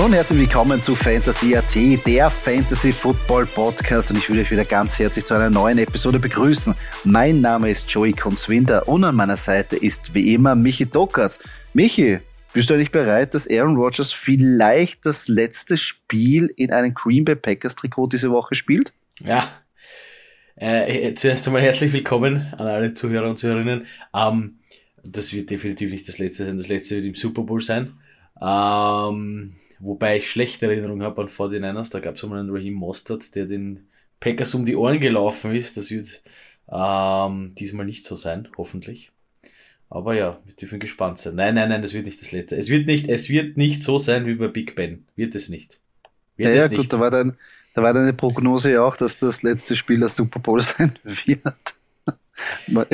Hallo 0.00 0.08
und 0.08 0.14
herzlich 0.14 0.38
willkommen 0.38 0.80
zu 0.80 0.94
Fantasy 0.94 1.54
AT, 1.54 1.76
der 2.06 2.30
Fantasy 2.30 2.90
Football 2.90 3.44
Podcast 3.44 4.10
und 4.10 4.16
ich 4.16 4.30
will 4.30 4.40
euch 4.40 4.50
wieder 4.50 4.64
ganz 4.64 4.98
herzlich 4.98 5.26
zu 5.26 5.34
einer 5.34 5.50
neuen 5.50 5.76
Episode 5.76 6.18
begrüßen. 6.18 6.74
Mein 7.04 7.42
Name 7.42 7.70
ist 7.70 7.90
Joey 7.90 8.14
Kunzwinder 8.14 8.88
und 8.88 9.04
an 9.04 9.14
meiner 9.14 9.36
Seite 9.36 9.76
ist 9.76 10.14
wie 10.14 10.32
immer 10.32 10.54
Michi 10.54 10.86
Dockertz. 10.86 11.38
Michi, 11.74 12.18
bist 12.54 12.70
du 12.70 12.74
eigentlich 12.74 12.92
bereit, 12.92 13.34
dass 13.34 13.46
Aaron 13.46 13.76
Rodgers 13.76 14.10
vielleicht 14.10 15.04
das 15.04 15.28
letzte 15.28 15.76
Spiel 15.76 16.50
in 16.56 16.72
einem 16.72 16.94
Green 16.94 17.26
Bay 17.26 17.36
Packers 17.36 17.76
Trikot 17.76 18.06
diese 18.06 18.30
Woche 18.30 18.54
spielt? 18.54 18.94
Ja, 19.22 19.52
äh, 20.56 21.12
zuerst 21.12 21.46
einmal 21.46 21.60
herzlich 21.60 21.92
willkommen 21.92 22.54
an 22.56 22.66
alle 22.66 22.94
Zuhörer 22.94 23.28
und 23.28 23.38
Zuhörerinnen. 23.38 23.84
Ähm, 24.14 24.60
das 25.04 25.34
wird 25.34 25.50
definitiv 25.50 25.92
nicht 25.92 26.08
das 26.08 26.16
letzte 26.16 26.46
sein, 26.46 26.56
das 26.56 26.68
letzte 26.68 26.94
wird 26.94 27.04
im 27.04 27.14
Super 27.14 27.42
Bowl 27.42 27.60
sein. 27.60 27.92
Ähm, 28.40 29.56
Wobei 29.80 30.18
ich 30.18 30.30
schlechte 30.30 30.66
Erinnerungen 30.66 31.02
habe 31.02 31.22
an 31.22 31.28
49ers. 31.28 31.90
Da 31.90 32.00
gab 32.00 32.16
es 32.16 32.22
einmal 32.22 32.40
einen 32.40 32.50
Raheem 32.50 32.74
Mostert, 32.74 33.34
der 33.34 33.46
den 33.46 33.88
Packers 34.20 34.54
um 34.54 34.66
die 34.66 34.76
Ohren 34.76 35.00
gelaufen 35.00 35.54
ist. 35.54 35.78
Das 35.78 35.90
wird 35.90 36.20
ähm, 36.70 37.54
diesmal 37.54 37.86
nicht 37.86 38.04
so 38.04 38.14
sein, 38.16 38.48
hoffentlich. 38.58 39.10
Aber 39.88 40.14
ja, 40.14 40.38
wir 40.44 40.54
dürfen 40.54 40.78
gespannt 40.78 41.18
sein. 41.18 41.34
Nein, 41.34 41.54
nein, 41.54 41.70
nein, 41.70 41.82
das 41.82 41.94
wird 41.94 42.04
nicht 42.04 42.20
das 42.20 42.30
letzte. 42.30 42.56
Es 42.56 42.68
wird 42.68 42.86
nicht, 42.86 43.08
es 43.08 43.28
wird 43.28 43.56
nicht 43.56 43.82
so 43.82 43.98
sein 43.98 44.26
wie 44.26 44.34
bei 44.34 44.48
Big 44.48 44.76
Ben. 44.76 45.06
Wird 45.16 45.34
es 45.34 45.48
nicht. 45.48 45.80
Wird 46.36 46.50
ja, 46.50 46.56
es 46.56 46.62
ja 46.64 46.68
nicht. 46.68 46.78
gut, 46.78 46.92
da 46.92 47.00
war, 47.00 47.10
dann, 47.10 47.36
da 47.74 47.82
war 47.82 47.94
deine 47.94 48.12
Prognose 48.12 48.70
ja 48.72 48.82
auch, 48.82 48.96
dass 48.96 49.16
das 49.16 49.42
letzte 49.42 49.74
Spiel 49.74 49.98
das 49.98 50.14
Super 50.14 50.40
Bowl 50.40 50.60
sein 50.60 50.96
wird. 51.02 51.42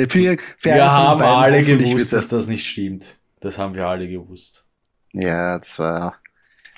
für, 0.09 0.37
für 0.57 0.73
wir 0.73 0.89
haben 0.89 1.21
alle 1.21 1.63
gewusst, 1.63 2.13
dass 2.13 2.29
das 2.29 2.47
nicht 2.47 2.65
stimmt. 2.65 3.17
Das 3.41 3.57
haben 3.57 3.75
wir 3.75 3.85
alle 3.85 4.07
gewusst. 4.07 4.63
Ja, 5.13 5.59
das 5.59 5.77
war 5.77 6.17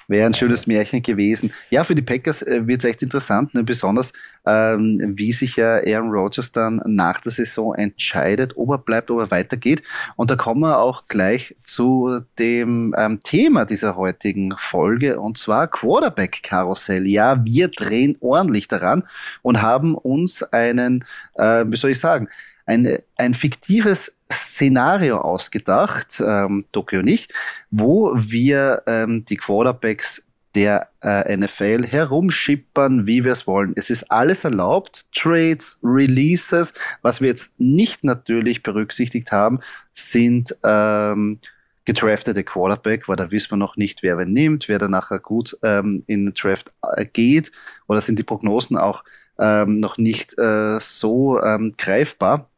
Wäre 0.10 0.26
ein 0.26 0.34
schönes 0.34 0.66
Märchen 0.66 1.04
gewesen. 1.04 1.54
Ja, 1.70 1.84
für 1.84 1.94
die 1.94 2.02
Packers 2.02 2.42
äh, 2.42 2.66
wird 2.66 2.84
es 2.84 2.90
echt 2.90 3.04
interessant, 3.04 3.54
ne? 3.54 3.64
besonders 3.64 4.12
ähm, 4.46 5.14
wie 5.16 5.32
sich 5.32 5.56
ja 5.56 5.76
Aaron 5.76 6.10
Rodgers 6.10 6.52
dann 6.52 6.82
nach 6.86 7.22
der 7.22 7.32
Saison 7.32 7.76
entscheidet, 7.76 8.58
ob 8.58 8.72
er 8.72 8.78
bleibt, 8.80 9.12
ob 9.12 9.20
er 9.20 9.30
weitergeht. 9.30 9.84
Und 10.16 10.32
da 10.32 10.36
kommen 10.36 10.62
wir 10.62 10.80
auch 10.80 11.04
gleich 11.08 11.56
zu 11.64 12.20
dem 12.40 12.96
ähm, 12.98 13.20
Thema 13.22 13.66
dieser 13.66 13.96
heutigen 13.96 14.56
Folge 14.58 15.20
und 15.20 15.38
zwar 15.38 15.68
Quarterback-Karussell. 15.68 17.06
Ja, 17.06 17.46
wir 17.46 17.68
drehen 17.68 18.18
ordentlich 18.20 18.68
daran 18.68 19.04
und 19.44 19.62
haben 19.62 19.96
uns 19.96 20.42
einen, 20.42 21.06
äh, 21.36 21.66
wie 21.68 21.78
soll 21.78 21.92
ich 21.92 22.00
sagen, 22.00 22.30
eine, 22.70 23.04
ein 23.18 23.34
fiktives 23.34 24.16
Szenario 24.32 25.18
ausgedacht, 25.18 26.22
ähm, 26.26 26.62
Tokio 26.72 27.02
nicht, 27.02 27.34
wo 27.72 28.14
wir 28.16 28.84
ähm, 28.86 29.26
die 29.26 29.38
Quarterbacks 29.38 30.28
der 30.56 30.90
äh, 31.04 31.36
NFL 31.36 31.86
herumschippern, 31.86 33.08
wie 33.08 33.24
wir 33.24 33.32
es 33.32 33.48
wollen. 33.48 33.74
Es 33.76 33.90
ist 33.90 34.12
alles 34.12 34.44
erlaubt, 34.44 35.06
Trades, 35.16 35.80
Releases. 35.84 36.74
Was 37.02 37.22
wir 37.22 37.30
jetzt 37.30 37.60
nicht 37.60 38.04
natürlich 38.04 38.62
berücksichtigt 38.62 39.32
haben, 39.32 39.60
sind 39.94 40.56
ähm, 40.64 41.40
gedraftete 41.86 42.44
Quarterback, 42.44 43.08
weil 43.08 43.16
da 43.16 43.32
wissen 43.32 43.52
wir 43.52 43.58
noch 43.58 43.78
nicht, 43.78 44.04
wer 44.04 44.18
wen 44.18 44.34
nimmt, 44.34 44.70
wer 44.70 44.80
dann 44.80 44.92
nachher 44.92 45.20
gut 45.20 45.58
ähm, 45.64 46.04
in 46.08 46.28
den 46.28 46.34
Draft 46.36 46.72
äh, 46.96 47.06
geht. 47.06 47.52
Oder 47.88 48.02
sind 48.02 48.20
die 48.20 48.24
Prognosen 48.24 48.78
auch 48.78 49.04
ähm, 49.40 49.74
noch 49.74 49.98
nicht 49.98 50.38
äh, 50.38 50.80
so 50.80 51.42
ähm, 51.42 51.72
greifbar. 51.78 52.49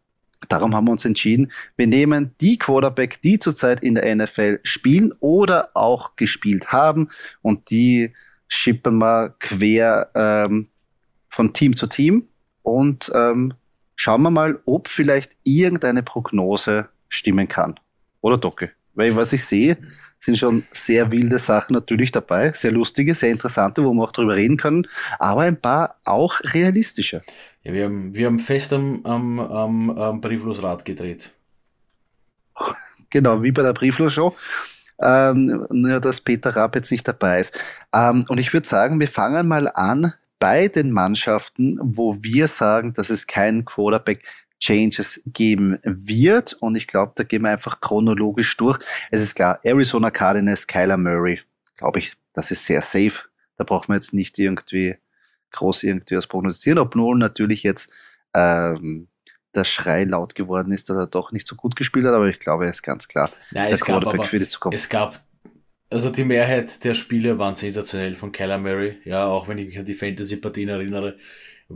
Darum 0.51 0.75
haben 0.75 0.87
wir 0.87 0.91
uns 0.91 1.05
entschieden, 1.05 1.51
wir 1.77 1.87
nehmen 1.87 2.35
die 2.41 2.57
Quarterback, 2.57 3.21
die 3.21 3.39
zurzeit 3.39 3.81
in 3.81 3.95
der 3.95 4.13
NFL 4.13 4.59
spielen 4.63 5.13
oder 5.21 5.69
auch 5.75 6.17
gespielt 6.17 6.73
haben 6.73 7.07
und 7.41 7.69
die 7.69 8.13
schippen 8.49 8.97
wir 8.97 9.33
quer 9.39 10.09
ähm, 10.13 10.67
von 11.29 11.53
Team 11.53 11.77
zu 11.77 11.87
Team 11.87 12.27
und 12.63 13.09
ähm, 13.15 13.53
schauen 13.95 14.23
wir 14.23 14.31
mal, 14.31 14.59
ob 14.65 14.89
vielleicht 14.89 15.37
irgendeine 15.43 16.03
Prognose 16.03 16.89
stimmen 17.07 17.47
kann. 17.47 17.79
Oder 18.19 18.37
Docke? 18.37 18.71
Weil 18.93 19.15
was 19.15 19.31
ich 19.31 19.45
sehe, 19.45 19.77
sind 20.21 20.37
schon 20.37 20.63
sehr 20.71 21.11
wilde 21.11 21.39
Sachen 21.39 21.73
natürlich 21.73 22.11
dabei, 22.11 22.53
sehr 22.53 22.71
lustige, 22.71 23.15
sehr 23.15 23.31
interessante, 23.31 23.83
wo 23.83 23.93
wir 23.93 24.03
auch 24.03 24.11
drüber 24.11 24.35
reden 24.35 24.55
können, 24.55 24.87
aber 25.19 25.41
ein 25.41 25.59
paar 25.59 25.95
auch 26.05 26.39
realistische. 26.53 27.23
Ja, 27.63 27.73
wir 27.73 27.85
haben, 27.85 28.13
wir 28.15 28.27
haben 28.27 28.39
fest 28.39 28.71
am, 28.71 29.05
am, 29.05 29.39
am, 29.39 29.89
am 29.89 30.21
Brieflosrad 30.21 30.85
gedreht. 30.85 31.33
Genau, 33.09 33.41
wie 33.43 33.51
bei 33.51 33.63
der 33.63 33.73
Brieflos-Show. 33.73 34.35
Ähm, 35.01 35.65
nur, 35.71 35.99
dass 35.99 36.21
Peter 36.21 36.55
Rapp 36.55 36.75
jetzt 36.75 36.91
nicht 36.91 37.07
dabei 37.07 37.39
ist. 37.39 37.59
Ähm, 37.93 38.23
und 38.29 38.39
ich 38.39 38.53
würde 38.53 38.67
sagen, 38.67 38.99
wir 38.99 39.07
fangen 39.07 39.47
mal 39.47 39.67
an 39.67 40.13
bei 40.39 40.67
den 40.67 40.91
Mannschaften, 40.91 41.79
wo 41.81 42.17
wir 42.21 42.47
sagen, 42.47 42.93
dass 42.93 43.09
es 43.09 43.25
keinen 43.25 43.65
Quarterback 43.65 44.23
Changes 44.61 45.21
geben 45.25 45.79
wird. 45.83 46.53
Und 46.53 46.75
ich 46.75 46.87
glaube, 46.87 47.13
da 47.15 47.23
gehen 47.23 47.41
wir 47.41 47.49
einfach 47.49 47.81
chronologisch 47.81 48.55
durch. 48.57 48.79
Es 49.09 49.21
ist 49.21 49.35
klar, 49.35 49.59
Arizona 49.63 50.11
Cardinals, 50.11 50.67
Kyler 50.67 50.97
Murray, 50.97 51.41
glaube 51.75 51.99
ich, 51.99 52.13
das 52.33 52.51
ist 52.51 52.65
sehr 52.65 52.81
safe. 52.81 53.23
Da 53.57 53.63
braucht 53.63 53.89
man 53.89 53.97
jetzt 53.97 54.13
nicht 54.13 54.39
irgendwie 54.39 54.95
groß 55.51 55.83
irgendwie 55.83 56.15
was 56.15 56.27
prognostizieren, 56.27 56.79
ob 56.79 56.95
Nolan 56.95 57.19
natürlich 57.19 57.63
jetzt 57.63 57.91
ähm, 58.33 59.07
der 59.53 59.65
Schrei 59.65 60.05
laut 60.05 60.35
geworden 60.35 60.71
ist, 60.71 60.89
dass 60.89 60.97
er 60.97 61.07
doch 61.07 61.31
nicht 61.31 61.47
so 61.47 61.55
gut 61.55 61.75
gespielt 61.75 62.05
hat, 62.05 62.13
aber 62.13 62.29
ich 62.29 62.39
glaube, 62.39 62.65
er 62.65 62.71
ist 62.71 62.83
ganz 62.83 63.07
klar 63.07 63.29
Nein, 63.51 63.69
der 63.69 63.77
Quarterback 63.77 64.25
für 64.25 64.39
die 64.39 64.47
Zukunft. 64.47 64.77
Es 64.77 64.87
gab, 64.87 65.19
also 65.89 66.09
die 66.09 66.23
Mehrheit 66.23 66.83
der 66.85 66.93
Spiele 66.93 67.37
waren 67.37 67.55
sensationell 67.55 68.15
von 68.15 68.31
Kyler 68.31 68.59
Murray, 68.59 68.99
ja, 69.03 69.25
auch 69.25 69.49
wenn 69.49 69.57
ich 69.57 69.67
mich 69.67 69.77
an 69.77 69.85
die 69.85 69.95
Fantasy-Partien 69.95 70.69
erinnere, 70.69 71.17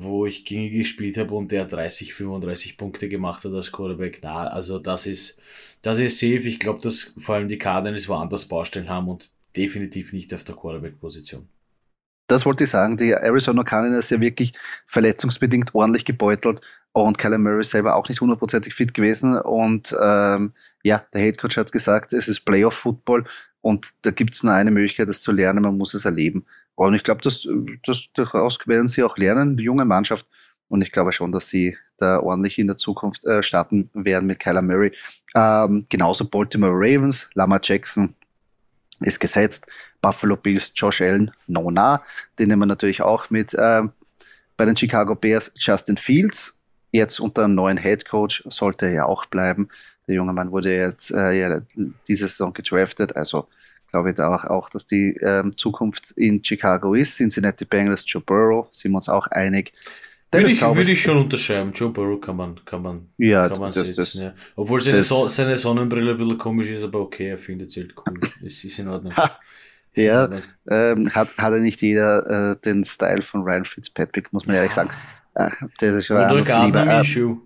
wo 0.01 0.25
ich 0.25 0.45
gegen 0.45 0.77
gespielt 0.77 1.17
habe 1.17 1.33
und 1.35 1.51
der 1.51 1.65
30, 1.65 2.13
35 2.13 2.77
Punkte 2.77 3.09
gemacht 3.09 3.43
hat 3.43 3.53
als 3.53 3.71
Quarterback. 3.71 4.19
Na, 4.23 4.47
also 4.47 4.79
das 4.79 5.07
ist, 5.07 5.39
das 5.81 5.99
ist 5.99 6.19
safe. 6.19 6.47
Ich 6.47 6.59
glaube, 6.59 6.81
dass 6.81 7.13
vor 7.17 7.35
allem 7.35 7.47
die 7.47 7.57
Cardinals 7.57 8.07
woanders 8.07 8.45
Baustellen 8.47 8.89
haben 8.89 9.07
und 9.09 9.31
definitiv 9.55 10.13
nicht 10.13 10.33
auf 10.33 10.43
der 10.43 10.55
Quarterback-Position 10.55 11.47
das 12.27 12.45
wollte 12.45 12.63
ich 12.63 12.69
sagen, 12.69 12.97
die 12.97 13.11
Arizona 13.11 13.63
Cardinals 13.63 14.09
ja 14.09 14.19
wirklich 14.19 14.53
verletzungsbedingt 14.87 15.75
ordentlich 15.75 16.05
gebeutelt 16.05 16.61
und 16.91 17.17
Kyler 17.17 17.37
Murray 17.37 17.63
selber 17.63 17.95
auch 17.95 18.09
nicht 18.09 18.21
hundertprozentig 18.21 18.73
fit 18.73 18.93
gewesen. 18.93 19.37
Und 19.39 19.95
ähm, 20.01 20.53
ja, 20.83 21.05
der 21.13 21.21
Head 21.21 21.37
Coach 21.37 21.57
hat 21.57 21.71
gesagt, 21.71 22.13
es 22.13 22.27
ist 22.27 22.45
Playoff-Football 22.45 23.25
und 23.61 23.89
da 24.01 24.11
gibt 24.11 24.33
es 24.33 24.43
nur 24.43 24.53
eine 24.53 24.71
Möglichkeit, 24.71 25.09
das 25.09 25.21
zu 25.21 25.31
lernen, 25.31 25.63
man 25.63 25.77
muss 25.77 25.93
es 25.93 26.05
erleben. 26.05 26.45
Und 26.75 26.93
ich 26.93 27.03
glaube, 27.03 27.21
das, 27.21 27.47
das, 27.85 28.07
daraus 28.13 28.59
werden 28.67 28.87
sie 28.87 29.03
auch 29.03 29.17
lernen, 29.17 29.57
die 29.57 29.63
junge 29.63 29.85
Mannschaft. 29.85 30.27
Und 30.67 30.81
ich 30.81 30.91
glaube 30.91 31.13
schon, 31.13 31.31
dass 31.31 31.47
sie 31.47 31.77
da 31.97 32.19
ordentlich 32.19 32.59
in 32.59 32.67
der 32.67 32.77
Zukunft 32.77 33.25
äh, 33.25 33.41
starten 33.41 33.89
werden 33.93 34.25
mit 34.25 34.39
Kyler 34.39 34.61
Murray. 34.61 34.91
Ähm, 35.33 35.85
genauso 35.89 36.25
Baltimore 36.25 36.73
Ravens, 36.73 37.29
Lama 37.33 37.59
Jackson, 37.61 38.13
ist 38.99 39.19
gesetzt. 39.19 39.67
Buffalo 40.01 40.35
Bills, 40.35 40.71
Josh 40.75 41.01
Allen, 41.01 41.31
Nona, 41.47 42.03
den 42.37 42.49
nehmen 42.49 42.61
wir 42.61 42.65
natürlich 42.67 43.01
auch 43.01 43.29
mit. 43.29 43.53
Äh, 43.53 43.83
bei 44.57 44.65
den 44.65 44.75
Chicago 44.75 45.15
Bears 45.15 45.51
Justin 45.55 45.97
Fields, 45.97 46.59
jetzt 46.91 47.19
unter 47.19 47.43
einem 47.43 47.55
neuen 47.55 47.77
Head 47.77 48.07
Coach, 48.07 48.43
sollte 48.47 48.85
er 48.85 48.93
ja 48.93 49.05
auch 49.05 49.25
bleiben. 49.25 49.69
Der 50.07 50.15
junge 50.15 50.33
Mann 50.33 50.51
wurde 50.51 50.75
jetzt 50.75 51.11
äh, 51.11 51.31
ja, 51.33 51.61
diese 52.07 52.27
Saison 52.27 52.53
gedraftet, 52.53 53.15
also 53.15 53.47
glaube 53.95 54.11
ich 54.11 54.19
auch, 54.19 54.43
auch 54.45 54.69
dass 54.69 54.85
die 54.85 55.17
ähm, 55.21 55.55
Zukunft 55.55 56.11
in 56.11 56.43
Chicago 56.43 56.93
ist. 56.93 57.15
Cincinnati 57.15 57.65
Bengals, 57.65 58.03
Joe 58.05 58.21
Burrow, 58.21 58.67
sind 58.71 58.91
wir 58.91 58.97
uns 58.97 59.09
auch 59.09 59.27
einig. 59.27 59.71
Würde 60.31 60.51
ich, 60.51 60.61
würde 60.61 60.91
ich 60.91 61.01
schon 61.01 61.17
unterschreiben. 61.17 61.71
Joe 61.71 61.89
Burrow 61.89 62.19
kann 62.19 62.35
man, 62.35 62.59
kann 62.65 62.81
man, 62.81 63.07
ja, 63.17 63.47
kann 63.47 63.59
man 63.59 63.71
das, 63.71 63.87
setzen. 63.87 63.95
Das, 63.95 64.13
ja. 64.15 64.33
Obwohl 64.57 64.81
seine, 64.81 64.97
das, 64.97 65.07
so 65.07 65.29
seine 65.29 65.55
Sonnenbrille 65.55 66.11
ein 66.11 66.17
bisschen 66.17 66.37
komisch 66.37 66.69
ist, 66.69 66.83
aber 66.83 66.99
okay, 66.99 67.29
er 67.29 67.37
findet 67.37 67.69
es 67.69 67.77
halt 67.77 67.95
cool. 67.97 68.19
es 68.45 68.61
ist 68.65 68.79
in 68.79 68.89
Ordnung. 68.89 69.13
ja, 69.95 70.29
ähm, 70.69 71.09
hat, 71.15 71.29
hat 71.37 71.53
er 71.53 71.59
nicht 71.59 71.81
jeder 71.81 72.51
äh, 72.51 72.55
den 72.65 72.83
Style 72.83 73.21
von 73.21 73.43
Ryan 73.43 73.63
Fitzpatrick, 73.63 74.33
muss 74.33 74.45
man 74.45 74.55
ja. 74.55 74.61
ehrlich 74.61 74.73
sagen. 74.73 74.89
Ach, 75.35 75.55
der 75.79 75.95
ist 75.95 76.07
schon 76.07 76.17
Gardner 76.17 76.85
Minshew. 76.85 77.37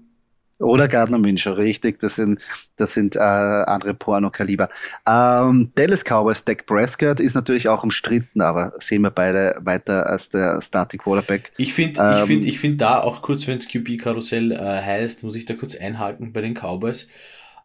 Oder 0.59 0.89
Gardner 0.89 1.17
Minshew, 1.17 1.51
richtig. 1.51 1.99
Das 1.99 2.15
sind, 2.15 2.41
das 2.75 2.93
sind 2.93 3.15
äh, 3.15 3.19
andere 3.19 3.93
Porno-Kaliber. 3.93 4.67
Ähm, 5.07 5.71
Dallas 5.75 6.03
Cowboys, 6.03 6.43
Dak 6.43 6.65
Prescott 6.65 7.21
ist 7.21 7.33
natürlich 7.33 7.69
auch 7.69 7.83
umstritten, 7.83 8.41
aber 8.41 8.73
sehen 8.79 9.01
wir 9.03 9.09
beide 9.09 9.55
weiter 9.61 10.07
als 10.07 10.29
der 10.29 10.61
Starting 10.61 10.99
Quarterback. 10.99 11.53
Ich 11.57 11.73
finde, 11.73 12.01
ähm, 12.01 12.17
ich 12.19 12.27
finde, 12.27 12.47
ich 12.47 12.59
finde 12.59 12.77
da 12.77 13.01
auch 13.01 13.21
kurz, 13.21 13.47
wenn 13.47 13.57
es 13.57 13.69
QB-Karussell 13.69 14.51
äh, 14.51 14.57
heißt, 14.57 15.23
muss 15.23 15.35
ich 15.35 15.45
da 15.45 15.53
kurz 15.53 15.77
einhaken 15.77 16.33
bei 16.33 16.41
den 16.41 16.55
Cowboys. 16.55 17.09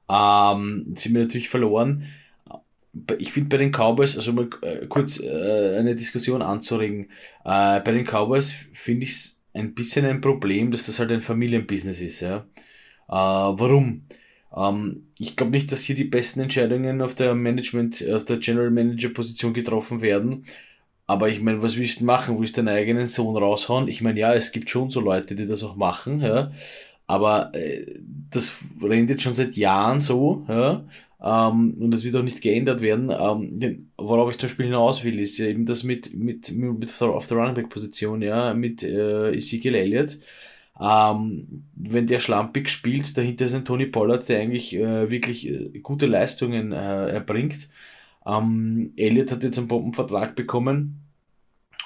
Ähm, 0.08 0.94
sind 0.96 1.14
wir 1.14 1.22
natürlich 1.22 1.48
verloren. 1.48 2.04
Ich 3.18 3.32
finde 3.32 3.48
bei 3.48 3.56
den 3.56 3.72
Cowboys, 3.72 4.16
also 4.16 4.32
mal 4.32 4.48
äh, 4.62 4.86
kurz 4.86 5.18
äh, 5.20 5.76
eine 5.78 5.96
Diskussion 5.96 6.42
anzuregen, 6.42 7.06
äh, 7.44 7.80
bei 7.80 7.90
den 7.90 8.04
Cowboys 8.04 8.54
finde 8.72 9.04
ich 9.04 9.10
es 9.10 9.40
ein 9.52 9.74
bisschen 9.74 10.04
ein 10.04 10.20
Problem, 10.20 10.70
dass 10.70 10.86
das 10.86 11.00
halt 11.00 11.10
ein 11.10 11.22
Familienbusiness 11.22 12.00
ist, 12.00 12.20
ja. 12.20 12.46
Äh, 13.08 13.12
warum? 13.12 14.02
Ähm, 14.56 15.08
ich 15.18 15.36
glaube 15.36 15.52
nicht, 15.52 15.72
dass 15.72 15.82
hier 15.82 15.96
die 15.96 16.04
besten 16.04 16.40
Entscheidungen 16.40 17.00
auf 17.02 17.14
der 17.14 17.34
Management, 17.34 18.04
auf 18.10 18.24
der 18.24 18.38
General 18.38 18.70
Manager 18.70 19.08
Position 19.10 19.52
getroffen 19.54 20.02
werden. 20.02 20.44
aber 21.06 21.28
ich 21.28 21.40
meine, 21.42 21.62
was 21.62 21.76
willst 21.76 22.00
du 22.00 22.04
machen? 22.04 22.40
Willst 22.40 22.56
du 22.56 22.62
deinen 22.62 22.76
eigenen 22.76 23.06
Sohn 23.06 23.36
raushauen? 23.36 23.88
Ich 23.88 24.00
meine, 24.02 24.20
ja, 24.20 24.34
es 24.34 24.52
gibt 24.52 24.70
schon 24.70 24.90
so 24.90 25.00
Leute, 25.00 25.34
die 25.36 25.46
das 25.46 25.62
auch 25.64 25.76
machen, 25.76 26.20
ja. 26.20 26.52
Aber 27.06 27.54
äh, 27.54 27.86
das 28.30 28.56
rennt 28.82 29.10
jetzt 29.10 29.22
schon 29.22 29.34
seit 29.34 29.56
Jahren 29.56 30.00
so, 30.00 30.44
ja. 30.48 30.84
Ähm, 31.22 31.74
und 31.80 31.90
das 31.90 32.04
wird 32.04 32.16
auch 32.16 32.22
nicht 32.22 32.42
geändert 32.42 32.80
werden. 32.82 33.10
Ähm, 33.10 33.90
worauf 33.96 34.30
ich 34.30 34.38
zum 34.38 34.48
Beispiel 34.48 34.66
hinaus 34.66 35.04
will, 35.04 35.18
ist 35.20 35.38
ja 35.38 35.46
eben 35.46 35.66
das 35.66 35.84
mit, 35.84 36.14
mit, 36.14 36.52
mit 36.52 37.02
auf 37.02 37.26
der 37.26 37.36
Running 37.38 37.54
Back 37.54 37.68
Position, 37.70 38.22
ja, 38.22 38.54
mit 38.54 38.82
äh, 38.82 39.32
Ezekiel 39.34 39.74
Elliott. 39.74 40.18
Ähm, 40.80 41.64
wenn 41.74 42.06
der 42.06 42.18
schlampig 42.18 42.68
spielt, 42.68 43.16
dahinter 43.16 43.46
ist 43.46 43.54
ein 43.54 43.64
Tony 43.64 43.86
Pollard, 43.86 44.28
der 44.28 44.40
eigentlich 44.40 44.74
äh, 44.74 45.10
wirklich 45.10 45.48
äh, 45.48 45.78
gute 45.80 46.06
Leistungen 46.06 46.72
äh, 46.72 47.10
erbringt. 47.10 47.68
Ähm, 48.26 48.92
Elliott 48.96 49.30
hat 49.32 49.44
jetzt 49.44 49.58
einen 49.58 49.68
Bombenvertrag 49.68 50.34
bekommen, 50.34 51.06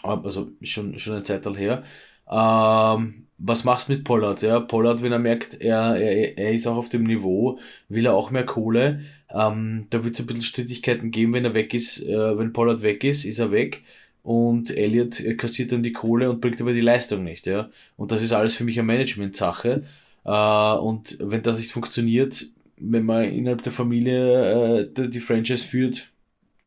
also 0.03 0.51
schon, 0.63 0.99
schon 0.99 1.15
eine 1.15 1.23
Zeit 1.25 1.47
her. 1.57 1.85
Ähm, 2.31 3.27
was 3.39 3.65
machst 3.65 3.89
du 3.89 3.93
mit 3.95 4.05
Pollard? 4.05 4.43
Ja, 4.43 4.61
Pollard, 4.61 5.03
wenn 5.03 5.13
er 5.13 5.19
merkt, 5.19 5.61
er, 5.61 5.97
er, 5.97 6.39
er 6.39 6.53
ist 6.53 6.67
auch 6.67 6.77
auf 6.77 6.89
dem 6.89 7.05
Niveau, 7.05 7.59
will 7.89 8.07
er 8.07 8.15
auch 8.15 8.31
mehr 8.31 8.45
Kohle. 8.47 9.03
Ähm, 9.31 9.87
da 9.91 10.05
wird 10.05 10.15
es 10.15 10.21
ein 10.21 10.27
bisschen 10.27 10.43
Strittigkeiten 10.43 11.11
geben, 11.11 11.35
wenn 11.35 11.45
er 11.45 11.55
weg 11.55 11.75
ist. 11.75 12.03
Äh, 12.07 12.39
wenn 12.39 12.53
Pollard 12.53 12.83
weg 12.83 13.05
ist, 13.05 13.25
ist 13.25 13.39
er 13.39 13.53
weg. 13.53 13.83
Und 14.23 14.71
Elliott 14.71 15.23
kassiert 15.39 15.73
dann 15.73 15.83
die 15.83 15.93
Kohle 15.93 16.29
und 16.29 16.41
bringt 16.41 16.61
aber 16.61 16.73
die 16.73 16.81
Leistung 16.81 17.25
nicht. 17.25 17.47
Ja? 17.47 17.71
Und 17.97 18.13
das 18.13 18.23
ist 18.23 18.33
alles 18.33 18.55
für 18.55 18.65
mich 18.65 18.79
eine 18.79 18.87
Management-Sache. 18.87 19.85
Äh, 20.25 20.31
und 20.79 21.17
wenn 21.21 21.43
das 21.43 21.59
nicht 21.59 21.73
funktioniert, 21.73 22.47
wenn 22.77 23.05
man 23.05 23.25
innerhalb 23.25 23.63
der 23.63 23.73
Familie 23.73 24.81
äh, 24.81 25.09
die, 25.09 25.21
Franchise 25.21 25.65
führt, 25.65 26.11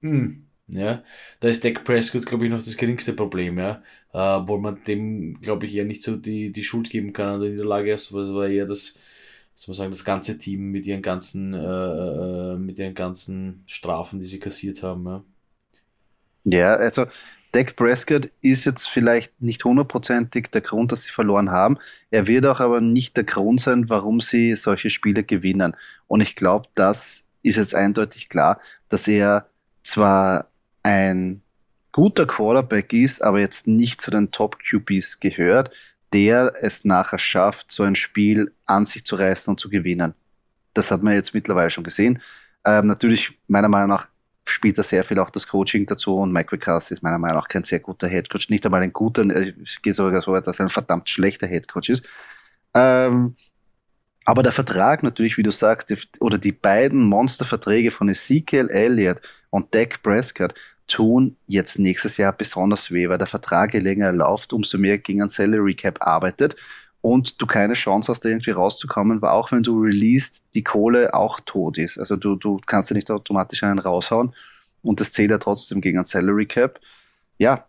hm, 0.01 0.45
ja, 0.67 1.03
da 1.39 1.47
ist 1.47 1.63
Dak 1.63 1.83
Prescott, 1.83 2.25
glaube 2.25 2.45
ich, 2.45 2.51
noch 2.51 2.63
das 2.63 2.77
geringste 2.77 3.13
Problem, 3.13 3.59
ja, 3.59 3.83
äh, 4.13 4.39
man 4.39 4.83
dem, 4.87 5.39
glaube 5.41 5.65
ich, 5.65 5.75
eher 5.75 5.85
nicht 5.85 6.03
so 6.03 6.15
die, 6.15 6.51
die 6.51 6.63
Schuld 6.63 6.89
geben 6.89 7.13
kann 7.13 7.35
an 7.35 7.41
der 7.41 7.51
Niederlage, 7.51 7.93
es 7.93 8.11
war 8.13 8.47
eher 8.47 8.65
das, 8.65 8.95
soll 9.55 9.73
man 9.73 9.77
sagen, 9.77 9.91
das 9.91 10.05
ganze 10.05 10.37
Team 10.37 10.71
mit 10.71 10.87
ihren 10.87 11.01
ganzen, 11.01 11.53
äh, 11.53 12.55
mit 12.55 12.79
ihren 12.79 12.95
ganzen 12.95 13.63
Strafen, 13.67 14.19
die 14.19 14.25
sie 14.25 14.39
kassiert 14.39 14.83
haben, 14.83 15.05
ja. 15.05 15.23
Ja, 16.43 16.73
also 16.75 17.05
Dak 17.51 17.75
Prescott 17.75 18.31
ist 18.41 18.65
jetzt 18.65 18.87
vielleicht 18.87 19.41
nicht 19.41 19.65
hundertprozentig 19.65 20.47
der 20.51 20.61
Grund, 20.61 20.91
dass 20.91 21.03
sie 21.03 21.09
verloren 21.09 21.51
haben. 21.51 21.77
Er 22.09 22.27
wird 22.27 22.45
auch 22.45 22.61
aber 22.61 22.79
nicht 22.79 23.17
der 23.17 23.25
Grund 23.25 23.59
sein, 23.59 23.89
warum 23.89 24.21
sie 24.21 24.55
solche 24.55 24.89
Spiele 24.89 25.23
gewinnen. 25.23 25.75
Und 26.07 26.21
ich 26.21 26.35
glaube, 26.35 26.69
das 26.75 27.23
ist 27.43 27.57
jetzt 27.57 27.75
eindeutig 27.75 28.29
klar, 28.29 28.59
dass 28.87 29.07
er 29.07 29.47
zwar 29.83 30.47
ein 30.83 31.41
guter 31.91 32.25
Quarterback 32.25 32.93
ist, 32.93 33.21
aber 33.21 33.39
jetzt 33.39 33.67
nicht 33.67 33.99
zu 33.99 34.11
den 34.11 34.31
Top 34.31 34.57
QBs 34.59 35.19
gehört, 35.19 35.71
der 36.13 36.53
es 36.61 36.85
nachher 36.85 37.19
schafft, 37.19 37.71
so 37.71 37.83
ein 37.83 37.95
Spiel 37.95 38.53
an 38.65 38.85
sich 38.85 39.05
zu 39.05 39.15
reißen 39.15 39.51
und 39.51 39.59
zu 39.59 39.69
gewinnen. 39.69 40.13
Das 40.73 40.91
hat 40.91 41.03
man 41.03 41.13
jetzt 41.13 41.33
mittlerweile 41.33 41.69
schon 41.69 41.83
gesehen. 41.83 42.21
Ähm, 42.65 42.87
natürlich, 42.87 43.37
meiner 43.47 43.67
Meinung 43.67 43.89
nach, 43.89 44.07
spielt 44.47 44.77
da 44.77 44.83
sehr 44.83 45.03
viel 45.03 45.19
auch 45.19 45.29
das 45.29 45.47
Coaching 45.47 45.85
dazu 45.85 46.17
und 46.17 46.31
Mike 46.31 46.49
McCarthy 46.51 46.93
ist 46.93 47.03
meiner 47.03 47.17
Meinung 47.17 47.37
nach 47.37 47.47
kein 47.47 47.63
sehr 47.63 47.79
guter 47.79 48.07
Headcoach. 48.07 48.49
Nicht 48.49 48.65
einmal 48.65 48.81
ein 48.81 48.93
guter, 48.93 49.23
äh, 49.29 49.53
ich 49.63 49.81
gehe 49.81 49.93
sogar 49.93 50.21
so 50.21 50.33
weit, 50.33 50.47
dass 50.47 50.59
er 50.59 50.65
ein 50.65 50.69
verdammt 50.69 51.09
schlechter 51.09 51.47
Headcoach 51.47 51.89
ist. 51.89 52.05
Ähm, 52.73 53.35
aber 54.25 54.43
der 54.43 54.51
Vertrag 54.51 55.03
natürlich, 55.03 55.37
wie 55.37 55.43
du 55.43 55.51
sagst, 55.51 55.89
die, 55.89 55.97
oder 56.19 56.37
die 56.37 56.51
beiden 56.51 57.03
Monsterverträge 57.03 57.91
von 57.91 58.09
Ezekiel 58.09 58.69
Elliott 58.69 59.21
und 59.49 59.73
Dak 59.73 60.01
Prescott 60.03 60.53
tun 60.87 61.37
jetzt 61.47 61.79
nächstes 61.79 62.17
Jahr 62.17 62.33
besonders 62.33 62.91
weh, 62.91 63.09
weil 63.09 63.17
der 63.17 63.27
Vertrag 63.27 63.73
je 63.73 63.79
länger 63.79 64.07
er 64.07 64.13
läuft, 64.13 64.53
umso 64.53 64.77
mehr 64.77 64.97
gegen 64.97 65.21
ein 65.21 65.29
Salary 65.29 65.75
Cap 65.75 65.97
arbeitet 66.01 66.55
und 67.01 67.41
du 67.41 67.47
keine 67.47 67.73
Chance 67.73 68.11
hast, 68.11 68.21
da 68.21 68.29
irgendwie 68.29 68.51
rauszukommen, 68.51 69.21
weil 69.21 69.31
auch 69.31 69.51
wenn 69.51 69.63
du 69.63 69.81
released, 69.81 70.43
die 70.53 70.63
Kohle 70.63 71.13
auch 71.13 71.39
tot 71.39 71.77
ist. 71.77 71.97
Also 71.97 72.15
du, 72.15 72.35
du 72.35 72.59
kannst 72.65 72.89
ja 72.89 72.95
nicht 72.95 73.09
automatisch 73.09 73.63
einen 73.63 73.79
raushauen 73.79 74.33
und 74.83 74.99
das 74.99 75.11
zählt 75.11 75.31
ja 75.31 75.37
trotzdem 75.37 75.81
gegen 75.81 75.97
ein 75.97 76.05
Salary 76.05 76.45
Cap. 76.45 76.79
Ja, 77.37 77.65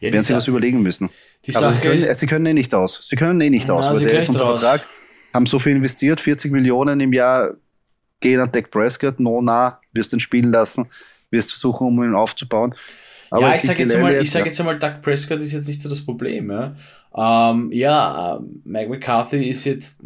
ja 0.00 0.12
werden 0.12 0.24
sie 0.24 0.32
das 0.32 0.46
überlegen 0.46 0.82
müssen. 0.82 1.10
Aber 1.54 1.72
sie 1.72 1.80
können, 1.80 2.14
sie 2.14 2.26
können 2.26 2.46
eh 2.46 2.52
nicht 2.52 2.74
aus. 2.74 3.06
Sie 3.08 3.16
können 3.16 3.40
eh 3.40 3.48
nicht 3.48 3.68
ja, 3.68 3.74
aus, 3.74 3.86
weil 3.86 4.00
der 4.00 4.20
ist 4.20 4.28
unter 4.28 4.46
Vertrag 4.46 4.86
haben 5.32 5.46
so 5.46 5.58
viel 5.58 5.76
investiert, 5.76 6.20
40 6.20 6.52
Millionen 6.52 7.00
im 7.00 7.12
Jahr 7.12 7.54
gehen 8.20 8.40
an 8.40 8.50
Dak 8.52 8.70
Prescott, 8.70 9.20
no, 9.20 9.40
na, 9.40 9.80
wirst 9.92 10.12
ihn 10.12 10.20
spielen 10.20 10.50
lassen, 10.50 10.86
wirst 11.30 11.50
versuchen, 11.50 11.86
um 11.86 12.02
ihn 12.02 12.14
aufzubauen. 12.14 12.74
Aber 13.30 13.48
ja, 13.48 13.54
ich 13.54 13.62
sage 13.62 13.82
jetzt, 13.82 13.96
mal, 13.98 14.20
ich 14.20 14.30
sag 14.30 14.44
jetzt 14.44 14.58
einmal, 14.58 14.78
Dak 14.78 15.02
Prescott 15.02 15.40
ist 15.40 15.52
jetzt 15.52 15.68
nicht 15.68 15.80
so 15.80 15.88
das 15.88 16.04
Problem. 16.04 16.50
Ja, 16.50 16.76
ähm, 17.16 17.72
ja 17.72 18.36
äh, 18.36 18.40
Mike 18.64 18.90
McCarthy 18.90 19.48
ist 19.48 19.64
jetzt, 19.64 20.00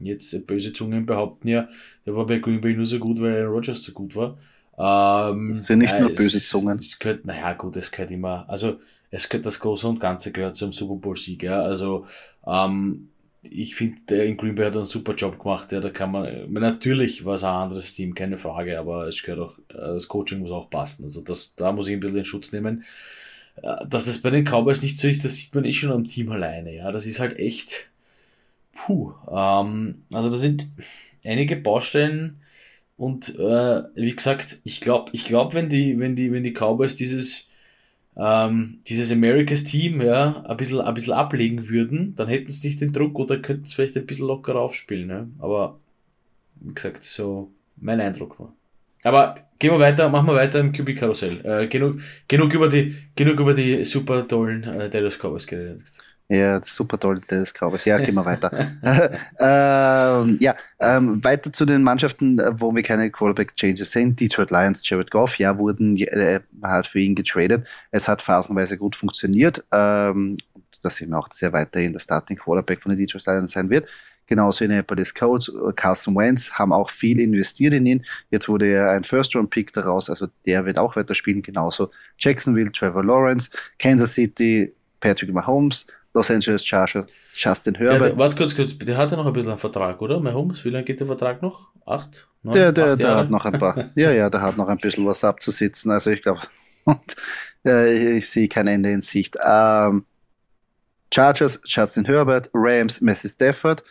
jetzt 0.00 0.46
böse 0.46 0.72
Zungen 0.72 1.06
behaupten 1.06 1.48
ja, 1.48 1.68
der 2.06 2.14
war 2.14 2.26
bei 2.26 2.38
Green 2.38 2.60
Bay 2.60 2.74
nur 2.74 2.86
so 2.86 2.98
gut, 2.98 3.20
weil 3.20 3.42
Aaron 3.42 3.54
Rodgers 3.54 3.82
so 3.82 3.92
gut 3.92 4.14
war. 4.14 4.38
Ähm, 4.78 5.50
das 5.50 5.64
sind 5.64 5.80
nicht 5.80 5.92
ja, 5.92 6.00
nur 6.00 6.14
böse 6.14 6.42
Zungen. 6.42 6.78
Es, 6.78 6.86
es 6.88 6.98
gehört, 6.98 7.24
naja, 7.24 7.52
gut, 7.54 7.76
es 7.76 7.90
gehört 7.90 8.10
immer, 8.10 8.44
also 8.48 8.78
es 9.10 9.28
gehört, 9.28 9.46
das 9.46 9.60
Große 9.60 9.88
und 9.88 10.00
Ganze 10.00 10.32
gehört 10.32 10.56
zum 10.56 10.72
Super 10.72 10.96
Bowl-Sieg. 10.96 11.42
Ja, 11.42 11.60
also 11.60 12.06
ähm, 12.46 13.08
ich 13.42 13.74
finde, 13.74 13.98
der 14.08 14.26
in 14.26 14.36
Green 14.36 14.54
Bay 14.54 14.66
hat 14.66 14.76
einen 14.76 14.84
super 14.84 15.14
Job 15.14 15.38
gemacht. 15.38 15.72
Ja, 15.72 15.80
da 15.80 15.90
kann 15.90 16.12
man, 16.12 16.52
natürlich 16.52 17.24
war 17.24 17.34
es 17.34 17.44
ein 17.44 17.54
anderes 17.54 17.92
Team, 17.94 18.14
keine 18.14 18.38
Frage, 18.38 18.78
aber 18.78 19.06
es 19.06 19.22
gehört 19.22 19.40
auch, 19.40 19.58
äh, 19.70 19.94
das 19.94 20.08
Coaching 20.08 20.40
muss 20.40 20.50
auch 20.50 20.70
passen. 20.70 21.04
Also 21.04 21.22
das, 21.22 21.54
da 21.56 21.72
muss 21.72 21.88
ich 21.88 21.94
ein 21.94 22.00
bisschen 22.00 22.16
den 22.16 22.24
Schutz 22.24 22.52
nehmen. 22.52 22.84
Äh, 23.62 23.86
dass 23.88 24.06
das 24.06 24.22
bei 24.22 24.30
den 24.30 24.44
Cowboys 24.44 24.82
nicht 24.82 24.98
so 24.98 25.08
ist, 25.08 25.24
das 25.24 25.36
sieht 25.36 25.54
man 25.54 25.64
eh 25.64 25.72
schon 25.72 25.92
am 25.92 26.06
Team 26.06 26.30
alleine. 26.30 26.74
Ja, 26.74 26.92
das 26.92 27.06
ist 27.06 27.20
halt 27.20 27.38
echt, 27.38 27.88
puh. 28.72 29.12
Ähm, 29.30 30.02
also 30.12 30.30
da 30.30 30.36
sind 30.36 30.68
einige 31.24 31.56
Baustellen 31.56 32.40
und 32.96 33.34
äh, 33.38 33.82
wie 33.94 34.14
gesagt, 34.16 34.60
ich 34.64 34.80
glaube, 34.80 35.10
ich 35.12 35.24
glaube, 35.26 35.54
wenn 35.54 35.68
die, 35.68 35.98
wenn 35.98 36.16
die, 36.16 36.32
wenn 36.32 36.44
die 36.44 36.54
Cowboys 36.54 36.96
dieses 36.96 37.48
ähm, 38.16 38.80
dieses 38.86 39.12
Americas 39.12 39.64
Team 39.64 40.00
ja, 40.00 40.42
ein, 40.46 40.56
bisschen, 40.56 40.80
ein 40.80 40.94
bisschen 40.94 41.12
ablegen 41.12 41.68
würden, 41.68 42.14
dann 42.16 42.28
hätten 42.28 42.50
sie 42.50 42.68
nicht 42.68 42.80
den 42.80 42.92
Druck 42.92 43.18
oder 43.18 43.38
könnten 43.38 43.64
es 43.66 43.74
vielleicht 43.74 43.96
ein 43.96 44.06
bisschen 44.06 44.26
lockerer 44.26 44.60
aufspielen. 44.60 45.10
Ja. 45.10 45.26
Aber 45.38 45.78
wie 46.56 46.74
gesagt, 46.74 47.04
so 47.04 47.50
mein 47.76 48.00
Eindruck 48.00 48.40
war. 48.40 48.54
Aber 49.06 49.36
gehen 49.60 49.72
wir 49.72 49.78
weiter, 49.78 50.08
machen 50.08 50.26
wir 50.26 50.34
weiter 50.34 50.58
im 50.58 50.72
QB-Karussell. 50.72 51.44
Äh, 51.44 51.68
genug, 51.68 52.00
genug, 52.26 52.52
über 52.52 52.68
die, 52.68 52.96
genug 53.14 53.38
über 53.38 53.54
die 53.54 53.84
super 53.84 54.26
tollen 54.26 54.64
äh, 54.64 54.90
Dallas 54.90 55.16
Cowboys 55.16 55.46
geredet. 55.46 55.82
Ja, 56.28 56.60
super 56.60 56.98
toll, 56.98 57.20
das 57.28 57.54
glaube 57.54 57.76
ich. 57.76 57.84
Ja, 57.84 57.98
gehen 57.98 58.16
wir 58.16 58.24
weiter. 58.24 58.50
ähm, 59.38 60.38
ja, 60.40 60.56
ähm, 60.80 61.22
weiter 61.22 61.52
zu 61.52 61.64
den 61.64 61.84
Mannschaften, 61.84 62.40
wo 62.58 62.74
wir 62.74 62.82
keine 62.82 63.12
Quarterback-Changes 63.12 63.92
sehen. 63.92 64.16
Detroit 64.16 64.50
Lions, 64.50 64.82
Jared 64.82 65.12
Goff, 65.12 65.38
ja, 65.38 65.56
wurden 65.56 65.96
äh, 65.98 66.40
halt 66.64 66.88
für 66.88 66.98
ihn 66.98 67.14
getradet. 67.14 67.68
Es 67.92 68.08
hat 68.08 68.22
phasenweise 68.22 68.76
gut 68.76 68.96
funktioniert. 68.96 69.64
Ähm, 69.70 70.36
da 70.82 70.90
sehen 70.90 71.10
wir 71.10 71.18
auch, 71.18 71.28
dass 71.28 71.40
er 71.42 71.52
weiterhin 71.52 71.92
der 71.92 72.00
Starting 72.00 72.36
Quarterback 72.36 72.82
von 72.82 72.90
den 72.90 72.98
Detroit 72.98 73.24
Lions 73.26 73.52
sein 73.52 73.70
wird. 73.70 73.88
Genauso 74.26 74.64
in 74.64 74.70
Indianapolis 74.70 75.14
Colts, 75.14 75.52
Carson 75.76 76.16
Wentz 76.16 76.50
haben 76.52 76.72
auch 76.72 76.90
viel 76.90 77.20
investiert 77.20 77.72
in 77.72 77.86
ihn. 77.86 78.04
Jetzt 78.30 78.48
wurde 78.48 78.66
er 78.66 78.90
ein 78.90 79.04
First-Round-Pick 79.04 79.72
daraus, 79.72 80.10
also 80.10 80.26
der 80.44 80.64
wird 80.66 80.78
auch 80.78 80.96
weiter 80.96 81.14
spielen. 81.14 81.42
Genauso 81.42 81.90
Jacksonville, 82.18 82.72
Trevor 82.72 83.04
Lawrence, 83.04 83.50
Kansas 83.78 84.14
City, 84.14 84.74
Patrick 85.00 85.32
Mahomes, 85.32 85.86
Los 86.14 86.30
Angeles 86.30 86.64
Chargers, 86.64 87.06
Justin 87.32 87.74
Herbert. 87.74 88.16
warte 88.16 88.36
kurz, 88.36 88.56
kurz, 88.56 88.76
der 88.78 88.96
hat 88.96 89.10
ja 89.10 89.16
noch 89.16 89.26
ein 89.26 89.32
bisschen 89.32 89.50
einen 89.50 89.58
Vertrag, 89.58 90.00
oder? 90.00 90.18
Mahomes, 90.18 90.64
wie 90.64 90.70
lange 90.70 90.84
geht 90.84 91.00
der 91.00 91.06
Vertrag 91.06 91.42
noch? 91.42 91.68
Acht? 91.84 92.26
Neun, 92.42 92.54
der 92.54 92.72
der, 92.72 92.92
acht 92.92 93.02
der 93.02 93.16
hat 93.16 93.30
noch 93.30 93.44
ein 93.44 93.58
paar, 93.58 93.90
ja, 93.94 94.10
ja, 94.10 94.30
der 94.30 94.40
hat 94.40 94.56
noch 94.56 94.68
ein 94.68 94.78
bisschen 94.78 95.06
was 95.06 95.22
abzusitzen. 95.22 95.90
Also 95.90 96.10
ich 96.10 96.22
glaube, 96.22 96.40
und 96.84 97.16
äh, 97.66 98.16
ich 98.16 98.30
sehe 98.30 98.48
kein 98.48 98.66
Ende 98.66 98.90
in 98.90 99.02
Sicht. 99.02 99.36
Ähm, 99.44 100.06
Chargers, 101.12 101.60
Justin 101.64 102.04
Herbert, 102.06 102.50
Rams, 102.52 103.00
Messi 103.00 103.28
Stafford, 103.28 103.84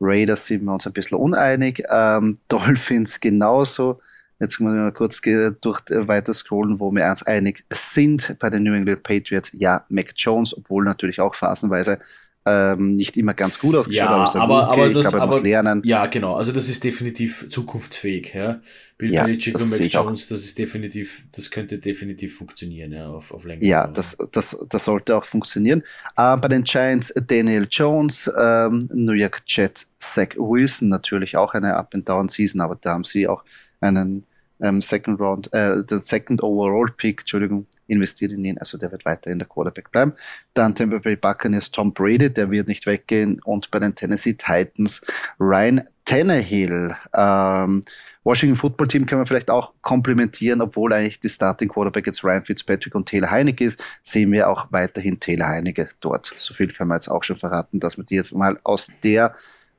Raiders 0.00 0.46
sind 0.46 0.64
wir 0.64 0.72
uns 0.72 0.86
ein 0.86 0.92
bisschen 0.92 1.18
uneinig, 1.18 1.82
ähm, 1.90 2.38
Dolphins 2.48 3.20
genauso. 3.20 4.00
Jetzt 4.40 4.58
muss 4.58 4.72
ich 4.72 4.78
mal 4.78 4.92
kurz 4.92 5.20
durch 5.20 5.80
äh, 5.90 6.08
weiter 6.08 6.34
scrollen, 6.34 6.80
wo 6.80 6.90
wir 6.90 7.08
uns 7.08 7.22
einig 7.22 7.64
sind 7.70 8.36
bei 8.40 8.50
den 8.50 8.64
New 8.64 8.74
England 8.74 9.04
Patriots. 9.04 9.52
Ja, 9.54 9.84
Mac 9.88 10.12
Jones, 10.16 10.56
obwohl 10.56 10.84
natürlich 10.84 11.20
auch 11.20 11.34
phasenweise 11.36 12.00
ähm, 12.44 12.96
nicht 12.96 13.16
immer 13.16 13.34
ganz 13.34 13.58
gut 13.58 13.76
ausgeschaut, 13.76 14.34
ja, 14.34 14.40
aber, 14.40 14.40
aber, 14.40 14.70
okay. 14.70 14.80
aber 14.80 14.94
das, 14.94 15.04
ich 15.04 15.10
glaube, 15.10 15.16
er 15.16 15.22
aber, 15.22 15.36
muss 15.36 15.44
lernen. 15.44 15.82
Ja, 15.84 16.06
genau. 16.06 16.34
Also 16.34 16.52
das 16.52 16.68
ist 16.68 16.82
definitiv 16.82 17.46
zukunftsfähig. 17.48 18.32
Ja. 18.34 18.60
Bill 18.98 19.12
ja, 19.12 19.24
Belichick 19.24 19.58
und 19.60 19.70
Mac 19.70 19.80
Jones, 19.80 20.28
das 20.28 20.44
ist 20.44 20.58
definitiv, 20.58 21.22
das 21.34 21.50
könnte 21.50 21.78
definitiv 21.78 22.36
funktionieren, 22.36 22.92
ja, 22.92 23.08
auf, 23.08 23.32
auf 23.32 23.44
Länge. 23.44 23.64
Ja, 23.64 23.88
das, 23.88 24.16
das, 24.30 24.56
das 24.68 24.84
sollte 24.84 25.16
auch 25.16 25.24
funktionieren. 25.24 25.82
Äh, 26.16 26.36
bei 26.36 26.48
den 26.48 26.62
Giants 26.62 27.12
Daniel 27.26 27.66
Jones, 27.68 28.30
ähm, 28.38 28.78
New 28.92 29.12
York 29.12 29.42
Jets 29.46 29.92
Zach 29.98 30.36
Wilson, 30.36 30.88
natürlich 30.88 31.36
auch 31.36 31.54
eine 31.54 31.74
Up-and-Down-Season, 31.74 32.60
aber 32.60 32.76
da 32.80 32.90
haben 32.90 33.04
sie 33.04 33.26
auch 33.26 33.42
einen 33.80 34.24
ähm, 34.62 34.80
Second 34.80 35.20
Round, 35.20 35.52
äh, 35.52 35.84
den 35.84 35.98
Second 35.98 36.42
Overall 36.42 36.92
Pick, 36.96 37.20
Entschuldigung, 37.20 37.66
investiert 37.88 38.32
in 38.32 38.44
ihn. 38.44 38.58
Also 38.58 38.78
der 38.78 38.90
wird 38.90 39.04
weiter 39.04 39.30
in 39.30 39.38
der 39.38 39.48
Quarterback 39.48 39.90
bleiben. 39.90 40.14
Dann 40.54 40.74
Tampa 40.74 40.98
Bay 40.98 41.16
Buccaneers 41.16 41.70
Tom 41.70 41.92
Brady, 41.92 42.32
der 42.32 42.50
wird 42.50 42.68
nicht 42.68 42.86
weggehen. 42.86 43.40
Und 43.44 43.70
bei 43.70 43.78
den 43.78 43.94
Tennessee 43.94 44.34
Titans 44.34 45.02
Ryan 45.38 45.82
Tannehill. 46.04 46.96
Ähm, 47.14 47.82
Washington 48.24 48.56
Football 48.56 48.88
Team 48.88 49.06
können 49.06 49.20
wir 49.20 49.26
vielleicht 49.26 49.50
auch 49.50 49.72
komplementieren, 49.82 50.60
obwohl 50.60 50.92
eigentlich 50.92 51.18
die 51.18 51.28
Starting 51.28 51.68
Quarterback 51.68 52.06
jetzt 52.06 52.22
Ryan 52.22 52.44
Fitzpatrick 52.44 52.94
und 52.94 53.08
Taylor 53.08 53.30
Heinecke 53.30 53.64
ist, 53.64 53.82
sehen 54.02 54.30
wir 54.30 54.48
auch 54.48 54.66
weiterhin 54.70 55.18
Taylor 55.18 55.48
Heinecke 55.48 55.88
dort. 56.00 56.32
So 56.36 56.54
viel 56.54 56.72
können 56.72 56.90
wir 56.90 56.94
jetzt 56.94 57.08
auch 57.08 57.24
schon 57.24 57.36
verraten, 57.36 57.80
dass 57.80 57.96
wir 57.96 58.04
die 58.04 58.14
jetzt 58.14 58.32
mal 58.32 58.58
aus 58.62 58.92
der 59.02 59.34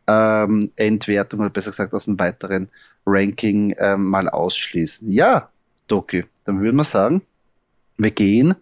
ähm, 0.08 0.72
Endwertung 0.76 1.40
oder 1.40 1.50
besser 1.50 1.72
gesagt 1.72 1.94
aus 1.94 2.08
einem 2.08 2.20
weiteren 2.20 2.70
Ranking 3.06 3.76
ähm, 3.78 4.06
mal 4.06 4.30
ausschließen. 4.30 5.12
Ja, 5.12 5.50
Doki, 5.88 6.26
dann 6.46 6.60
würde 6.60 6.76
man 6.76 6.86
sagen, 6.86 7.22
wir 7.98 8.12
gehen 8.12 8.56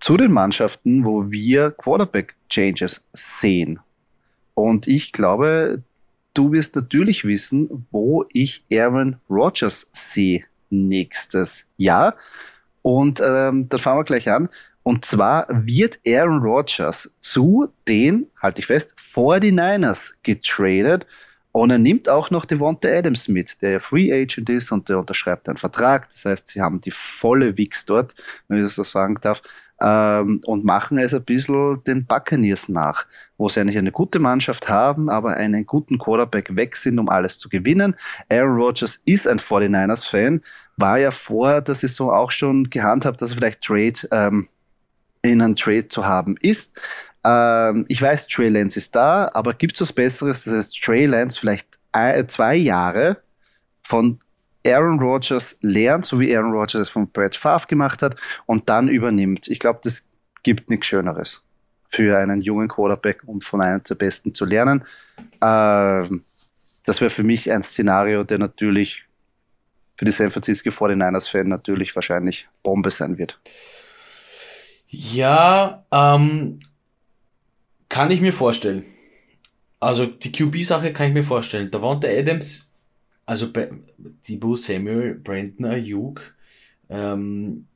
zu 0.00 0.16
den 0.16 0.32
Mannschaften, 0.32 1.04
wo 1.04 1.30
wir 1.30 1.70
Quarterback-Changes 1.70 3.06
sehen. 3.12 3.80
Und 4.54 4.86
ich 4.86 5.12
glaube, 5.12 5.82
du 6.34 6.52
wirst 6.52 6.76
natürlich 6.76 7.24
wissen, 7.24 7.86
wo 7.90 8.24
ich 8.32 8.64
Aaron 8.72 9.16
Rodgers 9.28 9.88
sehe 9.92 10.44
nächstes 10.70 11.64
Jahr. 11.76 12.14
Und 12.82 13.20
ähm, 13.20 13.68
dann 13.68 13.80
fangen 13.80 13.98
wir 13.98 14.04
gleich 14.04 14.30
an. 14.30 14.48
Und 14.86 15.04
zwar 15.04 15.48
wird 15.50 15.98
Aaron 16.06 16.38
Rodgers 16.38 17.10
zu 17.18 17.66
den, 17.88 18.28
halte 18.40 18.60
ich 18.60 18.66
fest, 18.66 18.94
49ers 18.96 20.12
getradet. 20.22 21.08
Und 21.50 21.70
er 21.70 21.78
nimmt 21.78 22.08
auch 22.08 22.30
noch 22.30 22.44
Devonta 22.44 22.86
Adams 22.86 23.26
mit, 23.26 23.60
der 23.62 23.70
ja 23.72 23.80
Free 23.80 24.12
Agent 24.12 24.48
ist 24.48 24.70
und 24.70 24.88
der 24.88 25.00
unterschreibt 25.00 25.48
einen 25.48 25.56
Vertrag. 25.56 26.08
Das 26.10 26.24
heißt, 26.24 26.46
sie 26.46 26.60
haben 26.60 26.80
die 26.80 26.92
volle 26.92 27.58
Wix 27.58 27.84
dort, 27.84 28.14
wenn 28.46 28.58
ich 28.58 28.64
das 28.64 28.76
so 28.76 28.84
sagen 28.84 29.16
darf, 29.20 29.42
ähm, 29.80 30.40
und 30.46 30.64
machen 30.64 30.98
es 30.98 31.12
ein 31.12 31.24
bisschen 31.24 31.82
den 31.82 32.06
Buccaneers 32.06 32.68
nach, 32.68 33.06
wo 33.38 33.48
sie 33.48 33.58
eigentlich 33.58 33.78
eine 33.78 33.90
gute 33.90 34.20
Mannschaft 34.20 34.68
haben, 34.68 35.10
aber 35.10 35.36
einen 35.36 35.66
guten 35.66 35.98
Quarterback 35.98 36.54
weg 36.54 36.76
sind, 36.76 37.00
um 37.00 37.08
alles 37.08 37.40
zu 37.40 37.48
gewinnen. 37.48 37.96
Aaron 38.30 38.60
Rodgers 38.60 39.02
ist 39.04 39.26
ein 39.26 39.40
49ers-Fan, 39.40 40.42
war 40.76 40.98
ja 41.00 41.10
vor 41.10 41.60
der 41.60 41.74
Saison 41.74 42.10
auch 42.10 42.30
schon 42.30 42.70
gehandhabt, 42.70 43.20
dass 43.20 43.30
er 43.30 43.36
vielleicht 43.36 43.62
Trade 43.62 44.08
ähm, 44.12 44.48
in 45.26 45.42
einem 45.42 45.56
Trade 45.56 45.88
zu 45.88 46.06
haben 46.06 46.36
ist. 46.40 46.80
Ähm, 47.24 47.84
ich 47.88 48.00
weiß, 48.00 48.28
Trey 48.28 48.48
Lance 48.48 48.78
ist 48.78 48.94
da, 48.94 49.30
aber 49.34 49.54
gibt 49.54 49.74
es 49.74 49.80
was 49.80 49.92
Besseres? 49.92 50.44
Das 50.44 50.54
heißt, 50.54 50.82
Trey 50.82 51.06
Lance 51.06 51.38
vielleicht 51.38 51.68
ein, 51.92 52.28
zwei 52.28 52.54
Jahre 52.54 53.18
von 53.82 54.20
Aaron 54.66 54.98
Rodgers 54.98 55.58
lernt, 55.60 56.04
so 56.04 56.18
wie 56.18 56.34
Aaron 56.36 56.52
Rodgers 56.52 56.82
es 56.82 56.88
von 56.88 57.10
Brad 57.10 57.36
Favre 57.36 57.66
gemacht 57.66 58.02
hat, 58.02 58.16
und 58.46 58.68
dann 58.68 58.88
übernimmt. 58.88 59.48
Ich 59.48 59.58
glaube, 59.58 59.80
das 59.82 60.08
gibt 60.42 60.70
nichts 60.70 60.86
Schöneres 60.86 61.42
für 61.88 62.18
einen 62.18 62.42
jungen 62.42 62.68
Quarterback, 62.68 63.22
um 63.26 63.40
von 63.40 63.60
einem 63.60 63.82
der 63.82 63.94
Besten 63.94 64.34
zu 64.34 64.44
lernen. 64.44 64.84
Ähm, 65.42 66.24
das 66.84 67.00
wäre 67.00 67.10
für 67.10 67.24
mich 67.24 67.50
ein 67.50 67.62
Szenario, 67.62 68.24
der 68.24 68.38
natürlich 68.38 69.04
für 69.96 70.04
die 70.04 70.12
San 70.12 70.30
Francisco 70.30 70.68
49ers-Fan 70.70 71.48
natürlich 71.48 71.94
wahrscheinlich 71.96 72.48
Bombe 72.62 72.90
sein 72.90 73.18
wird. 73.18 73.40
Ja, 74.88 75.84
ähm, 75.90 76.60
kann 77.88 78.10
ich 78.10 78.20
mir 78.20 78.32
vorstellen. 78.32 78.84
Also 79.80 80.06
die 80.06 80.32
QB-Sache 80.32 80.92
kann 80.92 81.08
ich 81.08 81.14
mir 81.14 81.24
vorstellen. 81.24 81.70
Da 81.70 81.94
der 81.96 82.18
Adams, 82.18 82.72
also 83.26 83.48
Debo 84.28 84.56
Samuel, 84.56 85.14
Brandon 85.14 85.66
Ayuk, 85.66 86.34
ähm, 86.88 87.66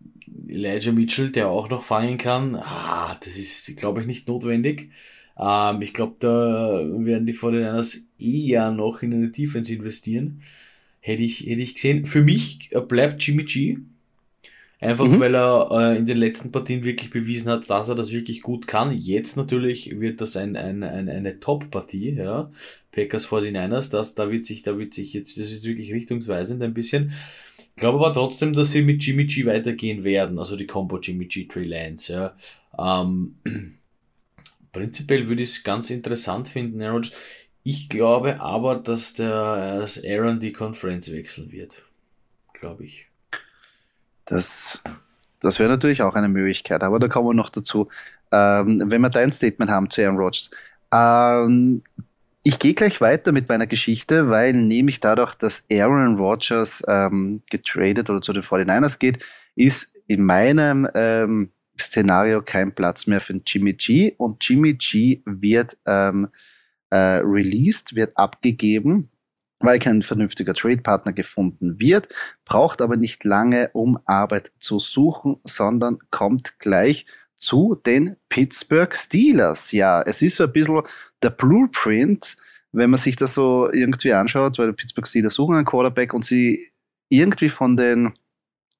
Elijah 0.49 0.93
Mitchell, 0.93 1.31
der 1.31 1.49
auch 1.49 1.69
noch 1.69 1.83
fangen 1.83 2.19
kann, 2.19 2.55
ah, 2.57 3.17
das 3.23 3.37
ist, 3.37 3.77
glaube 3.77 4.01
ich, 4.01 4.07
nicht 4.07 4.29
notwendig. 4.29 4.91
Ähm, 5.39 5.83
ich 5.83 5.95
glaube, 5.95 6.17
da 6.21 6.29
werden 6.29 7.27
die 7.27 7.35
49ers 7.35 8.05
eher 8.19 8.71
noch 8.71 9.03
in 9.03 9.13
eine 9.15 9.29
Defense 9.29 9.73
investieren. 9.75 10.43
Hätte 11.01 11.23
ich, 11.23 11.41
hätte 11.41 11.63
ich 11.63 11.75
gesehen. 11.75 12.07
Für 12.07 12.23
mich 12.23 12.71
bleibt 12.89 13.23
Jimmy 13.23 13.45
G. 13.45 13.79
Einfach 14.81 15.07
mhm. 15.07 15.21
weil 15.21 15.35
er 15.35 15.69
äh, 15.73 15.99
in 15.99 16.07
den 16.07 16.17
letzten 16.17 16.53
Partien 16.53 16.85
wirklich 16.85 17.11
bewiesen 17.11 17.53
hat, 17.53 17.69
dass 17.69 17.91
er 17.91 17.95
das 17.95 18.13
wirklich 18.13 18.41
gut 18.41 18.67
kann. 18.67 18.97
Jetzt 18.97 19.37
natürlich 19.37 20.01
wird 20.01 20.23
das 20.23 20.37
ein, 20.37 20.57
ein, 20.57 20.83
ein, 20.83 21.11
eine 21.11 21.39
Top-Partie, 21.39 22.15
ja. 22.15 22.51
Packers 22.91 23.29
49ers, 23.29 23.91
das, 23.91 24.15
da 24.15 24.31
wird 24.31 24.47
sich, 24.47 24.63
da 24.63 24.79
wird 24.79 24.95
sich 24.95 25.13
jetzt, 25.13 25.39
das 25.39 25.51
ist 25.51 25.65
wirklich 25.65 25.93
richtungsweisend 25.93 26.63
ein 26.63 26.75
bisschen. 26.75 27.13
Ich 27.59 27.77
glaube 27.77 27.99
aber 27.99 28.15
trotzdem, 28.15 28.53
dass 28.53 28.73
sie 28.73 28.83
mit 28.83 29.05
Jimmy 29.05 29.27
G 29.27 29.45
weitergehen 29.47 30.03
werden, 30.03 30.39
also 30.39 30.57
die 30.57 30.67
Combo 30.67 30.99
Jimmy 30.99 31.27
G 31.27 31.45
Trey 31.45 31.67
Lance, 31.67 32.13
ja. 32.13 32.37
Ähm, 32.79 33.37
prinzipiell 34.73 35.29
würde 35.29 35.43
ich 35.43 35.51
es 35.51 35.63
ganz 35.63 35.91
interessant 35.91 36.49
finden, 36.49 36.81
Aaron. 36.81 37.07
Ich 37.63 37.91
glaube 37.91 38.41
aber, 38.41 38.77
dass 38.77 39.13
der 39.13 39.81
dass 39.81 40.03
Aaron 40.03 40.41
die 40.41 40.53
Konferenz 40.53 41.13
wechseln 41.13 41.53
wird. 41.53 41.83
Glaube 42.55 42.85
ich. 42.85 43.10
Das, 44.31 44.79
das 45.41 45.59
wäre 45.59 45.69
natürlich 45.69 46.03
auch 46.03 46.15
eine 46.15 46.29
Möglichkeit, 46.29 46.85
aber 46.85 47.01
da 47.01 47.09
kommen 47.09 47.29
wir 47.29 47.35
noch 47.35 47.51
dazu. 47.51 47.89
Ähm, 48.31 48.85
wenn 48.87 49.01
wir 49.01 49.11
dein 49.11 49.33
Statement 49.33 49.71
haben 49.71 49.91
zu 49.91 50.03
Aaron 50.03 50.17
Rodgers. 50.17 50.51
Ähm, 50.95 51.83
ich 52.45 52.59
gehe 52.61 52.75
gleich 52.75 53.01
weiter 53.01 53.33
mit 53.33 53.49
meiner 53.49 53.67
Geschichte, 53.67 54.31
weil 54.31 54.53
nämlich 54.53 55.01
dadurch, 55.01 55.35
dass 55.35 55.67
Aaron 55.71 56.17
Rodgers 56.17 56.81
ähm, 56.87 57.43
getradet 57.51 58.09
oder 58.09 58.23
zu 58.23 58.33
den 58.33 58.45
49ers 58.45 59.01
geht, 59.01 59.25
ist 59.57 59.93
in 60.07 60.23
meinem 60.23 60.89
ähm, 60.95 61.51
Szenario 61.79 62.41
kein 62.41 62.73
Platz 62.73 63.09
mehr 63.09 63.21
für 63.21 63.41
Jimmy 63.45 63.73
G 63.73 64.15
und 64.17 64.49
Jimmy 64.49 64.75
G 64.75 65.23
wird 65.25 65.77
ähm, 65.87 66.29
äh, 66.91 67.21
released, 67.25 67.97
wird 67.97 68.17
abgegeben 68.17 69.10
weil 69.61 69.79
kein 69.79 70.03
vernünftiger 70.03 70.55
Trade-Partner 70.55 71.13
gefunden 71.13 71.81
wird, 71.81 72.09
braucht 72.45 72.81
aber 72.83 72.97
nicht 72.97 73.25
lange, 73.25 73.71
um 73.73 73.99
Arbeit 74.07 74.53
zu 74.59 74.81
suchen, 74.81 75.37
sondern 75.45 75.99
kommt 76.11 76.59
gleich 76.59 77.07
zu 77.37 77.81
den 77.87 78.17
Pittsburgh 78.29 78.95
Steelers. 78.95 79.73
Ja, 79.73 80.03
es 80.03 80.23
ist 80.23 80.37
so 80.37 80.45
ein 80.45 80.53
bisschen 80.53 80.83
der 81.23 81.31
Blueprint, 81.31 82.37
wenn 82.73 82.91
man 82.91 82.99
sich 82.99 83.17
das 83.17 83.35
so 83.35 83.71
irgendwie 83.71 84.13
anschaut, 84.13 84.59
weil 84.59 84.69
die 84.69 84.75
Pittsburgh 84.75 85.07
Steelers 85.07 85.35
suchen 85.35 85.57
einen 85.57 85.65
Quarterback 85.65 86.15
und 86.15 86.25
sie 86.25 86.73
irgendwie 87.09 87.49
von 87.49 87.77
den 87.77 88.13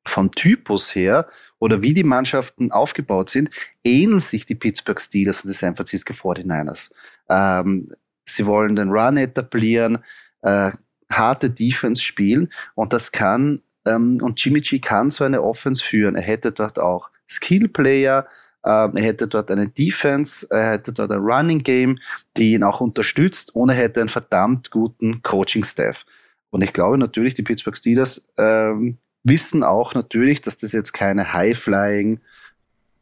vom 0.07 0.31
Typus 0.31 0.95
her 0.95 1.29
oder 1.59 1.83
wie 1.83 1.93
die 1.93 2.05
Mannschaften 2.05 2.73
aufgebaut 2.73 3.29
sind, 3.29 3.51
ähneln 3.85 4.21
sich 4.21 4.47
die 4.47 4.55
Pittsburgh 4.55 5.01
Steelers 5.01 5.45
und 5.45 5.49
die 5.49 5.55
San 5.55 5.77
Francisco 5.77 6.15
49ers. 6.15 6.91
Ähm, 7.29 7.89
sie 8.25 8.47
wollen 8.47 8.77
den 8.77 8.91
Run 8.91 9.19
etablieren, 9.19 9.99
äh, 10.43 10.71
harte 11.11 11.51
Defense 11.51 12.03
spielen 12.03 12.53
und 12.75 12.93
das 12.93 13.13
kann, 13.13 13.63
ähm, 13.87 14.21
und 14.23 14.43
Jimmy 14.43 14.61
G 14.61 14.79
kann 14.79 15.11
so 15.11 15.25
eine 15.25 15.43
Offense 15.43 15.83
führen. 15.83 16.15
Er 16.15 16.23
hätte 16.23 16.53
dort 16.53 16.79
auch 16.79 17.11
Skill-Player, 17.29 18.27
ähm, 18.65 18.93
er 18.97 19.03
hätte 19.03 19.27
dort 19.27 19.51
eine 19.51 19.69
Defense, 19.69 20.47
er 20.51 20.73
hätte 20.73 20.93
dort 20.93 21.11
ein 21.11 21.21
Running 21.21 21.63
Game, 21.63 21.99
die 22.37 22.53
ihn 22.53 22.63
auch 22.63 22.81
unterstützt 22.81 23.55
und 23.55 23.71
er 23.71 23.77
hätte 23.77 24.01
einen 24.01 24.09
verdammt 24.09 24.71
guten 24.71 25.23
Coaching-Staff. 25.23 26.05
Und 26.51 26.63
ich 26.63 26.73
glaube 26.73 26.99
natürlich, 26.99 27.35
die 27.35 27.43
Pittsburgh 27.43 27.77
Steelers 27.77 28.29
ähm, 28.37 28.99
wissen 29.23 29.63
auch 29.63 29.95
natürlich, 29.95 30.41
dass 30.41 30.57
das 30.57 30.73
jetzt 30.73 30.93
keine 30.93 31.33
High-Flying 31.33 32.21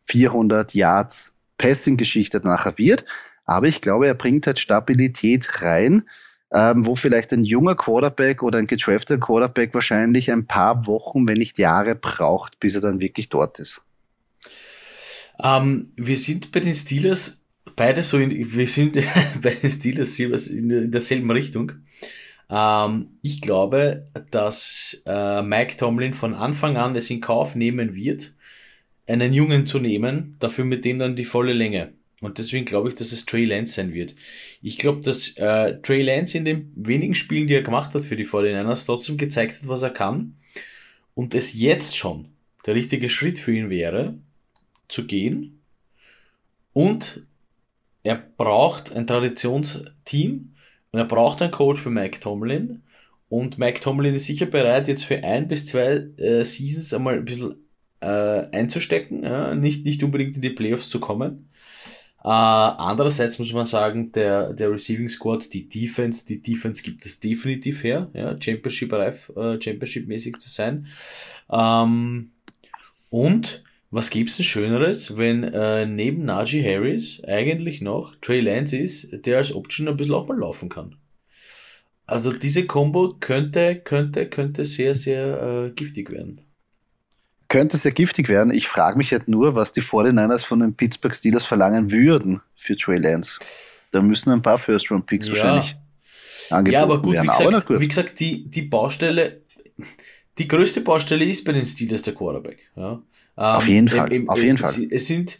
400 0.06 0.74
Yards 0.74 1.36
Passing-Geschichte 1.58 2.40
nachher 2.44 2.78
wird. 2.78 3.04
Aber 3.44 3.66
ich 3.66 3.80
glaube, 3.80 4.06
er 4.06 4.14
bringt 4.14 4.46
halt 4.46 4.58
Stabilität 4.58 5.62
rein 5.62 6.04
ähm, 6.52 6.86
wo 6.86 6.94
vielleicht 6.94 7.32
ein 7.32 7.44
junger 7.44 7.74
Quarterback 7.74 8.42
oder 8.42 8.58
ein 8.58 8.66
gedrafteter 8.66 9.20
Quarterback 9.20 9.74
wahrscheinlich 9.74 10.32
ein 10.32 10.46
paar 10.46 10.86
Wochen, 10.86 11.28
wenn 11.28 11.36
nicht 11.36 11.58
Jahre 11.58 11.94
braucht, 11.94 12.58
bis 12.60 12.74
er 12.74 12.80
dann 12.80 13.00
wirklich 13.00 13.28
dort 13.28 13.58
ist. 13.58 13.80
Ähm, 15.42 15.92
wir 15.96 16.16
sind 16.16 16.50
bei 16.52 16.60
den 16.60 16.74
Steelers 16.74 17.42
beide 17.76 18.02
so 18.02 18.18
in, 18.18 18.30
wir 18.54 18.66
sind 18.66 18.98
bei 19.42 19.50
den 19.50 19.70
Steelers 19.70 20.18
in 20.18 20.90
derselben 20.90 21.30
Richtung. 21.30 21.72
Ähm, 22.50 23.18
ich 23.22 23.40
glaube, 23.40 24.08
dass 24.30 25.02
äh, 25.06 25.42
Mike 25.42 25.76
Tomlin 25.76 26.14
von 26.14 26.34
Anfang 26.34 26.76
an 26.76 26.96
es 26.96 27.10
in 27.10 27.20
Kauf 27.20 27.54
nehmen 27.54 27.94
wird, 27.94 28.34
einen 29.06 29.32
Jungen 29.32 29.66
zu 29.66 29.78
nehmen, 29.78 30.36
dafür 30.38 30.64
mit 30.64 30.84
dem 30.84 30.98
dann 30.98 31.16
die 31.16 31.24
volle 31.24 31.52
Länge. 31.52 31.92
Und 32.20 32.38
deswegen 32.38 32.64
glaube 32.64 32.88
ich, 32.88 32.94
dass 32.96 33.12
es 33.12 33.26
Trey 33.26 33.44
Lance 33.44 33.74
sein 33.74 33.94
wird. 33.94 34.14
Ich 34.60 34.78
glaube, 34.78 35.02
dass 35.02 35.36
äh, 35.36 35.80
Trey 35.82 36.02
Lance 36.02 36.36
in 36.36 36.44
den 36.44 36.72
wenigen 36.74 37.14
Spielen, 37.14 37.46
die 37.46 37.54
er 37.54 37.62
gemacht 37.62 37.94
hat 37.94 38.04
für 38.04 38.16
die 38.16 38.26
49ers, 38.26 38.86
trotzdem 38.86 39.16
gezeigt 39.16 39.60
hat, 39.60 39.68
was 39.68 39.82
er 39.82 39.90
kann. 39.90 40.36
Und 41.14 41.34
es 41.34 41.54
jetzt 41.54 41.96
schon 41.96 42.28
der 42.66 42.74
richtige 42.74 43.08
Schritt 43.08 43.38
für 43.38 43.52
ihn 43.52 43.70
wäre, 43.70 44.14
zu 44.88 45.06
gehen. 45.06 45.60
Und 46.72 47.22
er 48.02 48.16
braucht 48.16 48.92
ein 48.92 49.06
Traditionsteam 49.06 50.54
und 50.90 50.98
er 50.98 51.04
braucht 51.04 51.42
einen 51.42 51.52
Coach 51.52 51.80
für 51.80 51.90
Mike 51.90 52.20
Tomlin. 52.20 52.82
Und 53.28 53.58
Mike 53.58 53.80
Tomlin 53.80 54.14
ist 54.14 54.24
sicher 54.24 54.46
bereit, 54.46 54.88
jetzt 54.88 55.04
für 55.04 55.22
ein 55.22 55.48
bis 55.48 55.66
zwei 55.66 56.08
äh, 56.16 56.44
Seasons 56.44 56.94
einmal 56.94 57.14
ein 57.14 57.24
bisschen 57.24 57.56
äh, 58.00 58.46
einzustecken, 58.52 59.22
ja? 59.22 59.54
nicht, 59.54 59.84
nicht 59.84 60.02
unbedingt 60.02 60.36
in 60.36 60.42
die 60.42 60.50
Playoffs 60.50 60.88
zu 60.88 61.00
kommen. 61.00 61.50
Äh, 62.28 62.30
andererseits 62.30 63.38
muss 63.38 63.54
man 63.54 63.64
sagen, 63.64 64.12
der, 64.12 64.52
der 64.52 64.70
Receiving 64.70 65.08
Squad, 65.08 65.50
die 65.54 65.66
Defense, 65.66 66.26
die 66.26 66.42
Defense 66.42 66.82
gibt 66.82 67.06
es 67.06 67.20
definitiv 67.20 67.82
her, 67.82 68.10
ja, 68.12 68.36
Championship 68.38 68.92
reif, 68.92 69.32
äh, 69.34 69.58
Championship-mäßig 69.58 70.36
zu 70.36 70.50
sein. 70.50 70.88
Ähm, 71.50 72.32
und 73.08 73.64
was 73.90 74.10
gibt's 74.10 74.36
denn 74.36 74.44
Schöneres, 74.44 75.16
wenn 75.16 75.42
äh, 75.42 75.86
neben 75.86 76.26
Najee 76.26 76.62
Harris 76.62 77.24
eigentlich 77.24 77.80
noch 77.80 78.14
Trey 78.20 78.40
Lance 78.40 78.76
ist, 78.76 79.08
der 79.24 79.38
als 79.38 79.54
Option 79.54 79.88
ein 79.88 79.96
bisschen 79.96 80.14
auch 80.14 80.28
mal 80.28 80.38
laufen 80.38 80.68
kann. 80.68 80.96
Also 82.04 82.34
diese 82.34 82.66
Combo 82.66 83.08
könnte, 83.20 83.76
könnte, 83.76 84.28
könnte 84.28 84.66
sehr, 84.66 84.94
sehr 84.94 85.68
äh, 85.68 85.70
giftig 85.70 86.10
werden. 86.10 86.42
Könnte 87.48 87.76
sehr 87.76 87.92
giftig 87.92 88.28
werden. 88.28 88.52
Ich 88.52 88.68
frage 88.68 88.98
mich 88.98 89.12
halt 89.12 89.26
nur, 89.26 89.54
was 89.54 89.72
die 89.72 89.80
49ers 89.80 90.44
von 90.44 90.60
den 90.60 90.74
Pittsburgh 90.74 91.14
Steelers 91.14 91.44
verlangen 91.44 91.90
würden 91.90 92.42
für 92.56 92.76
Trey 92.76 92.98
Lance. 92.98 93.38
Da 93.90 94.02
müssen 94.02 94.30
ein 94.30 94.42
paar 94.42 94.58
First-Round-Picks 94.58 95.28
ja. 95.28 95.32
wahrscheinlich 95.32 95.76
angeboten 96.50 96.74
Ja, 96.74 96.82
aber 96.82 97.02
gut, 97.02 97.14
werden. 97.14 97.28
Wie, 97.28 97.44
gesagt, 97.44 97.66
gut. 97.66 97.80
wie 97.80 97.88
gesagt, 97.88 98.20
die, 98.20 98.44
die 98.50 98.62
Baustelle, 98.62 99.40
die 100.36 100.48
größte 100.48 100.82
Baustelle 100.82 101.24
ist 101.24 101.44
bei 101.44 101.52
den 101.52 101.64
Steelers 101.64 102.02
der 102.02 102.14
Quarterback. 102.14 102.58
Ja. 102.76 102.92
Ähm, 102.92 103.02
auf 103.36 103.66
jeden 103.66 103.88
Fall, 103.88 104.12
im, 104.12 104.22
im, 104.22 104.28
auf 104.28 104.42
jeden 104.42 104.58
Fall. 104.58 104.74
Es 104.90 105.06
sind, 105.06 105.38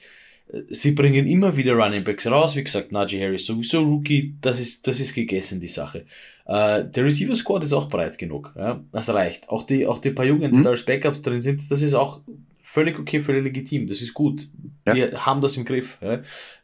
sie 0.71 0.93
bringen 0.93 1.27
immer 1.27 1.57
wieder 1.57 1.75
Running 1.75 2.05
Backs 2.05 2.27
raus. 2.27 2.57
Wie 2.57 2.65
gesagt, 2.65 2.93
Najee 2.93 3.21
Harris 3.21 3.47
sowieso 3.47 3.83
Rookie, 3.83 4.35
das 4.41 4.61
ist, 4.61 4.87
das 4.87 5.01
ist 5.01 5.15
gegessen, 5.15 5.61
die 5.61 5.69
Sache. 5.69 6.07
Äh, 6.47 6.85
der 6.85 7.05
Receiver 7.05 7.35
Squad 7.35 7.65
ist 7.65 7.73
auch 7.73 7.89
breit 7.89 8.17
genug. 8.17 8.55
Ja? 8.57 8.83
Das 8.93 9.09
reicht. 9.11 9.49
Auch 9.49 9.65
die, 9.65 9.87
auch 9.87 9.99
die 9.99 10.11
paar 10.11 10.25
Jungen, 10.25 10.51
die 10.51 10.59
mhm. 10.59 10.65
da 10.65 10.71
als 10.71 10.85
Backups 10.85 11.23
drin 11.23 11.43
sind, 11.43 11.71
das 11.71 11.83
ist 11.83 11.95
auch 11.95 12.23
völlig 12.63 12.99
okay, 12.99 13.21
völlig 13.21 13.45
legitim. 13.45 13.87
Das 13.87 14.01
ist 14.01 14.15
gut. 14.15 14.49
Ja. 14.87 14.95
Die 14.95 15.17
haben 15.17 15.41
das 15.41 15.57
im 15.57 15.65
Griff. 15.65 15.99
Ja? 16.01 16.23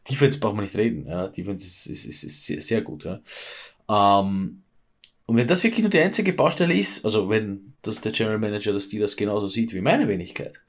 Defense 0.09 0.39
braucht 0.39 0.55
man 0.55 0.65
nicht 0.65 0.77
reden. 0.77 1.07
Ja? 1.07 1.29
Defense 1.29 1.67
ist, 1.67 1.87
ist, 1.87 2.07
ist, 2.07 2.25
ist 2.25 2.47
sehr, 2.47 2.61
sehr 2.63 2.81
gut. 2.81 3.05
Ja? 3.05 3.21
Ähm, 3.89 4.63
und 5.27 5.37
wenn 5.37 5.47
das 5.47 5.63
wirklich 5.65 5.83
nur 5.83 5.91
die 5.91 6.01
einzige 6.01 6.33
Baustelle 6.33 6.75
ist, 6.75 7.05
also 7.05 7.29
wenn 7.29 7.75
das 7.83 8.01
der 8.01 8.13
General 8.13 8.39
Manager 8.39 8.73
des 8.73 8.85
Steelers 8.85 9.17
genauso 9.17 9.47
sieht 9.47 9.73
wie 9.73 9.81
meine 9.81 10.09
Wenigkeit, 10.09 10.61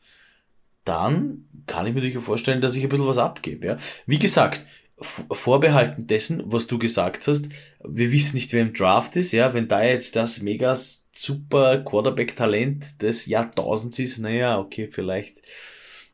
dann 0.86 1.46
kann 1.68 1.88
ich 1.88 1.94
mir 1.94 2.02
durchaus 2.02 2.24
vorstellen, 2.24 2.62
dass 2.62 2.76
ich 2.76 2.84
ein 2.84 2.90
bisschen 2.90 3.08
was 3.08 3.18
abgebe. 3.18 3.66
Ja? 3.66 3.78
Wie 4.06 4.20
gesagt, 4.20 4.66
vorbehalten 4.98 6.08
dessen, 6.08 6.44
was 6.46 6.68
du 6.68 6.80
gesagt 6.80 7.28
hast, 7.28 7.50
wir 7.84 8.12
wissen 8.12 8.36
nicht, 8.36 8.54
wer 8.54 8.62
im 8.62 8.74
Draft 8.74 9.16
ist, 9.16 9.32
ja, 9.34 9.54
wenn 9.54 9.68
da 9.68 9.84
jetzt 9.84 10.16
das 10.16 10.42
mega 10.42 10.76
super 10.76 11.80
Quarterback-Talent 11.80 13.02
des 13.02 13.26
Jahrtausends 13.26 14.00
ist, 14.00 14.20
naja, 14.20 14.58
okay, 14.60 14.90
vielleicht 14.92 15.42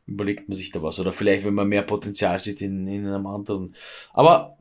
überlegt 0.06 0.48
man 0.48 0.56
sich 0.56 0.70
da 0.72 0.82
was. 0.82 0.98
Oder 0.98 1.12
vielleicht, 1.12 1.44
wenn 1.44 1.54
man 1.54 1.68
mehr 1.68 1.82
Potenzial 1.82 2.40
sieht 2.40 2.60
in, 2.60 2.86
in 2.88 3.06
einem 3.06 3.26
anderen. 3.26 3.74
Aber 4.12 4.58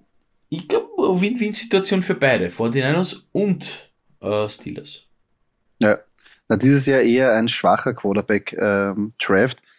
ich 0.50 0.68
glaube, 0.68 0.88
Win-Win-Situation 1.20 2.04
für 2.04 2.16
beide, 2.16 2.50
49ers 2.50 3.24
und 3.32 3.92
äh, 4.22 4.48
Steelers. 4.48 5.08
Ja, 5.82 6.00
na, 6.48 6.58
dieses 6.58 6.86
Jahr 6.86 7.02
eher 7.02 7.34
ein 7.34 7.48
schwacher 7.48 7.94
Quarterback-Draft. 7.94 9.62
Ähm, 9.62 9.71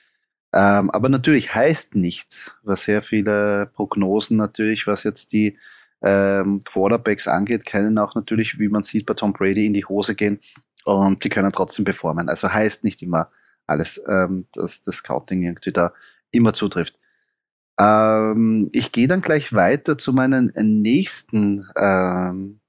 ähm, 0.52 0.90
aber 0.90 1.08
natürlich 1.08 1.54
heißt 1.54 1.94
nichts, 1.94 2.52
was 2.62 2.82
sehr 2.82 3.02
viele 3.02 3.70
Prognosen 3.72 4.36
natürlich, 4.36 4.86
was 4.86 5.04
jetzt 5.04 5.32
die 5.32 5.58
ähm, 6.02 6.60
Quarterbacks 6.64 7.28
angeht, 7.28 7.64
können 7.64 7.98
auch 7.98 8.14
natürlich, 8.14 8.58
wie 8.58 8.68
man 8.68 8.82
sieht, 8.82 9.06
bei 9.06 9.14
Tom 9.14 9.32
Brady 9.32 9.66
in 9.66 9.72
die 9.72 9.84
Hose 9.84 10.14
gehen 10.14 10.40
und 10.84 11.24
die 11.24 11.28
können 11.28 11.52
trotzdem 11.52 11.84
performen. 11.84 12.28
Also 12.28 12.52
heißt 12.52 12.84
nicht 12.84 13.02
immer 13.02 13.30
alles, 13.66 14.02
ähm, 14.08 14.46
dass 14.52 14.82
das 14.82 14.96
Scouting 14.96 15.42
irgendwie 15.42 15.72
da 15.72 15.92
immer 16.30 16.52
zutrifft. 16.52 16.98
Ähm, 17.80 18.68
ich 18.72 18.92
gehe 18.92 19.08
dann 19.08 19.20
gleich 19.20 19.52
weiter 19.52 19.96
zu 19.96 20.12
meinen 20.12 20.52
nächsten, 20.56 21.66
ähm, 21.76 22.60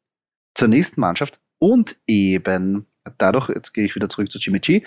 zur 0.54 0.68
nächsten 0.68 1.02
Mannschaft 1.02 1.40
und 1.60 1.98
eben 2.08 2.86
dadurch, 3.18 3.50
jetzt 3.50 3.74
gehe 3.74 3.86
ich 3.86 3.96
wieder 3.96 4.10
zurück 4.10 4.32
zu 4.32 4.38
Jimmy 4.38 4.60
G. 4.60 4.84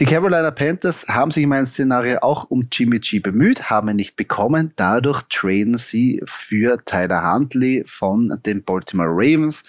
Die 0.00 0.06
Carolina 0.06 0.50
Panthers 0.50 1.06
haben 1.06 1.30
sich 1.30 1.44
in 1.44 1.50
meinem 1.50 1.66
Szenario 1.66 2.18
auch 2.18 2.50
um 2.50 2.66
Jimmy 2.72 2.98
G 2.98 3.20
bemüht, 3.20 3.70
haben 3.70 3.88
ihn 3.90 3.94
nicht 3.94 4.16
bekommen. 4.16 4.72
Dadurch 4.74 5.22
traden 5.30 5.76
sie 5.76 6.20
für 6.26 6.84
Tyler 6.84 7.32
Huntley 7.32 7.84
von 7.86 8.40
den 8.44 8.64
Baltimore 8.64 9.08
Ravens. 9.08 9.62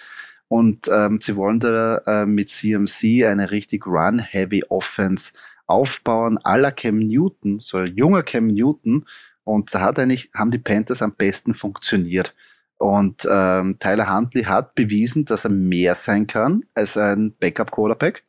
Und 0.48 0.88
ähm, 0.88 1.20
sie 1.20 1.36
wollen 1.36 1.60
da 1.60 1.98
äh, 2.06 2.26
mit 2.26 2.48
CMC 2.48 3.24
eine 3.24 3.52
richtig 3.52 3.86
Run-Heavy 3.86 4.64
Offense 4.68 5.32
aufbauen, 5.68 6.38
aller 6.42 6.72
Cam 6.72 6.98
Newton, 6.98 7.60
so 7.60 7.78
ein 7.78 7.94
junger 7.94 8.24
Cam 8.24 8.48
Newton. 8.48 9.06
Und 9.44 9.72
da 9.72 9.80
hat 9.82 10.00
eigentlich, 10.00 10.30
haben 10.34 10.50
die 10.50 10.58
Panthers 10.58 11.02
am 11.02 11.12
besten 11.12 11.54
funktioniert. 11.54 12.34
Und 12.78 13.28
ähm, 13.30 13.78
Tyler 13.78 14.12
Huntley 14.12 14.42
hat 14.42 14.74
bewiesen, 14.74 15.24
dass 15.24 15.44
er 15.44 15.50
mehr 15.50 15.94
sein 15.94 16.26
kann 16.26 16.64
als 16.74 16.96
ein 16.96 17.32
Backup-Quarterback 17.38 18.25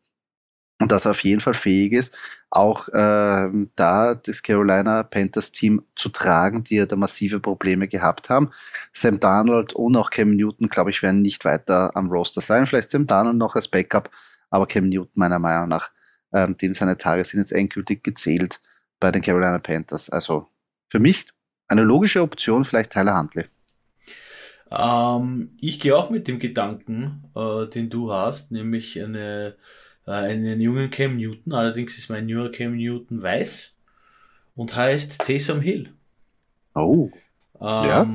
und 0.80 0.92
dass 0.92 1.06
er 1.06 1.12
auf 1.12 1.24
jeden 1.24 1.42
Fall 1.42 1.56
fähig 1.56 1.92
ist, 1.94 2.18
auch 2.50 2.88
äh, 2.90 3.50
da 3.76 4.16
das 4.16 4.44
Carolina 4.44 5.04
Panthers 5.04 5.52
Team 5.52 5.84
zu 5.96 6.10
tragen, 6.10 6.64
die 6.64 6.76
ja 6.76 6.86
da 6.86 6.96
massive 6.96 7.40
Probleme 7.40 7.88
gehabt 7.88 8.30
haben. 8.30 8.52
Sam 8.94 9.20
Darnold 9.20 9.74
und 9.74 9.98
auch 9.98 10.12
Cam 10.12 10.36
Newton, 10.36 10.68
glaube 10.68 10.92
ich, 10.92 11.02
werden 11.02 11.22
nicht 11.22 11.44
weiter 11.46 11.96
am 11.96 12.08
Roster 12.08 12.42
sein. 12.42 12.66
Vielleicht 12.66 12.92
Sam 12.92 13.08
Darnold 13.08 13.38
noch 13.38 13.56
als 13.56 13.68
Backup, 13.68 14.10
aber 14.50 14.68
Cam 14.68 14.88
Newton 14.88 15.12
meiner 15.16 15.40
Meinung 15.40 15.70
nach, 15.70 15.90
ähm, 16.32 16.56
dem 16.58 16.74
seine 16.74 16.98
Tage 16.98 17.26
sind 17.26 17.40
jetzt 17.40 17.52
endgültig 17.52 18.04
gezählt 18.04 18.62
bei 19.00 19.12
den 19.12 19.22
Carolina 19.22 19.60
Panthers. 19.60 20.10
Also 20.10 20.48
für 20.88 21.00
mich 21.00 21.26
eine 21.68 21.84
logische 21.84 22.22
Option, 22.22 22.64
vielleicht 22.64 22.92
Tyler 22.92 23.18
Huntley. 23.18 23.46
Ähm, 24.70 25.58
ich 25.60 25.80
gehe 25.80 25.96
auch 25.96 26.10
mit 26.10 26.28
dem 26.28 26.40
Gedanken, 26.40 27.24
äh, 27.36 27.68
den 27.68 27.90
du 27.90 28.12
hast, 28.12 28.52
nämlich 28.52 29.02
eine 29.02 29.56
äh, 30.08 30.12
einen 30.12 30.60
jungen 30.62 30.90
Cam 30.90 31.18
Newton. 31.18 31.54
Allerdings 31.54 31.98
ist 31.98 32.10
mein 32.10 32.28
junger 32.28 32.50
Cam 32.50 32.76
Newton 32.76 33.22
weiß 33.22 33.76
und 34.56 34.76
heißt 34.76 35.20
Taysom 35.20 35.62
Hill. 35.62 35.92
Oh. 36.74 37.12
Ähm, 37.60 37.62
ja. 37.62 38.08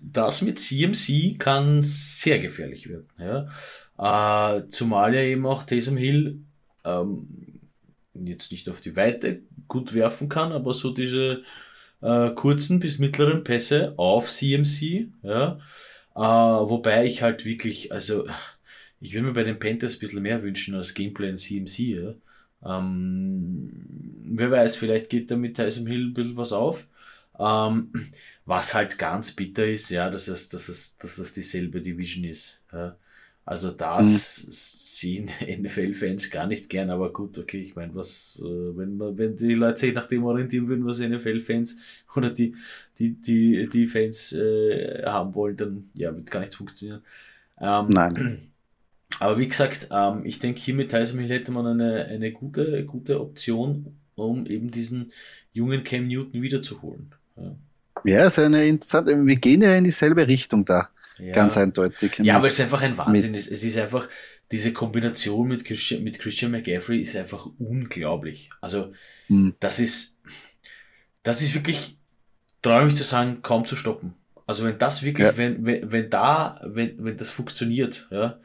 Das 0.00 0.42
mit 0.42 0.58
CMC 0.58 1.38
kann 1.38 1.82
sehr 1.82 2.38
gefährlich 2.38 2.88
werden. 2.88 3.08
Ja? 3.18 4.58
Äh, 4.58 4.68
zumal 4.68 5.14
ja 5.14 5.22
eben 5.22 5.46
auch 5.46 5.64
Taysom 5.64 5.96
Hill 5.96 6.40
ähm, 6.84 7.60
jetzt 8.14 8.52
nicht 8.52 8.68
auf 8.68 8.80
die 8.80 8.96
Weite 8.96 9.40
gut 9.68 9.94
werfen 9.94 10.28
kann, 10.28 10.52
aber 10.52 10.72
so 10.72 10.90
diese 10.90 11.42
äh, 12.02 12.30
kurzen 12.30 12.78
bis 12.78 12.98
mittleren 12.98 13.42
Pässe 13.42 13.94
auf 13.96 14.28
CMC. 14.28 15.08
Ja? 15.22 15.58
Äh, 16.14 16.20
wobei 16.20 17.04
ich 17.04 17.22
halt 17.22 17.44
wirklich, 17.44 17.92
also 17.92 18.26
ich 19.00 19.12
würde 19.12 19.26
mir 19.26 19.32
bei 19.32 19.44
den 19.44 19.58
Panthers 19.58 19.96
ein 19.96 20.00
bisschen 20.00 20.22
mehr 20.22 20.42
wünschen 20.42 20.74
als 20.74 20.94
Gameplay 20.94 21.30
in 21.30 21.38
CMC. 21.38 21.78
Ja. 21.78 22.14
Ähm, 22.64 23.70
wer 24.24 24.50
weiß, 24.50 24.76
vielleicht 24.76 25.10
geht 25.10 25.30
da 25.30 25.36
mit 25.36 25.56
Tyson 25.56 25.86
Hill 25.86 26.06
ein 26.06 26.14
bisschen 26.14 26.36
was 26.36 26.52
auf. 26.52 26.86
Ähm, 27.38 27.90
was 28.46 28.74
halt 28.74 28.98
ganz 28.98 29.32
bitter 29.32 29.66
ist, 29.66 29.90
ja, 29.90 30.08
dass 30.08 30.28
es, 30.28 30.48
dass 30.48 30.68
es, 30.68 30.96
dass 30.98 31.16
das 31.16 31.32
dieselbe 31.32 31.80
Division 31.80 32.24
ist. 32.24 32.62
Ja. 32.72 32.96
Also 33.46 33.70
das 33.70 34.44
mhm. 34.44 34.50
sehen 34.50 35.30
NFL-Fans 35.62 36.30
gar 36.30 36.48
nicht 36.48 36.68
gern, 36.68 36.90
aber 36.90 37.12
gut, 37.12 37.38
okay, 37.38 37.60
ich 37.60 37.76
meine, 37.76 37.94
was, 37.94 38.42
äh, 38.44 38.76
wenn 38.76 38.96
man, 38.96 39.16
wenn 39.16 39.36
die 39.36 39.54
Leute 39.54 39.80
sich 39.80 39.94
nach 39.94 40.06
dem 40.06 40.24
orientieren 40.24 40.66
würden, 40.66 40.84
was 40.84 40.98
NFL-Fans 40.98 41.78
oder 42.16 42.30
die, 42.30 42.56
die, 42.98 43.14
die, 43.14 43.68
die 43.68 43.86
Fans 43.86 44.32
äh, 44.32 45.04
haben 45.04 45.34
wollen, 45.34 45.56
dann 45.56 45.90
ja, 45.94 46.14
wird 46.14 46.30
gar 46.30 46.40
nichts 46.40 46.56
funktionieren. 46.56 47.02
Ähm, 47.60 47.88
Nein. 47.88 48.50
Aber 49.18 49.38
wie 49.38 49.48
gesagt, 49.48 49.88
ähm, 49.90 50.22
ich 50.24 50.38
denke, 50.38 50.60
hier 50.60 50.74
mit 50.74 50.90
Tyson 50.90 51.20
Hill 51.20 51.30
hätte 51.30 51.52
man 51.52 51.66
eine, 51.66 52.06
eine 52.06 52.32
gute, 52.32 52.84
gute 52.84 53.20
Option, 53.20 53.96
um 54.14 54.46
eben 54.46 54.70
diesen 54.70 55.12
jungen 55.52 55.84
Cam 55.84 56.06
Newton 56.08 56.42
wiederzuholen. 56.42 57.14
Ja. 57.36 57.56
Ja, 58.04 58.26
ist 58.26 58.38
eine 58.38 58.66
interessante, 58.66 59.26
wir 59.26 59.36
gehen 59.36 59.62
ja 59.62 59.74
in 59.74 59.84
dieselbe 59.84 60.26
Richtung 60.28 60.64
da. 60.64 60.90
Ja. 61.18 61.32
Ganz 61.32 61.56
eindeutig. 61.56 62.18
Ja, 62.18 62.36
aber 62.36 62.48
es 62.48 62.54
ist 62.54 62.60
einfach 62.60 62.82
ein 62.82 62.96
Wahnsinn. 62.98 63.34
Es, 63.34 63.50
es 63.50 63.64
ist 63.64 63.78
einfach, 63.78 64.08
diese 64.52 64.72
Kombination 64.72 65.48
mit 65.48 65.64
Christian, 65.64 66.04
mit 66.04 66.18
Christian 66.18 66.52
McGaffrey 66.52 67.00
ist 67.00 67.16
einfach 67.16 67.48
unglaublich. 67.58 68.50
Also, 68.60 68.92
hm. 69.28 69.54
das 69.58 69.80
ist, 69.80 70.18
das 71.22 71.42
ist 71.42 71.54
wirklich, 71.54 71.96
traue 72.62 72.84
mich 72.84 72.96
zu 72.96 73.02
sagen, 73.02 73.40
kaum 73.42 73.66
zu 73.66 73.76
stoppen. 73.76 74.14
Also, 74.46 74.64
wenn 74.64 74.78
das 74.78 75.02
wirklich, 75.02 75.26
ja. 75.26 75.36
wenn, 75.36 75.64
wenn, 75.64 75.90
wenn 75.90 76.10
da, 76.10 76.60
wenn, 76.64 77.02
wenn 77.02 77.16
das 77.16 77.30
funktioniert, 77.30 78.06
ja, 78.10 78.38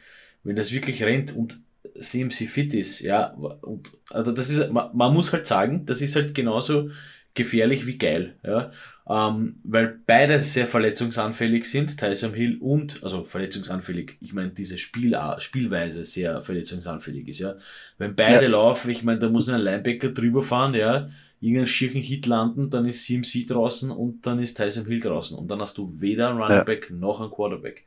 wenn 0.43 0.55
das 0.55 0.71
wirklich 0.71 1.03
rennt 1.03 1.35
und 1.35 1.59
CMC 1.99 2.47
fit 2.47 2.73
ist, 2.73 3.01
ja, 3.01 3.27
und 3.61 3.91
also 4.09 4.31
das 4.31 4.49
ist, 4.49 4.71
man, 4.71 4.95
man 4.95 5.13
muss 5.13 5.33
halt 5.33 5.45
sagen, 5.47 5.85
das 5.85 6.01
ist 6.01 6.15
halt 6.15 6.33
genauso 6.33 6.89
gefährlich 7.33 7.87
wie 7.87 7.97
geil, 7.97 8.35
ja. 8.43 8.71
ähm, 9.09 9.57
weil 9.63 9.99
beide 10.05 10.39
sehr 10.39 10.67
verletzungsanfällig 10.67 11.65
sind, 11.65 11.97
Tyson 11.97 12.33
Hill 12.33 12.57
und, 12.59 13.03
also 13.03 13.23
verletzungsanfällig, 13.23 14.17
ich 14.21 14.33
meine, 14.33 14.49
diese 14.49 14.77
Spiel, 14.77 15.17
Spielweise 15.39 16.05
sehr 16.05 16.41
verletzungsanfällig 16.43 17.27
ist, 17.27 17.39
ja. 17.39 17.55
Wenn 17.97 18.15
beide 18.15 18.43
ja. 18.43 18.49
laufen, 18.49 18.89
ich 18.89 19.03
meine, 19.03 19.19
da 19.19 19.29
muss 19.29 19.49
ein 19.49 19.61
Linebacker 19.61 20.09
drüber 20.09 20.43
fahren, 20.43 20.73
ja, 20.73 21.09
irgendeinen 21.41 21.67
schirchen 21.67 22.01
Hit 22.01 22.27
landen, 22.27 22.69
dann 22.69 22.85
ist 22.85 23.05
CMC 23.05 23.47
draußen 23.47 23.89
und 23.89 24.27
dann 24.27 24.39
ist 24.39 24.55
Tyson 24.55 24.85
Hill 24.85 24.99
draußen 24.99 25.37
und 25.37 25.49
dann 25.49 25.59
hast 25.59 25.77
du 25.77 25.91
weder 25.97 26.29
einen 26.29 26.39
Running 26.39 26.65
Back 26.65 26.87
ja. 26.89 26.95
noch 26.95 27.19
einen 27.19 27.31
Quarterback. 27.31 27.85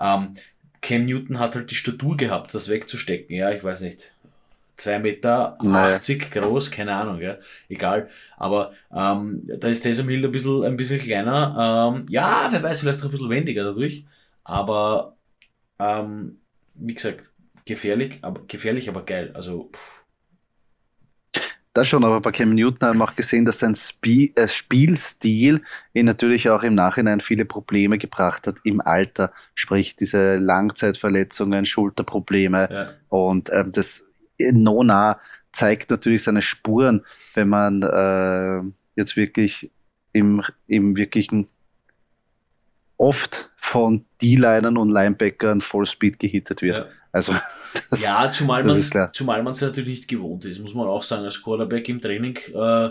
Ähm, 0.00 0.32
Cam 0.84 1.06
Newton 1.06 1.38
hat 1.38 1.54
halt 1.56 1.70
die 1.70 1.74
Statur 1.74 2.16
gehabt, 2.16 2.54
das 2.54 2.68
wegzustecken, 2.68 3.34
ja, 3.34 3.50
ich 3.50 3.64
weiß 3.64 3.80
nicht, 3.80 4.12
2 4.76 4.98
Meter 4.98 5.56
naja. 5.62 5.94
80 5.94 6.30
groß, 6.30 6.70
keine 6.70 6.94
Ahnung, 6.94 7.20
ja, 7.20 7.38
egal. 7.68 8.10
Aber 8.36 8.72
ähm, 8.92 9.42
da 9.46 9.68
ist 9.68 9.82
Taysom 9.82 10.08
Hill 10.08 10.24
ein 10.24 10.32
bisschen, 10.32 10.64
ein 10.64 10.76
bisschen 10.76 11.00
kleiner. 11.00 11.94
Ähm, 11.96 12.06
ja, 12.10 12.48
wer 12.50 12.62
weiß, 12.62 12.80
vielleicht 12.80 13.00
auch 13.00 13.06
ein 13.06 13.10
bisschen 13.12 13.30
wendiger 13.30 13.64
dadurch. 13.64 14.04
Aber 14.42 15.16
ähm, 15.78 16.38
wie 16.74 16.94
gesagt, 16.94 17.30
gefährlich, 17.64 18.18
aber 18.22 18.42
gefährlich, 18.46 18.88
aber 18.88 19.04
geil. 19.04 19.30
Also 19.34 19.70
pff. 19.72 20.03
Das 21.74 21.88
schon, 21.88 22.04
aber 22.04 22.20
bei 22.20 22.30
Cam 22.30 22.54
Newton 22.54 22.88
haben 22.88 22.98
wir 22.98 23.04
auch 23.04 23.16
gesehen, 23.16 23.44
dass 23.44 23.58
sein 23.58 23.74
Spie 23.74 24.32
äh, 24.36 24.46
Spielstil 24.46 25.60
ihn 25.92 26.06
natürlich 26.06 26.48
auch 26.48 26.62
im 26.62 26.76
Nachhinein 26.76 27.18
viele 27.18 27.44
Probleme 27.44 27.98
gebracht 27.98 28.46
hat 28.46 28.58
im 28.62 28.80
Alter. 28.80 29.32
Sprich, 29.56 29.96
diese 29.96 30.36
Langzeitverletzungen, 30.36 31.66
Schulterprobleme. 31.66 32.68
Ja. 32.70 32.88
Und 33.08 33.50
ähm, 33.52 33.72
das 33.72 34.08
Nona 34.38 35.18
zeigt 35.50 35.90
natürlich 35.90 36.22
seine 36.22 36.42
Spuren, 36.42 37.04
wenn 37.34 37.48
man 37.48 37.82
äh, 37.82 38.62
jetzt 38.94 39.16
wirklich 39.16 39.72
im, 40.12 40.42
im 40.68 40.96
wirklichen 40.96 41.48
oft 42.96 43.50
von 43.56 44.04
D-Linern 44.22 44.76
und 44.76 44.90
Linebackern 44.90 45.60
Vollspeed 45.60 46.20
gehittet 46.20 46.62
wird. 46.62 46.78
Ja. 46.78 46.86
Also 47.10 47.34
das, 47.90 48.02
ja, 48.02 48.30
zumal 48.32 48.64
man 48.64 48.80
zumal 49.12 49.42
man 49.42 49.52
es 49.52 49.60
natürlich 49.60 50.00
nicht 50.00 50.08
gewohnt 50.08 50.44
ist, 50.44 50.60
muss 50.60 50.74
man 50.74 50.86
auch 50.86 51.02
sagen. 51.02 51.24
Als 51.24 51.42
Quarterback 51.42 51.88
im 51.88 52.00
Training 52.00 52.38
äh, 52.54 52.90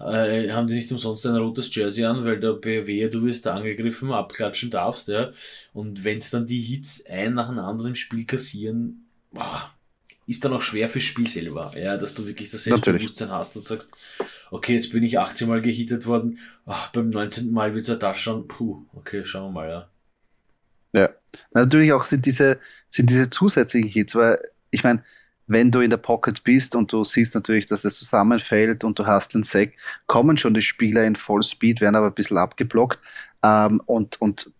äh, 0.00 0.50
haben 0.50 0.66
die 0.66 0.74
nicht 0.74 0.90
umsonst 0.90 1.26
ein 1.26 1.36
rotes 1.36 1.74
Jersey 1.74 2.04
an, 2.04 2.24
weil 2.24 2.40
der 2.40 2.54
BW, 2.54 3.08
du 3.08 3.24
wirst 3.24 3.46
da 3.46 3.54
angegriffen, 3.54 4.12
abklatschen 4.12 4.70
darfst, 4.70 5.08
ja. 5.08 5.32
Und 5.72 6.04
wenn 6.04 6.18
es 6.18 6.30
dann 6.30 6.46
die 6.46 6.60
Hits 6.60 7.04
ein 7.06 7.34
nach 7.34 7.48
dem 7.48 7.58
anderen 7.58 7.90
im 7.90 7.94
Spiel 7.94 8.24
kassieren, 8.24 9.06
boah, 9.30 9.70
ist 10.26 10.44
dann 10.44 10.52
auch 10.52 10.62
schwer 10.62 10.88
fürs 10.88 11.04
Spiel 11.04 11.28
selber, 11.28 11.72
ja, 11.76 11.96
dass 11.96 12.14
du 12.14 12.26
wirklich 12.26 12.50
das 12.50 12.64
Selbstbewusstsein 12.64 13.30
hast 13.30 13.56
und 13.56 13.64
sagst, 13.64 13.90
okay, 14.50 14.74
jetzt 14.74 14.92
bin 14.92 15.02
ich 15.02 15.18
18 15.18 15.48
Mal 15.48 15.62
gehittet 15.62 16.06
worden, 16.06 16.38
ach, 16.66 16.90
beim 16.90 17.08
19. 17.10 17.52
Mal 17.52 17.74
wird 17.74 17.82
es 17.82 17.88
ja 17.88 17.96
da 17.96 18.14
schon, 18.14 18.48
puh, 18.48 18.84
okay, 18.94 19.24
schauen 19.24 19.52
wir 19.52 19.60
mal, 19.60 19.68
ja. 19.68 19.88
Natürlich 21.52 21.92
auch 21.92 22.04
sind 22.04 22.26
diese, 22.26 22.58
sind 22.90 23.10
diese 23.10 23.30
zusätzlichen 23.30 23.90
Hits, 23.90 24.14
weil 24.14 24.38
ich 24.70 24.84
meine, 24.84 25.02
wenn 25.46 25.70
du 25.70 25.80
in 25.80 25.90
der 25.90 25.96
Pocket 25.98 26.42
bist 26.44 26.74
und 26.74 26.92
du 26.92 27.04
siehst 27.04 27.34
natürlich, 27.34 27.66
dass 27.66 27.84
es 27.84 27.98
zusammenfällt 27.98 28.84
und 28.84 28.98
du 28.98 29.06
hast 29.06 29.34
den 29.34 29.42
Sack, 29.42 29.72
kommen 30.06 30.36
schon 30.36 30.54
die 30.54 30.62
Spieler 30.62 31.04
in 31.04 31.16
Vollspeed, 31.16 31.80
werden 31.80 31.96
aber 31.96 32.06
ein 32.06 32.14
bisschen 32.14 32.38
abgeblockt 32.38 33.00
ähm, 33.42 33.80
und, 33.86 34.20
und 34.20 34.50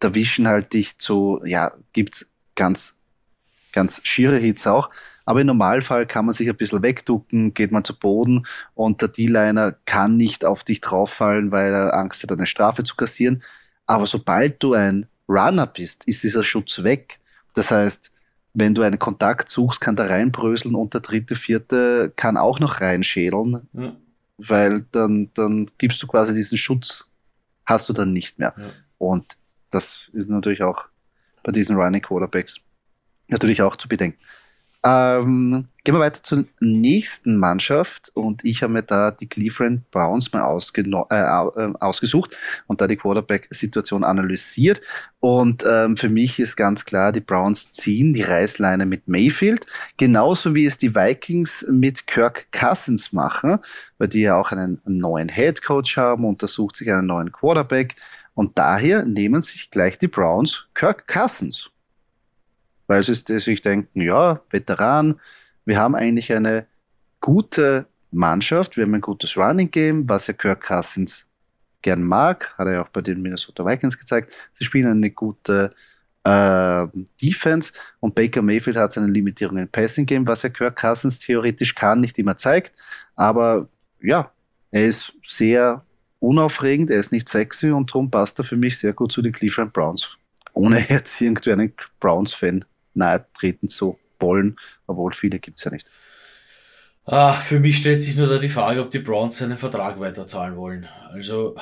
erwischen 0.00 0.48
halt 0.48 0.72
dich 0.72 0.98
zu, 0.98 1.40
ja, 1.44 1.72
gibt's 1.92 2.26
ganz, 2.54 2.98
ganz 3.72 4.00
schiere 4.04 4.36
Hits 4.36 4.66
auch, 4.66 4.90
aber 5.24 5.40
im 5.40 5.46
Normalfall 5.46 6.06
kann 6.06 6.26
man 6.26 6.34
sich 6.34 6.48
ein 6.48 6.56
bisschen 6.56 6.82
wegducken, 6.82 7.54
geht 7.54 7.70
man 7.70 7.84
zu 7.84 7.98
Boden 7.98 8.46
und 8.74 9.00
der 9.00 9.08
D-Liner 9.08 9.72
kann 9.84 10.16
nicht 10.16 10.44
auf 10.44 10.64
dich 10.64 10.80
drauffallen, 10.80 11.52
weil 11.52 11.72
er 11.72 11.96
Angst 11.96 12.22
hat, 12.22 12.32
eine 12.32 12.46
Strafe 12.46 12.82
zu 12.84 12.96
kassieren. 12.96 13.42
Aber 13.86 14.06
sobald 14.06 14.62
du 14.62 14.74
ein 14.74 15.06
Runner 15.32 15.66
bist, 15.66 16.04
ist 16.04 16.22
dieser 16.22 16.44
Schutz 16.44 16.82
weg. 16.82 17.18
Das 17.54 17.70
heißt, 17.70 18.10
wenn 18.54 18.74
du 18.74 18.82
einen 18.82 18.98
Kontakt 18.98 19.48
suchst, 19.48 19.80
kann 19.80 19.96
der 19.96 20.10
reinbröseln 20.10 20.74
und 20.74 20.92
der 20.94 21.00
dritte, 21.00 21.34
vierte 21.34 22.12
kann 22.16 22.36
auch 22.36 22.60
noch 22.60 22.80
reinschädeln, 22.80 23.68
ja. 23.72 23.96
weil 24.36 24.84
dann, 24.92 25.30
dann 25.34 25.70
gibst 25.78 26.02
du 26.02 26.06
quasi 26.06 26.34
diesen 26.34 26.58
Schutz, 26.58 27.04
hast 27.64 27.88
du 27.88 27.92
dann 27.92 28.12
nicht 28.12 28.38
mehr. 28.38 28.54
Ja. 28.56 28.64
Und 28.98 29.36
das 29.70 30.10
ist 30.12 30.28
natürlich 30.28 30.62
auch 30.62 30.86
bei 31.42 31.52
diesen 31.52 31.76
Running 31.76 32.02
Quarterbacks 32.02 32.60
natürlich 33.28 33.62
auch 33.62 33.76
zu 33.76 33.88
bedenken. 33.88 34.18
Ähm, 34.84 35.66
gehen 35.84 35.94
wir 35.94 36.00
weiter 36.00 36.24
zur 36.24 36.44
nächsten 36.60 37.36
Mannschaft. 37.36 38.10
Und 38.14 38.44
ich 38.44 38.62
habe 38.62 38.72
mir 38.72 38.82
da 38.82 39.12
die 39.12 39.28
Cleveland 39.28 39.88
Browns 39.92 40.32
mal 40.32 40.58
äh, 40.74 40.80
äh, 40.80 41.72
ausgesucht 41.78 42.36
und 42.66 42.80
da 42.80 42.88
die 42.88 42.96
Quarterback-Situation 42.96 44.02
analysiert. 44.02 44.80
Und 45.20 45.64
ähm, 45.68 45.96
für 45.96 46.08
mich 46.08 46.40
ist 46.40 46.56
ganz 46.56 46.84
klar, 46.84 47.12
die 47.12 47.20
Browns 47.20 47.70
ziehen 47.70 48.12
die 48.12 48.22
Reißleine 48.22 48.84
mit 48.84 49.06
Mayfield, 49.06 49.66
genauso 49.98 50.54
wie 50.56 50.66
es 50.66 50.78
die 50.78 50.96
Vikings 50.96 51.64
mit 51.70 52.08
Kirk 52.08 52.50
Cousins 52.50 53.12
machen, 53.12 53.58
weil 53.98 54.08
die 54.08 54.22
ja 54.22 54.36
auch 54.36 54.50
einen 54.50 54.80
neuen 54.84 55.28
Head 55.28 55.62
Coach 55.62 55.96
haben, 55.96 56.24
untersucht 56.24 56.74
sich 56.74 56.90
einen 56.90 57.06
neuen 57.06 57.30
Quarterback. 57.30 57.94
Und 58.34 58.58
daher 58.58 59.04
nehmen 59.04 59.42
sich 59.42 59.70
gleich 59.70 59.98
die 59.98 60.08
Browns 60.08 60.66
Kirk 60.74 61.06
Cousins 61.06 61.71
weil 62.86 63.02
sie 63.02 63.14
sich 63.14 63.62
denken, 63.62 64.00
ja, 64.00 64.40
Veteran, 64.50 65.20
wir 65.64 65.78
haben 65.78 65.94
eigentlich 65.94 66.32
eine 66.32 66.66
gute 67.20 67.86
Mannschaft, 68.10 68.76
wir 68.76 68.84
haben 68.84 68.94
ein 68.94 69.00
gutes 69.00 69.36
Running 69.36 69.70
Game, 69.70 70.08
was 70.08 70.26
ja 70.26 70.34
Kirk 70.34 70.62
Cousins 70.66 71.26
gern 71.80 72.02
mag, 72.02 72.54
hat 72.58 72.66
er 72.66 72.74
ja 72.74 72.82
auch 72.84 72.88
bei 72.88 73.00
den 73.00 73.22
Minnesota 73.22 73.64
Vikings 73.64 73.98
gezeigt. 73.98 74.32
Sie 74.52 74.64
spielen 74.64 74.86
eine 74.86 75.10
gute 75.10 75.70
äh, 76.24 76.86
Defense 77.20 77.72
und 78.00 78.14
Baker 78.14 78.42
Mayfield 78.42 78.76
hat 78.76 78.92
seine 78.92 79.08
Limitierung 79.08 79.58
im 79.58 79.68
Passing 79.68 80.06
Game, 80.06 80.26
was 80.26 80.42
ja 80.42 80.48
Kirk 80.48 80.76
Cousins 80.76 81.18
theoretisch 81.18 81.74
kann, 81.74 82.00
nicht 82.00 82.18
immer 82.18 82.36
zeigt, 82.36 82.72
aber 83.16 83.68
ja, 84.00 84.30
er 84.70 84.86
ist 84.86 85.12
sehr 85.26 85.84
unaufregend, 86.20 86.90
er 86.90 87.00
ist 87.00 87.12
nicht 87.12 87.28
sexy 87.28 87.70
und 87.70 87.90
darum 87.90 88.10
passt 88.10 88.38
er 88.38 88.44
für 88.44 88.56
mich 88.56 88.78
sehr 88.78 88.92
gut 88.92 89.12
zu 89.12 89.22
den 89.22 89.32
Cleveland 89.32 89.72
Browns. 89.72 90.16
Ohne 90.54 90.88
jetzt 90.88 91.20
irgendwie 91.20 91.52
einen 91.52 91.72
Browns-Fan 91.98 92.64
nahe 92.94 93.26
treten 93.34 93.68
zu 93.68 93.98
wollen, 94.18 94.56
obwohl 94.86 95.12
viele 95.12 95.38
gibt 95.38 95.58
es 95.58 95.64
ja 95.64 95.70
nicht. 95.70 95.90
Ah, 97.04 97.32
für 97.32 97.58
mich 97.58 97.78
stellt 97.78 98.02
sich 98.02 98.16
nur 98.16 98.28
da 98.28 98.38
die 98.38 98.48
Frage, 98.48 98.80
ob 98.80 98.90
die 98.90 99.00
Browns 99.00 99.38
seinen 99.38 99.58
Vertrag 99.58 99.98
weiterzahlen 99.98 100.56
wollen. 100.56 100.88
Also. 101.10 101.56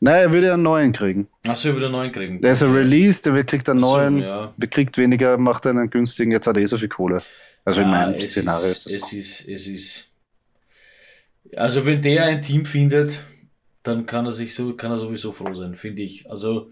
Naja, 0.00 0.18
er 0.18 0.32
würde 0.32 0.52
einen 0.52 0.62
neuen 0.62 0.92
kriegen. 0.92 1.28
Achso, 1.48 1.68
er 1.68 1.74
würde 1.74 1.86
einen 1.86 1.94
neuen 1.94 2.12
kriegen. 2.12 2.40
Der 2.42 2.52
ist 2.52 2.62
ein 2.62 2.72
Release, 2.72 3.22
der 3.22 3.42
kriegt 3.44 3.68
einen 3.70 3.80
neuen, 3.80 4.18
so, 4.18 4.24
ja. 4.24 4.54
kriegt 4.70 4.98
weniger, 4.98 5.38
macht 5.38 5.66
einen 5.66 5.88
günstigen, 5.88 6.30
jetzt 6.30 6.46
hat 6.46 6.56
er 6.56 6.62
eh 6.62 6.66
so 6.66 6.76
viel 6.76 6.88
Kohle. 6.88 7.22
Also 7.64 7.80
ja, 7.80 7.86
in 7.86 7.92
meinem 7.92 8.14
es 8.14 8.30
Szenario 8.30 8.70
ist, 8.70 8.86
ist 8.86 9.02
das. 9.02 9.12
Es 9.12 9.12
ist, 9.12 9.48
es 9.48 9.66
ist. 9.66 10.10
Also 11.56 11.86
wenn 11.86 12.02
der 12.02 12.26
ein 12.26 12.42
Team 12.42 12.66
findet, 12.66 13.24
dann 13.82 14.04
kann 14.04 14.26
er 14.26 14.32
sich 14.32 14.54
so, 14.54 14.74
kann 14.74 14.90
er 14.90 14.98
sowieso 14.98 15.32
froh 15.32 15.54
sein, 15.54 15.74
finde 15.74 16.02
ich. 16.02 16.30
Also 16.30 16.70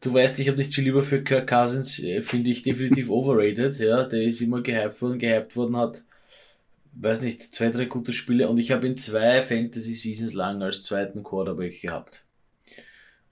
Du 0.00 0.14
weißt, 0.14 0.38
ich 0.38 0.48
habe 0.48 0.56
nicht 0.56 0.74
viel 0.74 0.84
lieber 0.84 1.02
für 1.02 1.22
Kirk 1.22 1.46
Cousins, 1.46 1.98
äh, 1.98 2.22
finde 2.22 2.50
ich 2.50 2.62
definitiv 2.62 3.10
overrated, 3.10 3.78
ja. 3.78 4.04
Der 4.04 4.22
ist 4.22 4.40
immer 4.40 4.62
gehypt 4.62 5.00
worden, 5.02 5.18
gehypt 5.18 5.56
worden 5.56 5.76
hat, 5.76 6.02
weiß 6.94 7.22
nicht, 7.22 7.42
zwei, 7.42 7.70
drei 7.70 7.84
gute 7.84 8.12
Spiele 8.12 8.48
und 8.48 8.58
ich 8.58 8.72
habe 8.72 8.86
ihn 8.86 8.96
zwei 8.96 9.44
Fantasy 9.44 9.94
Seasons 9.94 10.32
lang 10.32 10.62
als 10.62 10.82
zweiten 10.82 11.22
Quarterback 11.22 11.80
gehabt. 11.80 12.24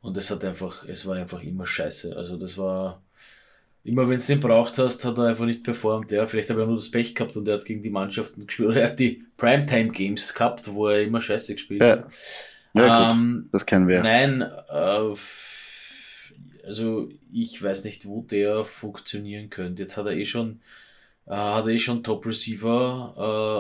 Und 0.01 0.17
es 0.17 0.31
hat 0.31 0.45
einfach, 0.45 0.85
es 0.87 1.07
war 1.07 1.17
einfach 1.17 1.43
immer 1.43 1.67
scheiße. 1.67 2.17
Also 2.17 2.37
das 2.37 2.57
war, 2.57 3.03
immer 3.85 4.09
wenn 4.09 4.19
es 4.19 4.27
den 4.27 4.41
braucht 4.41 4.79
hast, 4.79 5.05
hat 5.05 5.19
er 5.19 5.25
einfach 5.25 5.45
nicht 5.45 5.65
performt. 5.65 6.11
Ja, 6.13 6.27
vielleicht 6.27 6.51
habe 6.51 6.61
er 6.61 6.67
nur 6.67 6.77
das 6.77 6.91
Pech 6.91 7.15
gehabt 7.15 7.37
und 7.37 7.49
er 7.49 7.55
hat 7.55 7.65
gegen 7.65 7.83
die 7.83 7.91
Mannschaften 7.91 8.47
gespielt. 8.47 8.71
Oder 8.71 8.81
er 8.83 8.89
hat 8.89 8.99
die 8.99 9.25
Primetime 9.37 9.91
Games 9.91 10.33
gehabt, 10.33 10.73
wo 10.73 10.89
er 10.89 11.03
immer 11.03 11.21
scheiße 11.21 11.55
gespielt 11.55 11.83
ja. 11.83 11.91
hat. 11.91 12.09
Ja, 12.75 13.11
ähm, 13.11 13.41
gut. 13.43 13.55
Das 13.55 13.67
kennen 13.67 13.89
wir. 13.89 14.03
Nein, 14.03 14.43
äh, 14.43 15.15
also 16.69 17.09
ich 17.33 17.63
weiß 17.63 17.85
nicht, 17.85 18.07
wo 18.07 18.23
der 18.23 18.65
funktionieren 18.65 19.51
könnte. 19.51 19.83
Jetzt 19.83 19.97
hat 19.97 20.07
er 20.07 20.13
eh 20.13 20.27
schon, 20.27 20.61
äh, 21.27 21.35
hat 21.35 21.67
er 21.67 21.73
eh 21.73 21.79
schon 21.79 22.05
Top 22.05 22.27
Receiver 22.27 23.15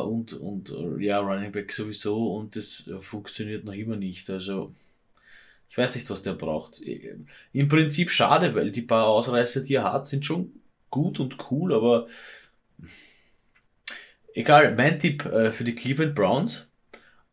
äh, 0.05 0.09
und, 0.09 0.35
und 0.35 0.71
äh, 0.71 1.05
ja, 1.05 1.21
Running 1.21 1.53
Back 1.53 1.73
sowieso 1.73 2.37
und 2.37 2.57
das 2.57 2.88
äh, 2.88 3.01
funktioniert 3.01 3.64
noch 3.64 3.75
immer 3.75 3.97
nicht. 3.97 4.31
Also 4.31 4.75
ich 5.71 5.79
weiß 5.79 5.97
nicht, 5.97 6.09
was 6.11 6.23
der 6.23 6.35
braucht. 6.35 6.81
Im 7.53 7.68
Prinzip 7.68 8.11
schade, 8.11 8.55
weil 8.55 8.71
die 8.71 8.83
paar 8.83 9.07
Ausreißer, 9.07 9.62
die 9.62 9.75
er 9.75 9.92
hat, 9.92 10.07
sind 10.07 10.25
schon 10.25 10.53
gut 10.90 11.21
und 11.21 11.37
cool, 11.51 11.75
aber 11.75 12.09
egal, 14.35 14.75
mein 14.77 14.99
Tipp 14.99 15.25
äh, 15.27 15.53
für 15.53 15.64
die 15.64 15.75
Cleveland 15.75 16.14
Browns, 16.14 16.68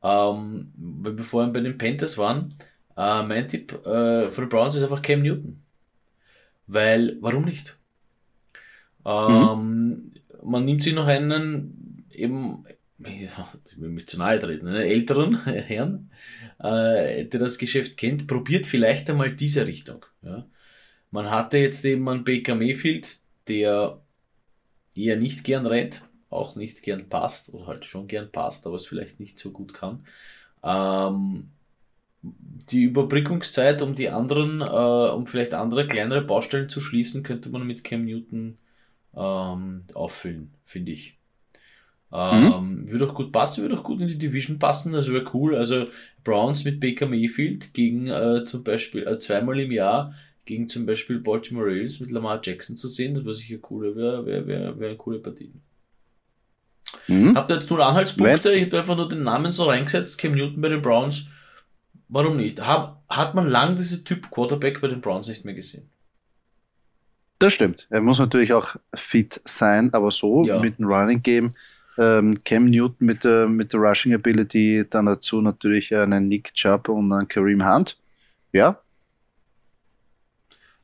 ähm, 0.04 0.74
wenn 0.76 1.18
wir 1.18 1.24
vorhin 1.24 1.54
bei 1.54 1.62
den 1.62 1.78
Panthers 1.78 2.18
waren, 2.18 2.54
äh, 2.98 3.24
mein 3.24 3.48
Tipp 3.48 3.74
äh, 3.86 4.26
für 4.26 4.42
die 4.42 4.48
Browns 4.48 4.76
ist 4.76 4.84
einfach 4.84 5.02
Cam 5.02 5.22
Newton. 5.22 5.65
Weil, 6.68 7.18
warum 7.22 7.46
nicht? 7.46 7.78
Ähm, 9.06 9.90
mhm. 9.90 10.12
Man 10.44 10.66
nimmt 10.66 10.84
sich 10.84 10.94
noch 10.94 11.08
einen, 11.08 12.06
eben 12.12 12.66
ich 12.98 13.78
will 13.78 13.90
mich 13.90 14.08
zu 14.08 14.18
nahe 14.18 14.40
treten, 14.40 14.68
einen 14.68 14.78
älteren 14.78 15.44
Herrn, 15.46 16.12
äh, 16.60 17.26
der 17.26 17.40
das 17.40 17.58
Geschäft 17.58 17.98
kennt, 17.98 18.28
probiert 18.28 18.66
vielleicht 18.66 19.10
einmal 19.10 19.36
diese 19.36 19.68
Richtung. 19.68 20.06
Ja. 20.22 20.46
Man 21.12 21.30
hatte 21.30 21.58
jetzt 21.58 21.84
eben 21.86 22.08
einen 22.08 22.24
Baker 22.24 22.56
Mayfield, 22.56 23.20
der 23.48 24.02
eher 24.96 25.18
nicht 25.18 25.44
gern 25.44 25.66
rennt, 25.66 26.04
auch 26.30 26.56
nicht 26.56 26.84
gern 26.84 27.10
passt, 27.10 27.54
oder 27.54 27.68
halt 27.68 27.86
schon 27.86 28.08
gern 28.08 28.32
passt, 28.32 28.66
aber 28.66 28.76
es 28.76 28.86
vielleicht 28.86 29.20
nicht 29.20 29.40
so 29.40 29.52
gut 29.52 29.74
kann. 29.74 30.06
Ähm, 30.64 31.52
die 32.70 32.84
Überbrückungszeit, 32.84 33.82
um 33.82 33.96
die 33.96 34.10
anderen, 34.10 34.62
äh, 34.62 34.66
um 34.66 35.28
vielleicht 35.28 35.54
andere 35.54 35.88
kleinere 35.88 36.22
Baustellen 36.22 36.70
zu 36.70 36.82
schließen, 36.82 37.24
könnte 37.24 37.50
man 37.50 37.66
mit 37.66 37.84
Cam 37.84 38.06
Newton 38.06 38.58
ähm, 39.16 39.84
auffüllen, 39.94 40.52
finde 40.66 40.92
ich. 40.92 41.18
Ähm, 42.12 42.86
mhm. 42.86 42.92
Würde 42.92 43.10
auch 43.10 43.16
gut 43.16 43.32
passen, 43.32 43.62
würde 43.62 43.78
auch 43.78 43.84
gut 43.84 44.00
in 44.00 44.08
die 44.08 44.18
Division 44.18 44.60
passen, 44.60 44.94
das 44.94 45.12
wäre 45.12 45.26
cool. 45.34 45.56
Also 45.56 45.88
Browns 46.24 46.64
mit 46.64 46.80
Baker 46.80 47.08
Mayfield 47.08 47.74
gegen 47.74 48.08
äh, 48.08 48.44
zum 48.46 48.64
Beispiel 48.64 49.06
äh, 49.06 49.20
zweimal 49.20 49.60
im 49.60 49.72
Jahr 49.72 50.14
gegen 50.46 50.70
zum 50.70 50.86
Beispiel 50.86 51.20
Baltimore 51.20 51.66
Ravens 51.66 52.00
mit 52.00 52.12
Lamar 52.12 52.40
Jackson 52.44 52.78
zu 52.78 52.88
sehen, 52.88 53.16
das 53.16 53.26
wäre 53.26 53.34
sicher 53.34 53.58
cool, 53.70 53.96
wäre 53.96 54.26
wär, 54.26 54.48
wär, 54.48 54.80
wär 54.80 54.90
eine 54.90 54.98
coole 54.98 55.20
Partie. 55.20 55.52
Mhm. 57.08 57.36
Habt 57.36 57.52
ihr 57.52 57.58
jetzt 57.58 57.70
nur 57.70 57.86
Anhaltspunkte? 57.86 58.54
Ich 58.54 58.68
habe 58.68 58.80
einfach 58.80 58.96
nur 58.96 59.10
den 59.10 59.24
Namen 59.24 59.52
so 59.52 59.66
reingesetzt, 59.66 60.18
Cam 60.18 60.34
Newton 60.34 60.62
bei 60.62 60.70
den 60.70 60.82
Browns. 60.82 61.28
Warum 62.08 62.38
nicht? 62.38 62.66
Hab, 62.66 63.04
hat 63.10 63.34
man 63.36 63.48
lang 63.48 63.76
diese 63.76 64.04
Typ 64.04 64.30
Quarterback 64.30 64.82
bei 64.82 64.88
den 64.88 65.02
Browns 65.02 65.28
nicht 65.28 65.46
mehr 65.46 65.56
gesehen? 65.56 65.90
Das 67.40 67.54
stimmt. 67.54 67.88
Er 67.90 68.02
muss 68.02 68.20
natürlich 68.20 68.54
auch 68.54 68.76
fit 68.94 69.42
sein, 69.44 69.94
aber 69.94 70.12
so 70.12 70.44
ja. 70.44 70.60
mit 70.60 70.78
dem 70.78 70.86
Running 70.86 71.22
Game 71.22 71.54
ähm, 71.98 72.44
Cam 72.44 72.66
Newton 72.66 73.06
mit 73.06 73.24
der, 73.24 73.48
mit 73.48 73.74
der 73.74 73.80
Rushing 73.80 74.14
Ability, 74.14 74.86
dann 74.90 75.06
dazu 75.06 75.42
natürlich 75.42 75.96
einen 75.96 76.28
Nick 76.28 76.54
Chubb 76.54 76.90
und 76.90 77.12
einen 77.12 77.28
Kareem 77.28 77.66
Hunt. 77.66 77.98
Ja. 78.52 78.80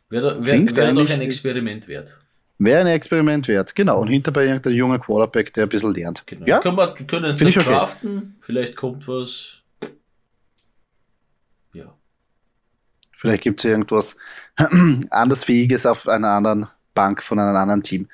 Wäre 0.09 0.45
wär, 0.45 0.75
wär 0.75 0.93
doch 0.93 1.09
ein 1.09 1.21
Experiment 1.21 1.87
wert. 1.87 2.17
Wäre 2.57 2.81
ein 2.81 2.87
Experiment 2.87 3.47
wert, 3.47 3.73
genau. 3.73 4.01
Und 4.01 4.09
hinterbei 4.09 4.45
irgendein 4.45 4.73
junger 4.73 4.99
Quarterback, 4.99 5.53
der 5.53 5.63
ein 5.63 5.69
bisschen 5.69 5.93
lernt. 5.93 6.27
Genau. 6.27 6.45
Ja? 6.45 6.59
Können 6.59 6.77
wir 6.77 6.93
können 6.93 7.31
uns 7.31 7.39
draften, 7.39 8.17
okay. 8.17 8.27
vielleicht 8.41 8.75
kommt 8.75 9.07
was. 9.07 9.63
Ja. 11.73 11.97
Vielleicht 13.21 13.43
gibt 13.43 13.59
es 13.59 13.65
irgendwas 13.65 14.15
andersfähiges 15.11 15.85
auf 15.85 16.07
einer 16.07 16.29
anderen 16.29 16.67
Bank 16.95 17.21
von 17.21 17.37
einem 17.37 17.55
anderen 17.55 17.83
Team. 17.83 18.07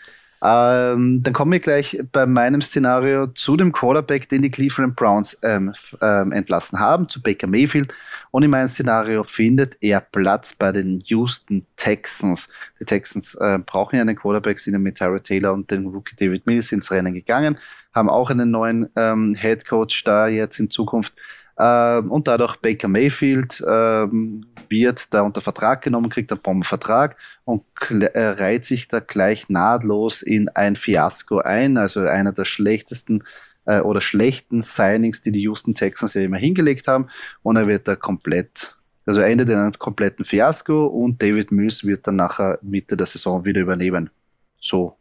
Ähm, 0.43 1.23
dann 1.23 1.33
kommen 1.33 1.53
wir 1.53 1.59
gleich 1.59 1.97
bei 2.11 2.25
meinem 2.25 2.61
Szenario 2.61 3.27
zu 3.27 3.55
dem 3.55 3.71
Quarterback, 3.71 4.27
den 4.27 4.41
die 4.41 4.49
Cleveland 4.49 4.97
Browns 4.97 5.37
ähm, 5.43 5.73
ähm, 6.01 6.33
entlassen 6.33 6.77
haben, 6.79 7.07
zu 7.07 7.21
Baker 7.21 7.47
Mayfield. 7.47 7.93
Und 8.31 8.43
in 8.43 8.51
meinem 8.51 8.67
Szenario 8.67 9.23
findet 9.23 9.77
er 9.79 10.01
Platz 10.01 10.53
bei 10.53 10.73
den 10.73 10.99
Houston 11.05 11.65
Texans. 11.77 12.49
Die 12.81 12.85
Texans 12.85 13.33
äh, 13.35 13.59
brauchen 13.65 13.95
ja 13.95 14.01
einen 14.01 14.17
Quarterback, 14.17 14.59
sind 14.59 14.77
mit 14.83 14.97
Tyra 14.97 15.19
Taylor 15.19 15.53
und 15.53 15.71
dem 15.71 15.87
Rookie 15.87 16.17
David 16.17 16.45
Mills 16.45 16.73
ins 16.73 16.91
Rennen 16.91 17.13
gegangen, 17.13 17.57
haben 17.93 18.09
auch 18.09 18.29
einen 18.29 18.51
neuen 18.51 18.89
ähm, 18.97 19.35
Head 19.35 19.65
Coach 19.65 20.03
da 20.03 20.27
jetzt 20.27 20.59
in 20.59 20.69
Zukunft. 20.69 21.13
Ähm, 21.59 22.11
und 22.11 22.27
dadurch 22.27 22.57
Baker 22.57 22.87
Mayfield 22.87 23.63
ähm, 23.67 24.45
wird 24.69 25.13
da 25.13 25.21
unter 25.21 25.41
Vertrag 25.41 25.81
genommen, 25.81 26.09
kriegt 26.09 26.31
einen 26.31 26.41
Bombenvertrag 26.41 27.17
und 27.45 27.63
äh, 27.89 28.27
reiht 28.27 28.65
sich 28.65 28.87
da 28.87 28.99
gleich 28.99 29.49
nahtlos 29.49 30.21
in 30.21 30.49
ein 30.49 30.75
Fiasko 30.75 31.39
ein, 31.39 31.77
also 31.77 32.01
einer 32.01 32.31
der 32.31 32.45
schlechtesten 32.45 33.23
äh, 33.65 33.79
oder 33.79 34.01
schlechten 34.01 34.61
Signings, 34.61 35.21
die 35.21 35.31
die 35.31 35.41
Houston 35.41 35.73
Texans 35.73 36.13
ja 36.13 36.21
immer 36.21 36.37
hingelegt 36.37 36.87
haben. 36.87 37.07
Und 37.41 37.55
er 37.55 37.67
wird 37.67 37.87
da 37.87 37.95
komplett, 37.95 38.77
also 39.07 39.21
endet 39.21 39.49
in 39.49 39.57
einem 39.57 39.71
kompletten 39.73 40.25
Fiasko 40.25 40.85
und 40.85 41.23
David 41.23 41.51
Mills 41.51 41.83
wird 41.83 42.05
dann 42.05 42.17
nachher 42.17 42.59
Mitte 42.61 42.95
der 42.95 43.07
Saison 43.07 43.45
wieder 43.45 43.61
übernehmen. 43.61 44.11
So. 44.59 44.95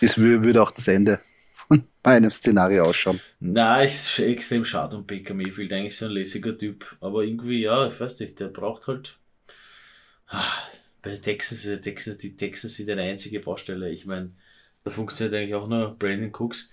Das 0.00 0.18
würde 0.18 0.62
auch 0.62 0.70
das 0.70 0.88
Ende 0.88 1.20
bei 2.04 2.16
einem 2.16 2.30
Szenario 2.30 2.82
ausschauen. 2.82 3.18
Na, 3.40 3.82
ist 3.82 4.18
extrem 4.18 4.64
schade 4.64 4.94
um 4.98 5.06
Baker 5.06 5.32
Mayfield, 5.32 5.72
eigentlich 5.72 5.96
so 5.96 6.04
ein 6.04 6.12
lässiger 6.12 6.56
Typ. 6.56 6.96
Aber 7.00 7.24
irgendwie, 7.24 7.62
ja, 7.62 7.88
ich 7.88 7.98
weiß 7.98 8.20
nicht, 8.20 8.38
der 8.38 8.48
braucht 8.48 8.86
halt. 8.86 9.18
Ach, 10.26 10.68
bei 11.00 11.16
Texas, 11.16 11.80
Texas, 11.80 12.18
die 12.18 12.36
Texas 12.36 12.74
sind 12.74 12.90
eine 12.90 13.02
einzige 13.02 13.40
Baustelle. 13.40 13.90
Ich 13.90 14.04
meine, 14.04 14.32
da 14.84 14.90
funktioniert 14.90 15.34
eigentlich 15.34 15.54
auch 15.54 15.66
nur 15.66 15.96
Brandon 15.98 16.30
Cooks. 16.30 16.70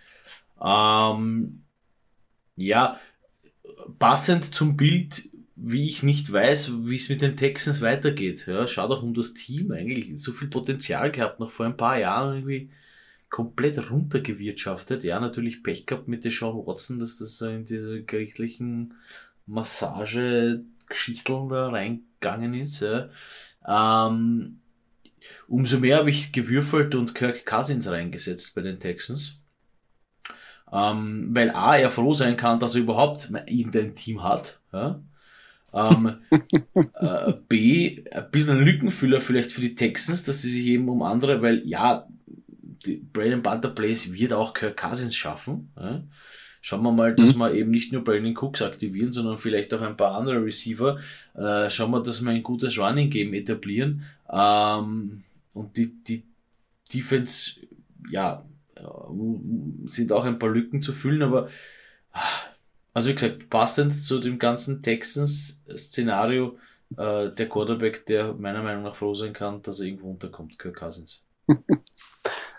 Ähm, 0.61 1.63
ja, 2.57 2.99
passend 3.99 4.53
zum 4.53 4.75
Bild, 4.75 5.29
wie 5.55 5.87
ich 5.87 6.03
nicht 6.03 6.29
weiß, 6.29 6.73
wie 6.87 6.95
es 6.95 7.07
mit 7.07 7.21
den 7.21 7.37
Texans 7.37 7.81
weitergeht. 7.81 8.47
Ja, 8.47 8.67
schau 8.67 8.89
doch 8.89 9.01
um 9.01 9.13
das 9.13 9.33
Team 9.33 9.71
eigentlich. 9.71 10.11
So 10.21 10.33
viel 10.33 10.49
Potenzial 10.49 11.09
gehabt, 11.09 11.39
noch 11.39 11.51
vor 11.51 11.67
ein 11.67 11.77
paar 11.77 11.97
Jahren 11.97 12.35
irgendwie 12.35 12.69
komplett 13.31 13.89
runtergewirtschaftet. 13.89 15.03
Ja, 15.03 15.19
natürlich 15.19 15.63
Pech 15.63 15.87
gehabt 15.87 16.07
mit 16.07 16.23
der 16.23 16.31
Sean 16.31 16.67
Watson, 16.67 16.99
dass 16.99 17.17
das 17.17 17.39
so 17.39 17.47
in 17.47 17.65
diese 17.65 18.03
gerichtlichen 18.03 18.93
Massage-Geschichteln 19.47 21.49
da 21.49 21.69
reingegangen 21.69 22.53
ist. 22.53 22.81
Ja. 22.81 23.09
Ähm, 23.67 24.59
umso 25.47 25.79
mehr 25.79 25.97
habe 25.97 26.11
ich 26.11 26.33
gewürfelt 26.33 26.93
und 26.93 27.15
Kirk 27.15 27.43
Cousins 27.45 27.89
reingesetzt 27.89 28.53
bei 28.53 28.61
den 28.61 28.79
Texans. 28.79 29.39
Ähm, 30.71 31.29
weil 31.33 31.49
A, 31.51 31.77
er 31.77 31.89
froh 31.89 32.13
sein 32.13 32.37
kann, 32.37 32.59
dass 32.59 32.75
er 32.75 32.81
überhaupt 32.81 33.31
irgendein 33.45 33.95
Team 33.95 34.23
hat. 34.23 34.59
Ja. 34.73 35.01
Ähm, 35.73 36.17
äh, 36.99 37.33
B, 37.47 38.03
ein 38.11 38.29
bisschen 38.29 38.57
ein 38.57 38.65
Lückenfüller 38.65 39.21
vielleicht 39.21 39.53
für 39.53 39.61
die 39.61 39.75
Texans, 39.75 40.25
dass 40.25 40.41
sie 40.41 40.51
sich 40.51 40.65
eben 40.65 40.89
um 40.89 41.01
andere, 41.01 41.41
weil 41.41 41.65
ja, 41.65 42.09
die 42.85 42.97
Braden 42.97 43.41
Butter 43.41 43.69
Plays 43.69 44.11
wird 44.11 44.33
auch 44.33 44.53
Kirk 44.53 44.77
Cousins 44.77 45.15
schaffen. 45.15 45.71
Ja? 45.79 46.03
Schauen 46.61 46.83
wir 46.83 46.91
mal, 46.91 47.15
dass 47.15 47.35
mhm. 47.35 47.39
wir 47.39 47.53
eben 47.53 47.71
nicht 47.71 47.91
nur 47.91 48.03
Brandon 48.03 48.37
Cooks 48.37 48.61
aktivieren, 48.61 49.13
sondern 49.13 49.39
vielleicht 49.39 49.73
auch 49.73 49.81
ein 49.81 49.97
paar 49.97 50.15
andere 50.15 50.43
Receiver. 50.45 50.99
Äh, 51.33 51.69
schauen 51.71 51.91
wir, 51.91 52.03
dass 52.03 52.21
wir 52.21 52.31
ein 52.31 52.43
gutes 52.43 52.77
Running 52.77 53.09
Game 53.09 53.33
etablieren. 53.33 54.03
Ähm, 54.31 55.23
und 55.53 55.75
die, 55.75 55.87
die 55.87 56.23
Defense, 56.93 57.61
ja, 58.09 58.45
sind 59.85 60.11
auch 60.11 60.23
ein 60.23 60.39
paar 60.39 60.49
Lücken 60.49 60.81
zu 60.81 60.93
füllen, 60.93 61.21
aber 61.21 61.49
also 62.93 63.09
wie 63.09 63.15
gesagt, 63.15 63.49
passend 63.49 63.93
zu 63.93 64.19
dem 64.19 64.37
ganzen 64.37 64.81
Texans-Szenario, 64.81 66.57
äh, 66.97 67.29
der 67.29 67.49
Quarterback, 67.49 68.05
der 68.05 68.33
meiner 68.33 68.61
Meinung 68.61 68.83
nach 68.83 68.95
froh 68.95 69.15
sein 69.15 69.33
kann, 69.33 69.61
dass 69.61 69.79
er 69.79 69.87
irgendwo 69.87 70.11
unterkommt, 70.11 70.59
Kirk 70.59 70.77
Cousins. 70.77 71.21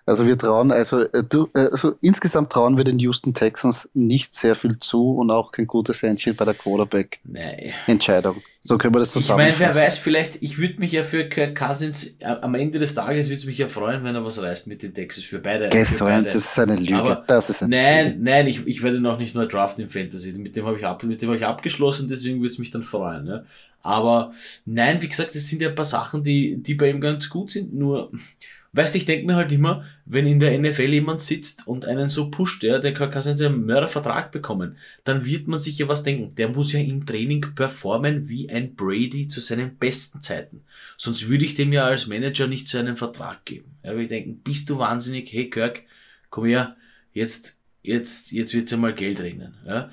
Also 0.04 0.26
wir 0.26 0.36
trauen, 0.36 0.72
also, 0.72 1.02
äh, 1.02 1.22
du, 1.22 1.48
äh, 1.54 1.68
also 1.70 1.94
insgesamt 2.00 2.50
trauen 2.50 2.76
wir 2.76 2.82
den 2.82 2.98
Houston 2.98 3.34
Texans 3.34 3.88
nicht 3.94 4.34
sehr 4.34 4.56
viel 4.56 4.78
zu 4.80 5.14
und 5.14 5.30
auch 5.30 5.52
kein 5.52 5.68
gutes 5.68 6.02
Händchen 6.02 6.34
bei 6.34 6.44
der 6.44 6.54
Quarterback-Entscheidung. 6.54 8.42
So 8.60 8.78
können 8.78 8.94
wir 8.94 8.98
das 8.98 9.12
zusammenfassen. 9.12 9.52
Ich 9.52 9.60
meine, 9.60 9.74
wer 9.74 9.86
weiß, 9.86 9.98
vielleicht, 9.98 10.42
ich 10.42 10.58
würde 10.58 10.80
mich 10.80 10.90
ja 10.90 11.04
für 11.04 11.28
Kirk 11.28 11.56
Cousins, 11.56 12.16
äh, 12.18 12.24
am 12.24 12.56
Ende 12.56 12.80
des 12.80 12.96
Tages 12.96 13.26
würde 13.26 13.38
es 13.38 13.46
mich 13.46 13.58
ja 13.58 13.68
freuen, 13.68 14.02
wenn 14.02 14.16
er 14.16 14.24
was 14.24 14.42
reißt 14.42 14.66
mit 14.66 14.82
den 14.82 14.92
Texans 14.92 15.24
für 15.24 15.38
beide. 15.38 15.68
Beide. 15.68 16.30
Das 16.30 16.44
ist 16.44 16.58
eine 16.58 16.76
Lüge. 16.76 16.96
Aber 16.96 17.24
das 17.24 17.50
ist 17.50 17.62
eine 17.62 17.76
nein, 17.76 18.06
Lüge. 18.06 18.24
nein, 18.24 18.46
ich, 18.48 18.66
ich 18.66 18.82
werde 18.82 19.00
noch 19.00 19.18
nicht 19.18 19.36
nur 19.36 19.46
draften 19.46 19.84
im 19.84 19.90
Fantasy. 19.90 20.32
Mit 20.32 20.56
dem 20.56 20.66
habe 20.66 20.78
ich, 20.78 20.84
ab, 20.84 21.04
mit 21.04 21.22
dem 21.22 21.28
habe 21.28 21.38
ich 21.38 21.46
abgeschlossen, 21.46 22.08
deswegen 22.08 22.40
würde 22.40 22.52
es 22.52 22.58
mich 22.58 22.72
dann 22.72 22.82
freuen. 22.82 23.26
Ja. 23.28 23.44
Aber 23.82 24.32
nein, 24.64 25.00
wie 25.00 25.08
gesagt, 25.08 25.34
das 25.34 25.46
sind 25.46 25.62
ja 25.62 25.68
ein 25.68 25.74
paar 25.74 25.84
Sachen, 25.84 26.24
die, 26.24 26.56
die 26.56 26.74
bei 26.74 26.90
ihm 26.90 27.00
ganz 27.00 27.28
gut 27.28 27.50
sind, 27.50 27.74
nur 27.74 28.10
Weißt, 28.74 28.96
ich 28.96 29.04
denke 29.04 29.26
mir 29.26 29.36
halt 29.36 29.52
immer, 29.52 29.84
wenn 30.06 30.26
in 30.26 30.40
der 30.40 30.58
NFL 30.58 30.94
jemand 30.94 31.20
sitzt 31.20 31.66
und 31.66 31.84
einen 31.84 32.08
so 32.08 32.30
pusht, 32.30 32.62
ja, 32.62 32.78
der 32.78 32.94
kann 32.94 33.20
seinen 33.20 33.66
Mördervertrag 33.66 34.32
bekommen, 34.32 34.78
dann 35.04 35.26
wird 35.26 35.46
man 35.46 35.60
sich 35.60 35.76
ja 35.76 35.88
was 35.88 36.04
denken. 36.04 36.34
Der 36.36 36.48
muss 36.48 36.72
ja 36.72 36.80
im 36.80 37.04
Training 37.04 37.54
performen 37.54 38.30
wie 38.30 38.48
ein 38.48 38.74
Brady 38.74 39.28
zu 39.28 39.40
seinen 39.40 39.76
besten 39.76 40.22
Zeiten. 40.22 40.64
Sonst 40.96 41.28
würde 41.28 41.44
ich 41.44 41.54
dem 41.54 41.74
ja 41.74 41.84
als 41.84 42.06
Manager 42.06 42.46
nicht 42.46 42.66
so 42.66 42.78
einen 42.78 42.96
Vertrag 42.96 43.44
geben. 43.44 43.76
Ja, 43.84 43.90
würde 43.90 44.04
ich 44.04 44.08
denken, 44.08 44.40
bist 44.42 44.70
du 44.70 44.78
wahnsinnig? 44.78 45.30
Hey 45.30 45.50
Kirk, 45.50 45.82
komm 46.30 46.46
her, 46.46 46.74
jetzt, 47.12 47.60
jetzt, 47.82 48.32
jetzt 48.32 48.54
wird's 48.54 48.72
ja 48.72 48.78
mal 48.78 48.94
Geld 48.94 49.20
rennen. 49.20 49.54
Ja. 49.66 49.90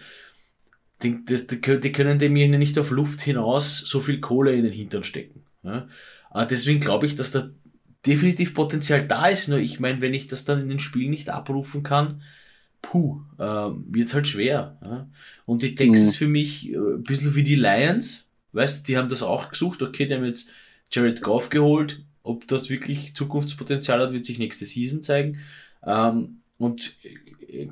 Die, 1.04 1.26
die, 1.26 1.80
die 1.82 1.92
können 1.92 2.18
dem 2.18 2.38
ja 2.38 2.48
nicht 2.48 2.80
auf 2.80 2.92
Luft 2.92 3.20
hinaus 3.20 3.80
so 3.80 4.00
viel 4.00 4.22
Kohle 4.22 4.54
in 4.54 4.64
den 4.64 4.74
Hintern 4.74 5.04
stecken. 5.04 5.44
Ja. 5.64 5.90
Deswegen 6.50 6.80
glaube 6.80 7.08
ich, 7.08 7.16
dass 7.16 7.32
der 7.32 7.50
definitiv 8.06 8.54
Potenzial 8.54 9.08
da 9.08 9.28
ist, 9.28 9.48
nur 9.48 9.60
ich 9.60 9.80
meine, 9.80 10.02
wenn 10.02 10.14
ich 10.14 10.28
das 10.28 10.46
dann 10.46 10.62
in 10.62 10.70
den 10.70 10.80
Spielen 10.80 11.12
nicht 11.12 11.30
abrufen 11.30 11.84
kann, 11.84 12.22
puh, 12.82 13.22
äh, 13.38 13.44
wird's 13.44 14.14
halt 14.14 14.28
schwer. 14.28 14.78
Ja? 14.82 15.10
Und 15.46 15.62
die 15.62 15.76
Texans 15.76 16.14
mhm. 16.14 16.18
für 16.18 16.28
mich 16.28 16.72
äh, 16.72 16.78
ein 16.78 17.04
bisschen 17.04 17.36
wie 17.36 17.44
die 17.44 17.56
Lions, 17.56 18.28
weißt 18.54 18.88
die 18.88 18.98
haben 18.98 19.10
das 19.10 19.24
auch 19.24 19.50
gesucht, 19.50 19.82
okay, 19.82 20.06
die 20.06 20.14
haben 20.14 20.26
jetzt 20.26 20.50
Jared 20.92 21.22
Goff 21.22 21.50
geholt, 21.50 22.02
ob 22.24 22.48
das 22.48 22.70
wirklich 22.70 23.16
Zukunftspotenzial 23.16 24.00
hat, 24.00 24.14
wird 24.14 24.26
sich 24.26 24.40
nächste 24.40 24.66
Season 24.66 25.04
zeigen. 25.04 25.40
Ähm, 25.86 26.42
und 26.58 26.96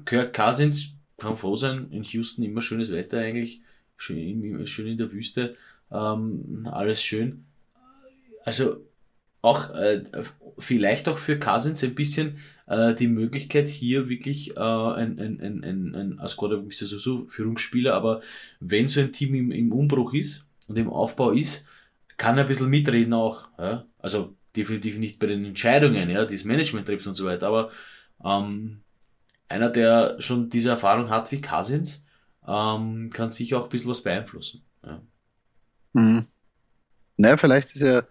Kirk 0.05 0.33
Cousins 0.33 0.91
kann 1.17 1.37
froh 1.37 1.55
sein, 1.55 1.87
in 1.91 2.03
Houston 2.03 2.43
immer 2.43 2.61
schönes 2.61 2.91
Wetter 2.91 3.19
eigentlich, 3.19 3.61
schön, 3.97 4.65
schön 4.67 4.87
in 4.87 4.97
der 4.97 5.11
Wüste, 5.11 5.55
ähm, 5.91 6.67
alles 6.71 7.01
schön. 7.01 7.45
Also 8.45 8.86
auch 9.47 9.73
äh, 9.73 10.03
vielleicht 10.57 11.07
auch 11.07 11.17
für 11.17 11.39
Cousins 11.39 11.83
ein 11.83 11.95
bisschen 11.95 12.39
äh, 12.67 12.93
die 12.93 13.07
Möglichkeit 13.07 13.67
hier 13.67 14.09
wirklich 14.09 14.55
äh, 14.57 14.59
ein, 14.59 15.19
ein, 15.19 15.39
ein, 15.41 15.63
ein, 15.63 15.95
ein 15.95 16.19
als 16.19 16.35
Quarterback 16.37 16.67
bist 16.67 16.81
du 16.81 16.85
sowieso 16.85 17.27
Führungsspieler, 17.27 17.93
aber 17.93 18.21
wenn 18.59 18.87
so 18.87 18.99
ein 18.99 19.13
Team 19.13 19.35
im, 19.35 19.51
im 19.51 19.71
Umbruch 19.71 20.13
ist 20.13 20.47
und 20.67 20.77
im 20.77 20.89
Aufbau 20.89 21.31
ist, 21.31 21.67
kann 22.17 22.37
er 22.37 22.43
ein 22.43 22.47
bisschen 22.47 22.69
mitreden 22.69 23.13
auch. 23.13 23.47
Ja? 23.57 23.85
Also 23.99 24.35
definitiv 24.55 24.97
nicht 24.97 25.19
bei 25.19 25.27
den 25.27 25.45
Entscheidungen, 25.45 26.09
ja, 26.09 26.25
die 26.25 26.35
das 26.35 26.45
Management 26.45 26.87
trifft 26.87 27.07
und 27.07 27.15
so 27.15 27.25
weiter, 27.25 27.47
aber 27.47 27.71
ähm, 28.23 28.81
einer, 29.47 29.69
der 29.69 30.19
schon 30.19 30.49
diese 30.49 30.71
Erfahrung 30.71 31.09
hat 31.09 31.31
wie 31.31 31.41
Cousins, 31.41 32.03
ähm, 32.45 33.09
kann 33.13 33.31
sicher 33.31 33.59
auch 33.59 33.63
ein 33.65 33.69
bisschen 33.69 33.91
was 33.91 34.03
beeinflussen. 34.03 34.63
Ja. 34.83 35.01
Mhm. 35.93 36.25
Naja, 37.17 37.37
vielleicht 37.37 37.75
ist 37.75 37.81
er 37.81 38.07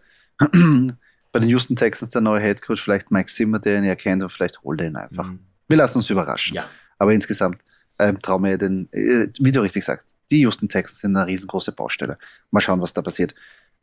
bei 1.36 1.40
den 1.40 1.50
Houston 1.50 1.76
Texans 1.76 2.10
der 2.10 2.22
neue 2.22 2.40
Head 2.40 2.62
Coach, 2.62 2.82
vielleicht 2.82 3.10
Mike 3.10 3.30
Zimmer, 3.30 3.58
der 3.58 3.78
ihn 3.78 3.84
erkennt 3.84 4.22
und 4.22 4.30
vielleicht 4.30 4.62
holt 4.62 4.80
er 4.80 4.88
ihn 4.88 4.96
einfach. 4.96 5.28
Mhm. 5.28 5.40
Wir 5.68 5.76
lassen 5.76 5.98
uns 5.98 6.08
überraschen. 6.08 6.54
Ja. 6.54 6.64
Aber 6.98 7.12
insgesamt 7.12 7.58
ähm, 7.98 8.20
trauen 8.22 8.44
wir 8.44 8.56
den, 8.56 8.88
äh, 8.92 9.28
wie 9.38 9.52
du 9.52 9.60
richtig 9.60 9.84
sagst, 9.84 10.14
die 10.30 10.40
Houston 10.40 10.68
Texans 10.68 11.00
sind 11.00 11.14
eine 11.14 11.26
riesengroße 11.26 11.72
Baustelle. 11.72 12.16
Mal 12.50 12.60
schauen, 12.60 12.80
was 12.80 12.94
da 12.94 13.02
passiert. 13.02 13.34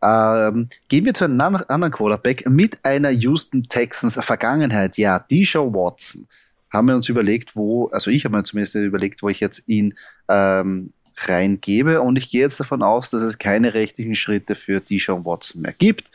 Ähm, 0.02 0.68
gehen 0.89 1.06
wir 1.06 1.13
zu 1.13 1.26
einem 1.26 1.39
anderen 1.39 1.94
Quarterback 1.94 2.50
mit 2.50 2.84
einer 2.84 3.12
Houston 3.12 3.63
Texans 3.63 4.16
Vergangenheit. 4.16 4.98
Ja, 4.98 5.20
Deshaun 5.20 5.74
Watson. 5.74 6.28
Haben 6.72 6.88
wir 6.88 6.96
uns 6.96 7.08
überlegt, 7.08 7.56
wo, 7.56 7.88
also 7.89 8.10
ich 8.10 8.26
habe 8.26 8.36
mir 8.36 8.44
zumindest 8.44 8.76
überlegt, 8.76 9.22
wo 9.22 9.30
ich 9.30 9.39
jetzt 9.39 9.68
ihn 9.68 9.94
ähm, 10.28 10.92
reingebe. 11.18 12.02
Und 12.02 12.18
ich 12.18 12.32
gehe 12.32 12.42
jetzt 12.42 12.60
davon 12.60 12.82
aus, 12.82 13.12
dass 13.12 13.22
es 13.22 13.38
keine 13.38 13.76
rechtlichen 13.76 14.16
Schritte 14.16 14.56
für 14.56 14.82
Deshaun 14.82 15.24
Watson 15.24 15.62
mehr 15.62 15.74
gibt. 15.74 16.10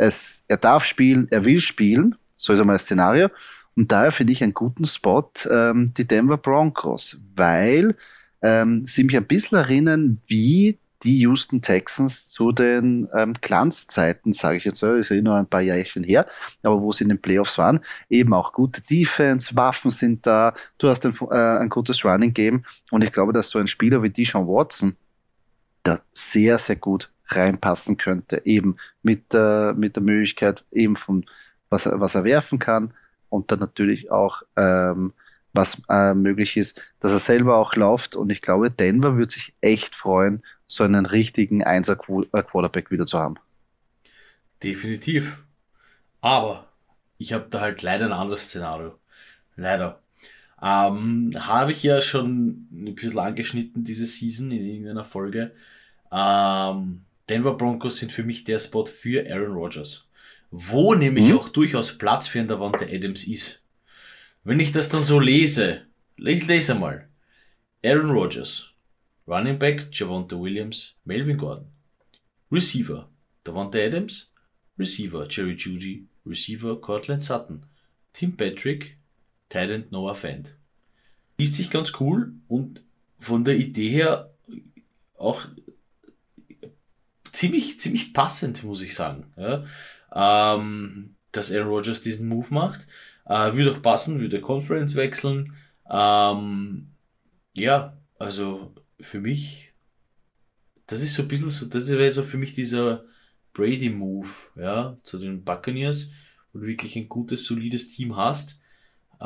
Es, 0.00 0.42
er 0.48 0.56
darf 0.56 0.84
spielen, 0.84 1.28
er 1.30 1.44
will 1.44 1.60
spielen. 1.60 2.16
So 2.36 2.52
ist 2.52 2.60
einmal 2.60 2.74
das 2.74 2.84
Szenario. 2.84 3.28
Und 3.76 3.92
daher 3.92 4.10
finde 4.10 4.32
ich 4.32 4.42
einen 4.42 4.54
guten 4.54 4.86
Spot 4.86 5.30
ähm, 5.48 5.92
die 5.94 6.06
Denver 6.06 6.36
Broncos, 6.36 7.18
weil 7.36 7.94
ähm, 8.42 8.84
sie 8.86 9.04
mich 9.04 9.16
ein 9.16 9.26
bisschen 9.26 9.58
erinnern, 9.58 10.20
wie 10.26 10.78
die 11.02 11.20
Houston 11.20 11.62
Texans 11.62 12.28
zu 12.28 12.52
den 12.52 13.08
ähm, 13.14 13.32
Glanzzeiten, 13.40 14.32
sage 14.32 14.58
ich 14.58 14.64
jetzt, 14.64 14.82
ist 14.82 15.10
ja 15.10 15.20
nur 15.20 15.36
ein 15.36 15.46
paar 15.46 15.62
Jährchen 15.62 16.04
her, 16.04 16.26
aber 16.62 16.80
wo 16.80 16.92
sie 16.92 17.04
in 17.04 17.08
den 17.08 17.22
Playoffs 17.22 17.56
waren, 17.56 17.80
eben 18.10 18.34
auch 18.34 18.52
gute 18.52 18.82
Defense, 18.82 19.56
Waffen 19.56 19.90
sind 19.90 20.26
da, 20.26 20.52
du 20.78 20.88
hast 20.88 21.06
ein, 21.06 21.14
äh, 21.30 21.58
ein 21.58 21.70
gutes 21.70 22.04
Running 22.04 22.34
Game 22.34 22.64
und 22.90 23.02
ich 23.02 23.12
glaube, 23.12 23.32
dass 23.32 23.48
so 23.48 23.58
ein 23.58 23.66
Spieler 23.66 24.02
wie 24.02 24.10
Deshaun 24.10 24.46
Watson 24.46 24.96
da 25.82 26.00
sehr, 26.12 26.58
sehr 26.58 26.76
gut 26.76 27.10
reinpassen 27.36 27.96
könnte, 27.96 28.42
eben 28.44 28.76
mit, 29.02 29.34
äh, 29.34 29.72
mit 29.72 29.96
der 29.96 30.02
Möglichkeit 30.02 30.64
eben 30.70 30.96
von 30.96 31.24
was 31.68 31.86
er, 31.86 32.00
was 32.00 32.14
er 32.14 32.24
werfen 32.24 32.58
kann 32.58 32.92
und 33.28 33.50
dann 33.50 33.60
natürlich 33.60 34.10
auch 34.10 34.42
ähm, 34.56 35.12
was 35.52 35.82
äh, 35.88 36.14
möglich 36.14 36.56
ist, 36.56 36.80
dass 37.00 37.12
er 37.12 37.18
selber 37.18 37.56
auch 37.56 37.74
läuft. 37.74 38.14
Und 38.14 38.30
ich 38.30 38.40
glaube, 38.40 38.70
Denver 38.70 39.16
würde 39.16 39.30
sich 39.30 39.54
echt 39.60 39.94
freuen, 39.94 40.42
so 40.66 40.84
einen 40.84 41.06
richtigen 41.06 41.64
Einser-Quarterback 41.64 42.90
wieder 42.90 43.06
zu 43.06 43.18
haben. 43.18 43.36
Definitiv. 44.62 45.42
Aber 46.20 46.68
ich 47.18 47.32
habe 47.32 47.46
da 47.50 47.60
halt 47.60 47.82
leider 47.82 48.06
ein 48.06 48.12
anderes 48.12 48.44
Szenario. 48.44 48.98
Leider. 49.56 50.00
Ähm, 50.62 51.32
habe 51.36 51.72
ich 51.72 51.82
ja 51.82 52.00
schon 52.00 52.68
ein 52.70 52.94
bisschen 52.94 53.18
angeschnitten 53.18 53.82
diese 53.82 54.06
Season 54.06 54.50
in 54.50 54.64
irgendeiner 54.64 55.04
Folge. 55.04 55.52
Ähm, 56.12 57.02
Denver 57.30 57.54
Broncos 57.54 57.98
sind 57.98 58.12
für 58.12 58.24
mich 58.24 58.44
der 58.44 58.58
Spot 58.58 58.86
für 58.86 59.24
Aaron 59.30 59.52
Rodgers. 59.52 60.08
Wo 60.50 60.94
nämlich 60.94 61.28
mhm. 61.28 61.38
auch 61.38 61.48
durchaus 61.48 61.96
Platz 61.96 62.26
für 62.26 62.40
einen 62.40 62.48
Davante 62.48 62.86
Adams 62.86 63.24
ist. 63.24 63.64
Wenn 64.42 64.58
ich 64.58 64.72
das 64.72 64.88
dann 64.88 65.02
so 65.02 65.20
lese, 65.20 65.86
ich 66.16 66.46
lese 66.46 66.74
mal. 66.74 67.08
Aaron 67.84 68.10
Rodgers, 68.10 68.70
Running 69.28 69.58
Back 69.58 69.88
Javonte 69.92 70.38
Williams, 70.40 70.96
Melvin 71.04 71.38
Gordon. 71.38 71.68
Receiver 72.50 73.08
Davante 73.44 73.82
Adams, 73.82 74.32
Receiver 74.78 75.26
Jerry 75.30 75.54
Judy, 75.54 76.08
Receiver 76.26 76.80
Cortland 76.80 77.22
Sutton, 77.22 77.64
Tim 78.12 78.36
Patrick, 78.36 78.96
Titan 79.48 79.84
Noah 79.90 80.14
Fant. 80.14 80.56
Liest 81.38 81.54
sich 81.54 81.70
ganz 81.70 81.92
cool 82.00 82.34
und 82.48 82.82
von 83.18 83.44
der 83.44 83.56
Idee 83.56 83.88
her 83.88 84.30
auch 85.16 85.46
ziemlich, 87.40 87.80
ziemlich 87.80 88.12
passend, 88.12 88.64
muss 88.64 88.82
ich 88.82 88.94
sagen. 88.94 89.32
Ja, 89.36 89.64
ähm, 90.14 91.16
dass 91.32 91.50
Aaron 91.50 91.68
Rodgers 91.68 92.02
diesen 92.02 92.28
Move 92.28 92.48
macht. 92.50 92.86
Äh, 93.24 93.54
würde 93.54 93.72
auch 93.72 93.82
passen, 93.82 94.20
würde 94.20 94.42
Conference 94.42 94.94
wechseln. 94.94 95.54
Ähm, 95.90 96.88
ja, 97.54 97.96
also 98.18 98.74
für 99.00 99.20
mich, 99.20 99.72
das 100.86 101.00
ist 101.00 101.14
so 101.14 101.22
ein 101.22 101.28
bisschen 101.28 101.48
so, 101.48 101.66
das 101.66 101.88
wäre 101.88 102.10
so 102.10 102.24
für 102.24 102.36
mich 102.36 102.52
dieser 102.52 103.04
Brady-Move, 103.54 104.28
ja, 104.56 104.98
zu 105.02 105.18
den 105.18 105.42
Buccaneers, 105.42 106.12
wo 106.52 106.58
du 106.58 106.66
wirklich 106.66 106.96
ein 106.96 107.08
gutes, 107.08 107.46
solides 107.46 107.88
Team 107.88 108.16
hast. 108.16 108.60
Äh, 109.18 109.24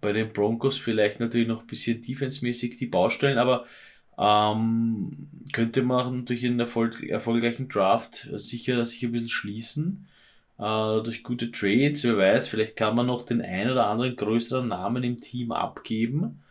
bei 0.00 0.12
den 0.12 0.32
Broncos 0.32 0.78
vielleicht 0.78 1.18
natürlich 1.18 1.48
noch 1.48 1.62
ein 1.62 1.66
bisschen 1.66 2.00
defensemäßig 2.00 2.76
die 2.76 2.86
Baustellen, 2.86 3.38
aber 3.38 3.66
ähm, 4.18 5.28
könnte 5.52 5.82
man 5.82 6.24
durch 6.24 6.44
einen 6.44 6.60
Erfolg, 6.60 7.02
erfolgreichen 7.02 7.68
Draft 7.68 8.28
sicher, 8.34 8.84
sicher 8.84 9.08
ein 9.08 9.12
bisschen 9.12 9.28
schließen. 9.28 10.08
Äh, 10.58 11.02
durch 11.02 11.22
gute 11.22 11.52
Trades, 11.52 12.04
wer 12.04 12.18
weiß, 12.18 12.48
vielleicht 12.48 12.76
kann 12.76 12.96
man 12.96 13.06
noch 13.06 13.24
den 13.24 13.40
ein 13.40 13.70
oder 13.70 13.86
anderen 13.86 14.16
größeren 14.16 14.66
Namen 14.68 15.04
im 15.04 15.20
Team 15.20 15.52
abgeben, 15.52 16.42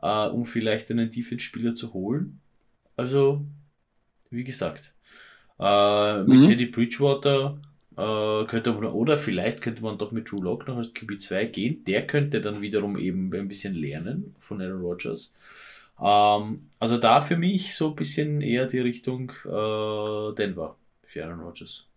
äh, 0.00 0.26
um 0.28 0.46
vielleicht 0.46 0.90
einen 0.90 1.10
Defense-Spieler 1.10 1.74
zu 1.74 1.92
holen. 1.92 2.40
Also, 2.96 3.44
wie 4.30 4.44
gesagt, 4.44 4.92
äh, 5.58 6.22
mit 6.22 6.40
mhm. 6.40 6.44
Teddy 6.46 6.66
Bridgewater 6.66 7.58
äh, 7.96 8.44
könnte 8.46 8.72
man, 8.72 8.84
oder 8.84 9.16
vielleicht 9.16 9.60
könnte 9.60 9.82
man 9.82 9.98
doch 9.98 10.12
mit 10.12 10.30
Drew 10.30 10.40
Lock 10.40 10.68
noch 10.68 10.76
als 10.76 10.94
QB2 10.94 11.46
gehen. 11.46 11.84
Der 11.84 12.06
könnte 12.06 12.40
dann 12.40 12.60
wiederum 12.60 12.96
eben 12.96 13.34
ein 13.34 13.48
bisschen 13.48 13.74
lernen 13.74 14.36
von 14.38 14.62
Aaron 14.62 14.82
Rodgers. 14.82 15.32
Ähm, 16.00 16.70
also 16.78 16.98
da 16.98 17.20
für 17.20 17.36
mich 17.36 17.74
so 17.74 17.90
ein 17.90 17.96
bisschen 17.96 18.40
eher 18.40 18.66
die 18.66 18.80
Richtung 18.80 19.32
äh, 19.44 20.34
Denver 20.34 20.76
für 21.04 21.24
Aaron 21.24 21.40
Rodgers. 21.40 21.88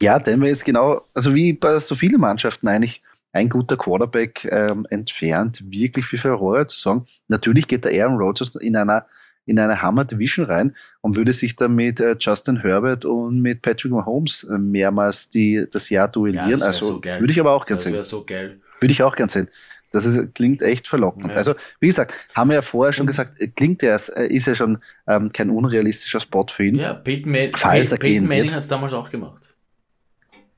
Ja, 0.00 0.18
Denver 0.18 0.48
ist 0.48 0.64
genau, 0.64 1.02
also 1.14 1.34
wie 1.34 1.52
bei 1.52 1.78
so 1.78 1.94
vielen 1.94 2.20
Mannschaften 2.20 2.66
eigentlich 2.66 3.02
ein 3.32 3.48
guter 3.48 3.76
Quarterback 3.76 4.44
ähm, 4.50 4.86
entfernt, 4.90 5.62
wirklich 5.70 6.04
viel 6.04 6.18
Furore 6.18 6.66
zu 6.66 6.78
sagen. 6.78 7.06
Natürlich 7.28 7.68
geht 7.68 7.84
der 7.84 8.02
Aaron 8.02 8.18
Rodgers 8.18 8.54
in 8.56 8.76
einer 8.76 9.06
in 9.44 9.58
eine 9.58 9.82
Hammer 9.82 10.04
Division 10.04 10.46
rein 10.46 10.74
und 11.00 11.16
würde 11.16 11.32
sich 11.32 11.56
dann 11.56 11.74
mit 11.74 11.98
äh, 12.00 12.16
Justin 12.18 12.60
Herbert 12.60 13.04
und 13.04 13.40
mit 13.40 13.62
Patrick 13.62 13.92
Mahomes 13.92 14.44
äh, 14.44 14.56
mehrmals 14.56 15.28
die, 15.30 15.66
das 15.70 15.90
Jahr 15.90 16.08
duellieren. 16.08 16.60
Ja, 16.60 16.66
also 16.66 16.86
so 16.86 17.04
würde 17.04 17.32
ich 17.32 17.40
aber 17.40 17.52
auch 17.52 17.66
gerne 17.66 17.80
sehen. 17.80 17.92
Das 17.92 18.08
so 18.08 18.24
geil. 18.24 18.60
Würde 18.80 18.92
ich 18.92 19.02
auch 19.02 19.16
gerne 19.16 19.30
sehen. 19.30 19.48
Das 19.92 20.04
ist, 20.04 20.34
klingt 20.34 20.62
echt 20.62 20.88
verlockend. 20.88 21.28
Ja. 21.28 21.34
Also, 21.34 21.54
wie 21.80 21.86
gesagt, 21.86 22.14
haben 22.34 22.50
wir 22.50 22.56
ja 22.56 22.62
vorher 22.62 22.92
schon 22.92 23.06
gesagt, 23.06 23.34
klingt 23.56 23.82
der, 23.82 24.00
äh, 24.16 24.26
ist 24.26 24.46
ja 24.46 24.54
schon 24.54 24.78
ähm, 25.06 25.32
kein 25.32 25.50
unrealistischer 25.50 26.20
Spot 26.20 26.46
für 26.48 26.64
ihn. 26.64 26.76
Ja, 26.76 26.94
Peyton, 26.94 27.30
Man 27.30 27.50
Falls 27.54 27.90
Peyton 27.90 28.26
Manning 28.26 28.52
hat 28.52 28.60
es 28.60 28.68
damals 28.68 28.92
auch 28.92 29.10
gemacht. 29.10 29.52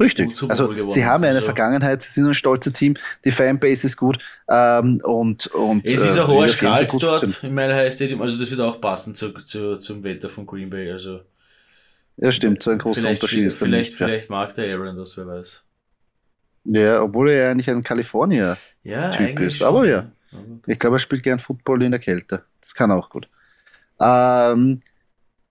Richtig. 0.00 0.42
Also 0.48 0.72
sie 0.88 1.04
haben 1.04 1.22
ja 1.22 1.30
eine 1.30 1.38
also. 1.38 1.46
Vergangenheit, 1.46 2.02
sie 2.02 2.10
sind 2.10 2.26
ein 2.26 2.34
stolzes 2.34 2.72
Team, 2.72 2.94
die 3.24 3.30
Fanbase 3.30 3.86
ist 3.86 3.96
gut 3.96 4.18
ähm, 4.48 5.00
und, 5.04 5.46
und 5.48 5.88
es 5.88 6.02
ist 6.02 6.18
auch 6.18 6.28
äh, 6.28 6.42
arsch 6.42 6.58
kalt 6.58 6.92
dort 7.00 7.44
in 7.44 7.54
meiner 7.54 7.74
High 7.74 7.94
Stadium, 7.94 8.20
also 8.20 8.36
das 8.36 8.50
wird 8.50 8.60
auch 8.60 8.80
passen 8.80 9.14
zu, 9.14 9.32
zu, 9.32 9.78
zum 9.78 10.02
Wetter 10.02 10.28
von 10.28 10.46
Green 10.46 10.68
Bay. 10.68 10.90
Also 10.90 11.20
ja, 12.16 12.32
stimmt, 12.32 12.62
so 12.62 12.70
ein 12.70 12.78
großer 12.78 13.08
Unterschied 13.08 13.44
ist 13.44 13.58
vielleicht, 13.58 13.90
nicht, 13.90 13.96
vielleicht 13.96 14.30
ja. 14.30 14.36
mag 14.36 14.54
der 14.56 14.74
Aaron 14.74 14.96
das, 14.96 15.16
wer 15.16 15.28
weiß. 15.28 15.62
Ja, 16.64 17.02
obwohl 17.02 17.30
er 17.30 17.44
ja 17.44 17.50
eigentlich 17.50 17.70
ein 17.70 17.82
Kalifornier-Typ 17.82 18.58
ja, 18.84 19.08
ist. 19.10 19.58
Schon, 19.58 19.66
aber 19.66 19.86
ja. 19.86 20.10
Ich 20.66 20.78
glaube, 20.78 20.96
er 20.96 21.00
spielt 21.00 21.22
gern 21.22 21.38
Football 21.38 21.82
in 21.82 21.92
der 21.92 22.00
Kälte. 22.00 22.44
Das 22.60 22.74
kann 22.74 22.90
auch 22.90 23.08
gut. 23.10 23.28
Ähm, 24.00 24.82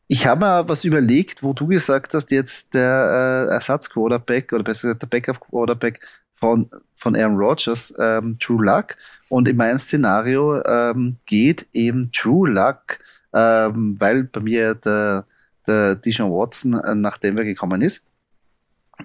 ich 0.07 0.25
habe 0.25 0.45
mir 0.45 0.67
was 0.67 0.83
überlegt, 0.83 1.43
wo 1.43 1.53
du 1.53 1.67
gesagt 1.67 2.13
hast, 2.13 2.31
jetzt 2.31 2.73
der 2.73 3.47
äh, 3.49 3.53
Ersatz-Quarterback 3.53 4.51
oder 4.53 4.63
besser 4.63 4.89
gesagt 4.89 5.03
der 5.03 5.07
Backup-Quarterback 5.07 5.99
von, 6.33 6.69
von 6.95 7.15
Aaron 7.15 7.37
Rodgers, 7.37 7.93
ähm, 7.97 8.37
True 8.39 8.65
Luck. 8.65 8.97
Und 9.29 9.47
in 9.47 9.55
meinem 9.55 9.77
Szenario 9.77 10.61
ähm, 10.65 11.17
geht 11.25 11.67
eben 11.73 12.11
True 12.11 12.49
Luck, 12.49 12.99
ähm, 13.33 13.95
weil 13.99 14.25
bei 14.25 14.41
mir 14.41 14.75
der, 14.75 15.25
der 15.65 15.95
Dijon 15.95 16.31
Watson 16.31 16.73
äh, 16.73 16.95
nach 16.95 17.17
Denver 17.17 17.43
gekommen 17.43 17.81
ist 17.81 18.05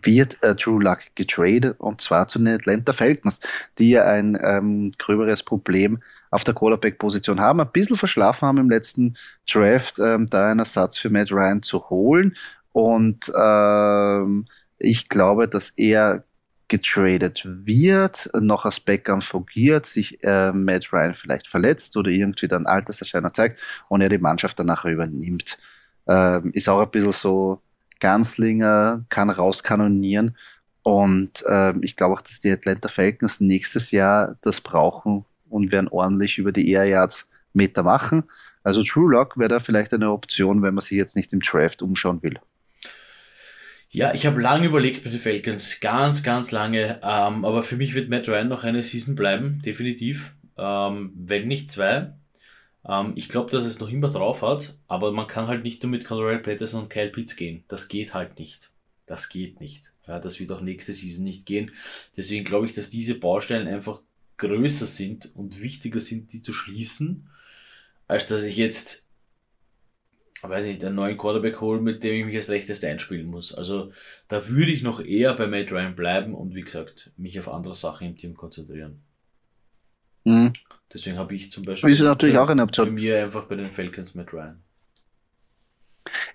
wird 0.03 0.43
äh, 0.43 0.55
Drew 0.55 0.79
Luck 0.81 0.99
getradet 1.15 1.77
und 1.79 2.01
zwar 2.01 2.29
zu 2.29 2.39
den 2.39 2.49
Atlanta 2.49 2.93
Falcons, 2.93 3.41
die 3.79 3.91
ja 3.91 4.05
ein 4.05 4.39
ähm, 4.43 4.93
gröberes 4.99 5.43
Problem 5.43 6.01
auf 6.31 6.45
der 6.45 6.55
Quarterback-Position 6.55 7.41
haben, 7.41 7.61
ein 7.61 7.73
bisschen 7.73 7.97
verschlafen 7.97 8.49
haben 8.49 8.59
im 8.59 8.71
letzten 8.71 9.17
Draft, 9.51 9.99
ähm, 9.99 10.27
da 10.27 10.51
einen 10.51 10.61
Ersatz 10.61 10.99
für 10.99 11.11
Matt 11.11 11.33
Ryan 11.33 11.63
zu 11.63 11.89
holen. 11.91 12.37
Und 12.73 13.33
ähm, 13.41 14.45
ich 14.79 15.09
glaube, 15.09 15.49
dass 15.49 15.71
er 15.71 16.25
getradet 16.69 17.47
wird, 17.47 18.29
noch 18.39 18.65
als 18.67 18.79
Backup 18.79 19.23
fungiert, 19.23 19.87
sich 19.87 20.23
äh, 20.23 20.53
Matt 20.53 20.93
Ryan 20.93 21.15
vielleicht 21.15 21.47
verletzt 21.49 21.97
oder 21.97 22.11
irgendwie 22.11 22.47
dann 22.47 22.67
Alterserscheinung 22.67 23.33
zeigt 23.33 23.59
und 23.89 24.03
er 24.03 24.11
die 24.11 24.19
Mannschaft 24.19 24.59
danach 24.59 24.85
übernimmt. 24.85 25.59
Ähm, 26.07 26.53
ist 26.53 26.69
auch 26.69 26.81
ein 26.81 26.91
bisschen 26.91 27.13
so 27.13 27.63
Ganzlinger, 28.01 29.05
kann 29.09 29.31
rauskanonieren 29.31 30.37
und 30.83 31.45
ähm, 31.49 31.83
ich 31.83 31.97
glaube 31.97 32.15
auch, 32.15 32.23
dass 32.23 32.41
die 32.41 32.51
Atlanta 32.51 32.89
Falcons 32.89 33.41
nächstes 33.41 33.91
Jahr 33.91 34.37
das 34.41 34.61
brauchen 34.61 35.27
und 35.51 35.71
werden 35.71 35.89
ordentlich 35.89 36.39
über 36.39 36.51
die 36.51 36.71
Air 36.71 36.85
Yards 36.85 37.29
Meter 37.53 37.83
machen. 37.83 38.25
Also 38.63 38.83
True 38.83 39.13
Lock 39.13 39.39
wäre 39.39 39.49
da 39.49 39.61
vielleicht 39.61 39.93
eine 39.93 40.11
Option, 40.11 40.63
wenn 40.63 40.75
man 40.75 40.81
sich 40.83 40.97
jetzt 40.97 41.17
nicht 41.17 41.33
im 41.33 41.41
Draft 41.41 41.83
umschauen 41.83 42.23
will. 42.23 42.39
Ja, 43.91 44.13
ich 44.13 44.27
habe 44.27 44.41
lange 44.41 44.67
überlegt 44.67 45.05
mit 45.05 45.15
den 45.15 45.21
Falcons, 45.21 45.81
ganz, 45.81 46.23
ganz 46.23 46.51
lange. 46.53 47.01
Ähm, 47.03 47.45
aber 47.45 47.63
für 47.63 47.77
mich 47.77 47.95
wird 47.95 48.11
Matt 48.11 48.29
Ryan 48.29 48.49
noch 48.49 48.65
eine 48.65 48.83
Season 48.83 49.15
bleiben, 49.15 49.63
definitiv. 49.65 50.33
Ähm, 50.59 51.13
wenn 51.15 51.49
nicht 51.49 51.73
zwei. 51.73 52.13
Ähm, 52.87 53.13
ich 53.17 53.29
glaube, 53.29 53.51
dass 53.51 53.65
es 53.65 53.81
noch 53.81 53.89
immer 53.89 54.11
drauf 54.11 54.43
hat, 54.43 54.77
aber 54.87 55.13
man 55.13 55.27
kann 55.27 55.47
halt 55.47 55.65
nicht 55.65 55.83
nur 55.83 55.91
mit 55.91 56.05
Colorado 56.05 56.43
Patterson 56.43 56.83
und 56.83 56.91
Kyle 56.91 57.11
Pitts 57.11 57.37
gehen. 57.37 57.65
Das 57.69 57.89
geht 57.89 58.15
halt 58.15 58.39
nicht. 58.39 58.71
Das 59.07 59.29
geht 59.29 59.61
nicht. 59.61 59.93
Ja, 60.07 60.19
das 60.19 60.41
wird 60.41 60.53
auch 60.53 60.61
nächste 60.61 60.93
Season 60.93 61.25
nicht 61.25 61.47
gehen. 61.47 61.71
Deswegen 62.17 62.45
glaube 62.45 62.67
ich, 62.67 62.75
dass 62.75 62.91
diese 62.91 63.15
Baustellen 63.15 63.69
einfach 63.69 64.01
größer 64.39 64.87
sind 64.87 65.35
und 65.35 65.61
wichtiger 65.61 66.01
sind, 66.01 66.33
die 66.33 66.43
zu 66.43 66.53
schließen, 66.53 67.29
als 68.07 68.29
dass 68.29 68.43
ich 68.43 68.57
jetzt 68.57 69.09
weiß 70.43 70.67
nicht, 70.67 70.85
einen 70.85 70.95
neuen 70.95 71.19
Quarterback 71.19 71.61
holen, 71.61 71.83
mit 71.83 72.05
dem 72.05 72.15
ich 72.15 72.25
mich 72.27 72.37
als 72.37 72.51
rechtest 72.51 72.85
einspielen 72.85 73.27
muss. 73.27 73.55
Also 73.55 73.93
da 74.29 74.49
würde 74.49 74.71
ich 74.71 74.83
noch 74.83 75.01
eher 75.01 75.35
bei 75.35 75.47
Matt 75.47 75.73
Ryan 75.73 75.97
bleiben 75.97 76.35
und 76.35 76.55
wie 76.55 76.63
gesagt, 76.63 77.11
mich 77.17 77.39
auf 77.41 77.49
andere 77.49 77.75
Sachen 77.75 78.07
im 78.07 78.17
Team 78.17 78.37
konzentrieren. 78.37 79.03
Mhm. 80.25 80.53
Deswegen 80.93 81.19
habe 81.19 81.35
ich 81.35 81.51
zum 81.51 81.65
Beispiel 81.65 81.91
ist 81.91 82.01
natürlich 82.01 82.39
auch 82.39 82.49
eine 82.49 82.63
Option. 82.63 82.87
für 82.87 82.93
mir 82.93 83.25
einfach 83.25 83.45
bei 83.45 83.57
den 83.57 83.67
Falcons 83.67 84.15
Matt 84.15 84.33
Ryan. 84.33 84.63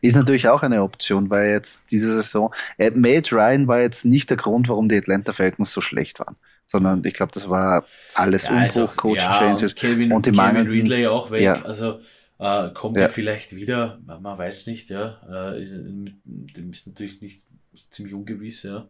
Ist 0.01 0.15
natürlich 0.15 0.47
auch 0.47 0.61
eine 0.61 0.83
Option, 0.83 1.29
weil 1.31 1.49
jetzt 1.49 1.89
diese 1.89 2.13
Saison, 2.21 2.53
äh, 2.77 2.91
Matt 2.91 3.31
Ryan 3.31 3.67
war 3.67 3.81
jetzt 3.81 4.05
nicht 4.05 4.29
der 4.29 4.37
Grund, 4.37 4.69
warum 4.69 4.87
die 4.87 4.97
Atlanta 4.97 5.33
Falcons 5.33 5.71
so 5.71 5.81
schlecht 5.81 6.19
waren, 6.19 6.35
sondern 6.67 7.03
ich 7.05 7.13
glaube, 7.13 7.31
das 7.33 7.49
war 7.49 7.85
alles 8.13 8.43
ja, 8.43 8.49
Umbruch, 8.51 8.63
also, 8.63 8.87
Coaching 8.95 9.23
ja, 9.23 9.39
Changes 9.39 9.71
und, 9.71 9.75
Kevin, 9.75 10.11
und 10.11 10.25
die 10.27 10.31
Kevin 10.31 10.67
Ridley 10.67 11.07
auch 11.07 11.31
weg. 11.31 11.41
Ja. 11.41 11.61
Also 11.63 12.01
äh, 12.37 12.69
kommt 12.73 12.97
ja. 12.97 13.03
er 13.03 13.09
vielleicht 13.09 13.55
wieder? 13.55 13.99
Man 14.05 14.37
weiß 14.37 14.67
nicht, 14.67 14.89
ja. 14.89 15.19
Äh, 15.27 15.63
ist, 15.63 15.73
ist 15.73 16.87
natürlich 16.87 17.21
nicht 17.21 17.41
ist 17.73 17.93
ziemlich 17.93 18.13
ungewiss, 18.13 18.63
ja. 18.63 18.87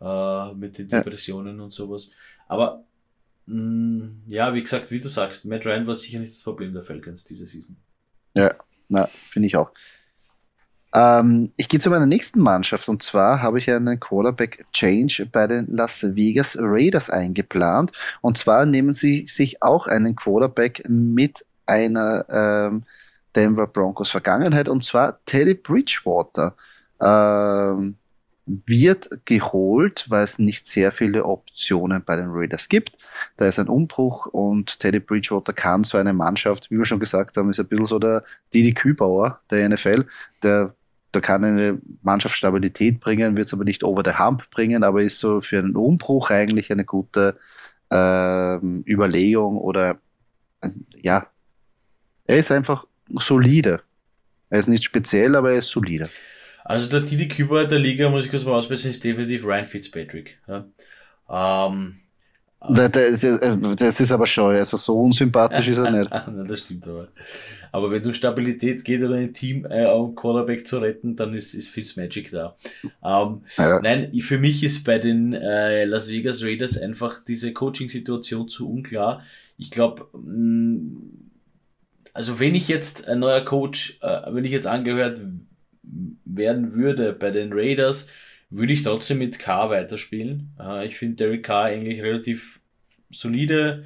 Äh, 0.00 0.54
mit 0.54 0.78
den 0.78 0.88
Depressionen 0.88 1.58
ja. 1.58 1.64
und 1.64 1.72
sowas. 1.72 2.10
Aber 2.48 2.84
ja, 3.46 4.54
wie 4.54 4.62
gesagt, 4.62 4.90
wie 4.90 5.00
du 5.00 5.08
sagst, 5.08 5.44
Matt 5.44 5.66
Ryan 5.66 5.86
war 5.86 5.94
sicher 5.94 6.18
nicht 6.18 6.32
das 6.32 6.42
Problem 6.42 6.72
der 6.72 6.82
Falcons 6.82 7.24
diese 7.24 7.46
Season. 7.46 7.76
Ja, 8.34 8.54
na, 8.88 9.08
finde 9.12 9.48
ich 9.48 9.56
auch. 9.56 9.70
Ähm, 10.94 11.52
ich 11.56 11.68
gehe 11.68 11.80
zu 11.80 11.90
meiner 11.90 12.06
nächsten 12.06 12.40
Mannschaft 12.40 12.88
und 12.88 13.02
zwar 13.02 13.42
habe 13.42 13.58
ich 13.58 13.70
einen 13.70 13.98
Quarterback 13.98 14.64
Change 14.72 15.26
bei 15.30 15.46
den 15.46 15.66
Las 15.66 16.02
Vegas 16.14 16.56
Raiders 16.58 17.10
eingeplant. 17.10 17.92
Und 18.20 18.38
zwar 18.38 18.64
nehmen 18.64 18.92
sie 18.92 19.26
sich 19.26 19.62
auch 19.62 19.88
einen 19.88 20.14
Quarterback 20.14 20.84
mit 20.88 21.44
einer 21.66 22.24
ähm, 22.28 22.84
Denver 23.34 23.66
Broncos 23.66 24.10
Vergangenheit 24.10 24.68
und 24.68 24.84
zwar 24.84 25.18
Teddy 25.24 25.54
Bridgewater. 25.54 26.54
Ähm, 27.00 27.96
wird 28.46 29.08
geholt, 29.24 30.04
weil 30.08 30.24
es 30.24 30.38
nicht 30.38 30.66
sehr 30.66 30.92
viele 30.92 31.24
Optionen 31.24 32.02
bei 32.04 32.16
den 32.16 32.28
Raiders 32.28 32.68
gibt. 32.68 32.98
Da 33.36 33.46
ist 33.46 33.58
ein 33.58 33.68
Umbruch 33.68 34.26
und 34.26 34.78
Teddy 34.80 35.00
Bridgewater 35.00 35.52
kann 35.52 35.84
so 35.84 35.96
eine 35.96 36.12
Mannschaft, 36.12 36.70
wie 36.70 36.76
wir 36.76 36.84
schon 36.84 37.00
gesagt 37.00 37.36
haben, 37.36 37.50
ist 37.50 37.60
ein 37.60 37.66
bisschen 37.66 37.86
so 37.86 37.98
der 37.98 38.22
Didi 38.52 38.74
Kübauer 38.74 39.40
der 39.50 39.68
NFL, 39.68 40.06
der 40.42 40.74
da 41.12 41.20
kann 41.20 41.44
eine 41.44 41.78
Mannschaft 42.02 42.36
Stabilität 42.36 42.98
bringen, 42.98 43.36
wird 43.36 43.46
es 43.46 43.54
aber 43.54 43.62
nicht 43.62 43.84
over 43.84 44.02
the 44.04 44.18
hump 44.18 44.50
bringen, 44.50 44.82
aber 44.82 45.00
ist 45.00 45.20
so 45.20 45.40
für 45.40 45.58
einen 45.58 45.76
Umbruch 45.76 46.30
eigentlich 46.30 46.72
eine 46.72 46.84
gute 46.84 47.38
ähm, 47.90 48.82
Überlegung 48.86 49.56
oder 49.56 49.98
ja, 51.00 51.28
er 52.26 52.38
ist 52.38 52.50
einfach 52.50 52.86
solide. 53.10 53.82
Er 54.50 54.58
ist 54.58 54.68
nicht 54.68 54.84
speziell, 54.84 55.36
aber 55.36 55.52
er 55.52 55.58
ist 55.58 55.68
solide. 55.68 56.10
Also 56.64 56.88
der 56.88 57.00
Didi 57.00 57.28
Küber 57.28 57.66
der 57.66 57.78
Liga, 57.78 58.08
muss 58.08 58.24
ich 58.24 58.30
kurz 58.30 58.44
mal 58.44 58.54
ausbessern, 58.54 58.90
ist 58.90 59.04
definitiv 59.04 59.44
Ryan 59.44 59.66
Fitzpatrick. 59.66 60.38
Ja. 60.48 60.64
Ähm, 61.70 62.00
das, 62.66 62.90
das, 63.76 64.00
ist 64.00 64.12
aber 64.12 64.26
schon, 64.26 64.56
also 64.56 64.78
so 64.78 64.98
unsympathisch 64.98 65.68
ist 65.68 65.76
er 65.76 65.90
nicht. 65.98 66.10
Nein, 66.10 66.46
das 66.48 66.60
stimmt 66.60 66.88
aber. 66.88 67.08
Aber 67.72 67.90
wenn 67.90 68.00
es 68.00 68.06
um 68.06 68.14
Stabilität 68.14 68.84
geht 68.84 69.02
oder 69.02 69.16
ein 69.16 69.34
Team 69.34 69.66
äh, 69.68 69.84
um 69.86 70.14
Quarterback 70.14 70.66
zu 70.66 70.78
retten, 70.78 71.14
dann 71.16 71.34
ist, 71.34 71.52
ist 71.52 71.68
Fitzmagic 71.68 72.30
da. 72.30 72.56
Ähm, 73.04 73.42
ja. 73.58 73.80
Nein, 73.80 74.18
für 74.20 74.38
mich 74.38 74.64
ist 74.64 74.84
bei 74.84 74.98
den 74.98 75.34
äh, 75.34 75.84
Las 75.84 76.10
Vegas 76.10 76.42
Raiders 76.42 76.78
einfach 76.78 77.22
diese 77.22 77.52
Coaching-Situation 77.52 78.48
zu 78.48 78.70
unklar. 78.70 79.22
Ich 79.58 79.70
glaube, 79.70 80.06
mm, 80.16 80.96
also 82.14 82.40
wenn 82.40 82.54
ich 82.54 82.68
jetzt 82.68 83.08
ein 83.08 83.18
neuer 83.18 83.44
Coach, 83.44 83.98
äh, 84.00 84.32
wenn 84.32 84.44
ich 84.44 84.52
jetzt 84.52 84.66
angehört 84.66 85.20
werden 86.24 86.74
würde 86.74 87.12
bei 87.12 87.30
den 87.30 87.52
Raiders, 87.52 88.08
würde 88.50 88.72
ich 88.72 88.82
trotzdem 88.82 89.18
mit 89.18 89.38
K 89.38 89.70
weiterspielen. 89.70 90.54
Äh, 90.60 90.86
ich 90.86 90.96
finde 90.96 91.16
Derek 91.16 91.44
Carr 91.44 91.64
eigentlich 91.64 92.02
relativ 92.02 92.60
solide, 93.10 93.84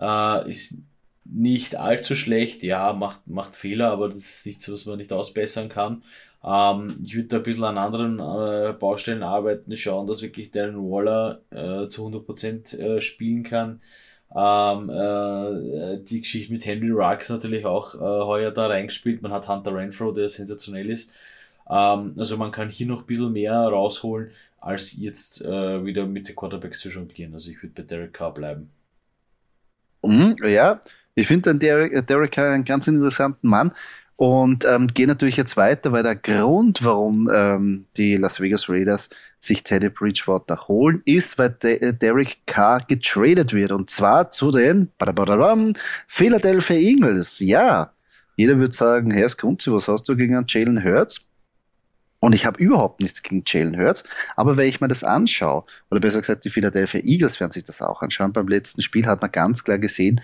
äh, 0.00 0.48
ist 0.48 0.82
nicht 1.24 1.76
allzu 1.76 2.16
schlecht, 2.16 2.62
ja, 2.62 2.92
macht, 2.92 3.26
macht 3.26 3.54
Fehler, 3.54 3.90
aber 3.90 4.08
das 4.08 4.18
ist 4.18 4.46
nichts, 4.46 4.72
was 4.72 4.86
man 4.86 4.98
nicht 4.98 5.12
ausbessern 5.12 5.68
kann. 5.68 6.02
Ähm, 6.44 7.00
ich 7.04 7.14
würde 7.14 7.28
da 7.28 7.36
ein 7.38 7.42
bisschen 7.42 7.64
an 7.64 7.78
anderen 7.78 8.18
äh, 8.18 8.72
Baustellen 8.72 9.22
arbeiten, 9.22 9.76
schauen, 9.76 10.06
dass 10.06 10.22
wirklich 10.22 10.50
Darren 10.50 10.76
Waller 10.76 11.42
äh, 11.50 11.88
zu 11.88 12.06
100% 12.06 12.78
äh, 12.78 13.00
spielen 13.00 13.42
kann. 13.42 13.80
Ähm, 14.34 14.90
äh, 14.90 15.98
die 16.02 16.20
Geschichte 16.20 16.52
mit 16.52 16.64
Henry 16.66 16.90
Rux 16.90 17.28
natürlich 17.30 17.64
auch 17.64 17.94
äh, 17.94 17.98
heuer 17.98 18.50
da 18.50 18.66
reingespielt. 18.66 19.22
Man 19.22 19.32
hat 19.32 19.48
Hunter 19.48 19.74
Renfro, 19.74 20.12
der 20.12 20.28
sensationell 20.28 20.90
ist. 20.90 21.12
Ähm, 21.70 22.14
also 22.16 22.36
man 22.36 22.52
kann 22.52 22.70
hier 22.70 22.86
noch 22.86 23.00
ein 23.00 23.06
bisschen 23.06 23.32
mehr 23.32 23.54
rausholen, 23.54 24.30
als 24.60 24.96
jetzt 24.96 25.44
äh, 25.44 25.84
wieder 25.84 26.06
mit 26.06 26.28
den 26.28 26.36
Quarterbacks 26.36 26.80
zu 26.80 26.88
jonglieren. 26.88 27.34
Also 27.34 27.50
ich 27.50 27.62
würde 27.62 27.74
bei 27.74 27.82
Derek 27.82 28.12
Carr 28.12 28.34
bleiben. 28.34 28.70
Mhm, 30.02 30.36
ja, 30.44 30.80
ich 31.14 31.26
finde 31.26 31.54
Derek, 31.54 32.06
Derek 32.06 32.32
Carr 32.32 32.52
einen 32.52 32.64
ganz 32.64 32.86
interessanten 32.86 33.48
Mann. 33.48 33.72
Und 34.18 34.64
ähm, 34.64 34.88
gehe 34.88 35.06
natürlich 35.06 35.36
jetzt 35.36 35.56
weiter, 35.56 35.92
weil 35.92 36.02
der 36.02 36.16
Grund, 36.16 36.84
warum 36.84 37.30
ähm, 37.32 37.86
die 37.96 38.16
Las 38.16 38.40
Vegas 38.40 38.68
Raiders 38.68 39.10
sich 39.38 39.62
Teddy 39.62 39.90
Bridgewater 39.90 40.66
holen, 40.66 41.02
ist, 41.04 41.38
weil 41.38 41.50
De 41.50 41.76
äh, 41.78 41.94
Derek 41.94 42.38
Carr 42.44 42.80
getradet 42.80 43.54
wird. 43.54 43.70
Und 43.70 43.90
zwar 43.90 44.28
zu 44.30 44.50
den 44.50 44.90
Philadelphia 46.08 46.76
Eagles. 46.76 47.38
Ja, 47.38 47.92
jeder 48.34 48.58
würde 48.58 48.74
sagen, 48.74 49.12
Herr 49.12 49.28
Skunzi, 49.28 49.70
was 49.70 49.86
hast 49.86 50.08
du 50.08 50.16
gegen 50.16 50.44
Jalen 50.48 50.82
Hurts? 50.82 51.27
Und 52.20 52.34
ich 52.34 52.46
habe 52.46 52.62
überhaupt 52.62 53.00
nichts 53.00 53.22
gegen 53.22 53.44
Jalen 53.46 53.78
Hurts. 53.78 54.04
Aber 54.36 54.56
wenn 54.56 54.68
ich 54.68 54.80
mir 54.80 54.88
das 54.88 55.04
anschaue, 55.04 55.64
oder 55.90 56.00
besser 56.00 56.20
gesagt, 56.20 56.44
die 56.44 56.50
Philadelphia 56.50 57.00
Eagles 57.00 57.38
werden 57.38 57.52
sich 57.52 57.64
das 57.64 57.80
auch 57.80 58.02
anschauen, 58.02 58.32
beim 58.32 58.48
letzten 58.48 58.82
Spiel 58.82 59.06
hat 59.06 59.20
man 59.22 59.30
ganz 59.30 59.62
klar 59.62 59.78
gesehen, 59.78 60.20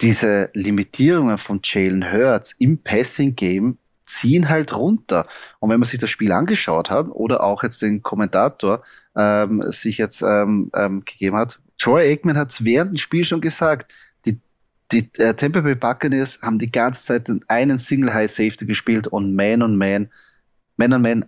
diese 0.00 0.50
Limitierungen 0.54 1.38
von 1.38 1.60
Jalen 1.62 2.12
Hurts 2.12 2.52
im 2.58 2.82
Passing-Game 2.82 3.78
ziehen 4.06 4.48
halt 4.48 4.74
runter. 4.74 5.26
Und 5.58 5.70
wenn 5.70 5.78
man 5.78 5.88
sich 5.88 6.00
das 6.00 6.10
Spiel 6.10 6.32
angeschaut 6.32 6.90
hat 6.90 7.06
oder 7.10 7.42
auch 7.44 7.62
jetzt 7.62 7.80
den 7.80 8.02
Kommentator 8.02 8.82
ähm, 9.16 9.62
sich 9.68 9.98
jetzt 9.98 10.22
ähm, 10.22 10.70
ähm, 10.74 11.04
gegeben 11.04 11.36
hat, 11.36 11.60
Troy 11.78 12.10
Aikman 12.10 12.36
hat 12.36 12.50
es 12.50 12.64
während 12.64 12.92
dem 12.92 12.98
Spiel 12.98 13.24
schon 13.24 13.40
gesagt, 13.40 13.92
die, 14.26 14.40
die 14.92 15.08
äh, 15.18 15.34
Tampa 15.34 15.60
Bay 15.60 15.74
Buccaneers 15.74 16.40
haben 16.42 16.58
die 16.58 16.70
ganze 16.70 17.04
Zeit 17.04 17.30
einen 17.48 17.78
Single 17.78 18.12
High 18.12 18.30
Safety 18.30 18.66
gespielt 18.66 19.06
und 19.06 19.34
Man 19.34 19.62
on 19.62 19.76
Man, 19.76 20.10
Man 20.80 20.94
on 20.94 21.02
Man 21.02 21.26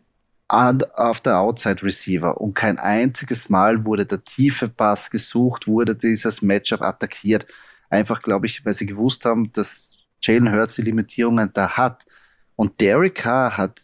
auf 0.49 1.21
der 1.21 1.39
Outside 1.39 1.83
Receiver 1.83 2.41
und 2.41 2.55
kein 2.55 2.79
einziges 2.79 3.51
Mal 3.51 3.85
wurde 3.85 4.07
der 4.07 4.25
tiefe 4.25 4.69
Pass 4.69 5.11
gesucht, 5.11 5.67
wurde 5.67 5.95
dieses 5.95 6.41
Matchup 6.41 6.81
attackiert. 6.81 7.47
Einfach, 7.91 8.23
glaube 8.23 8.47
ich, 8.47 8.65
weil 8.65 8.73
sie 8.73 8.87
gewusst 8.87 9.27
haben, 9.27 9.53
dass 9.53 9.99
Jalen 10.23 10.51
Hurts 10.51 10.77
die 10.77 10.83
Limitierungen 10.83 11.51
da 11.53 11.77
hat. 11.77 12.05
Und 12.57 12.81
Derek 12.81 13.17
Carr 13.17 13.59
hat 13.59 13.83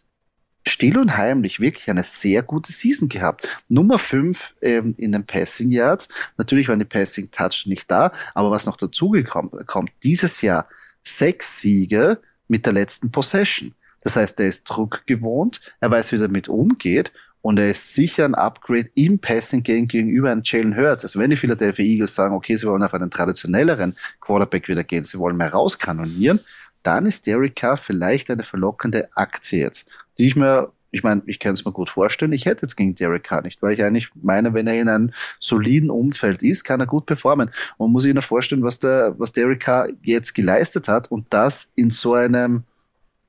still 0.65 0.97
und 0.97 1.15
heimlich 1.15 1.59
wirklich 1.59 1.87
eine 1.89 2.03
sehr 2.03 2.41
gute 2.41 2.71
Season 2.71 3.07
gehabt. 3.07 3.47
Nummer 3.67 3.99
5 3.99 4.55
ähm, 4.61 4.95
in 4.97 5.11
den 5.11 5.25
Passing 5.25 5.69
Yards. 5.69 6.09
Natürlich 6.37 6.67
waren 6.67 6.79
die 6.79 6.85
Passing 6.85 7.29
Touch 7.29 7.65
nicht 7.67 7.89
da, 7.91 8.11
aber 8.33 8.49
was 8.49 8.65
noch 8.65 8.77
dazu 8.77 9.15
kommt, 9.67 9.91
dieses 10.03 10.41
Jahr 10.41 10.67
sechs 11.03 11.61
Siege 11.61 12.19
mit 12.47 12.65
der 12.65 12.73
letzten 12.73 13.11
Possession. 13.11 13.75
Das 14.03 14.15
heißt, 14.15 14.39
er 14.39 14.47
ist 14.47 14.63
Druck 14.65 15.05
gewohnt, 15.05 15.59
er 15.79 15.91
weiß, 15.91 16.11
wie 16.11 16.17
er 16.17 16.27
damit 16.27 16.47
umgeht 16.47 17.11
und 17.41 17.57
er 17.59 17.69
ist 17.69 17.93
sicher 17.93 18.25
ein 18.25 18.35
Upgrade 18.35 18.89
im 18.95 19.19
Passing 19.19 19.63
Game 19.63 19.87
gegenüber 19.87 20.31
einem 20.31 20.41
Jalen 20.43 20.75
Hurts. 20.75 21.05
Also 21.05 21.19
wenn 21.19 21.29
die 21.29 21.35
Philadelphia 21.35 21.85
Eagles 21.85 22.15
sagen, 22.15 22.35
okay, 22.35 22.55
sie 22.55 22.67
wollen 22.67 22.83
auf 22.83 22.93
einen 22.93 23.09
traditionelleren 23.09 23.95
Quarterback 24.19 24.67
wieder 24.67 24.83
gehen, 24.83 25.03
sie 25.03 25.19
wollen 25.19 25.37
mehr 25.37 25.53
rauskanonieren, 25.53 26.39
dann 26.83 27.05
ist 27.05 27.27
Derek 27.27 27.55
Carr 27.55 27.77
vielleicht 27.77 28.29
eine 28.29 28.43
verlockende 28.43 29.09
Aktie 29.15 29.59
jetzt, 29.59 29.89
die 30.17 30.27
ich 30.27 30.35
mir 30.35 30.71
ich 30.91 31.03
meine, 31.03 31.21
ich 31.27 31.39
kann 31.39 31.53
es 31.53 31.65
mir 31.65 31.71
gut 31.71 31.89
vorstellen, 31.89 32.31
ich 32.33 32.45
hätte 32.45 32.63
jetzt 32.63 32.75
gegen 32.75 32.95
Derek 32.95 33.23
Carr 33.23 33.43
nicht, 33.43 33.61
weil 33.61 33.73
ich 33.73 33.83
eigentlich 33.83 34.09
meine, 34.15 34.53
wenn 34.53 34.67
er 34.67 34.81
in 34.81 34.89
einem 34.89 35.11
soliden 35.39 35.89
Umfeld 35.89 36.41
ist, 36.41 36.63
kann 36.63 36.79
er 36.79 36.87
gut 36.87 37.05
performen. 37.05 37.51
Und 37.77 37.91
muss 37.91 38.03
sich 38.03 38.13
nur 38.13 38.23
vorstellen, 38.23 38.63
was 38.63 38.79
der, 38.79 39.13
was 39.19 39.31
Derek 39.31 39.59
Carr 39.59 39.89
jetzt 40.01 40.33
geleistet 40.33 40.87
hat 40.87 41.11
und 41.11 41.27
das 41.29 41.71
in 41.75 41.91
so 41.91 42.15
einem 42.15 42.63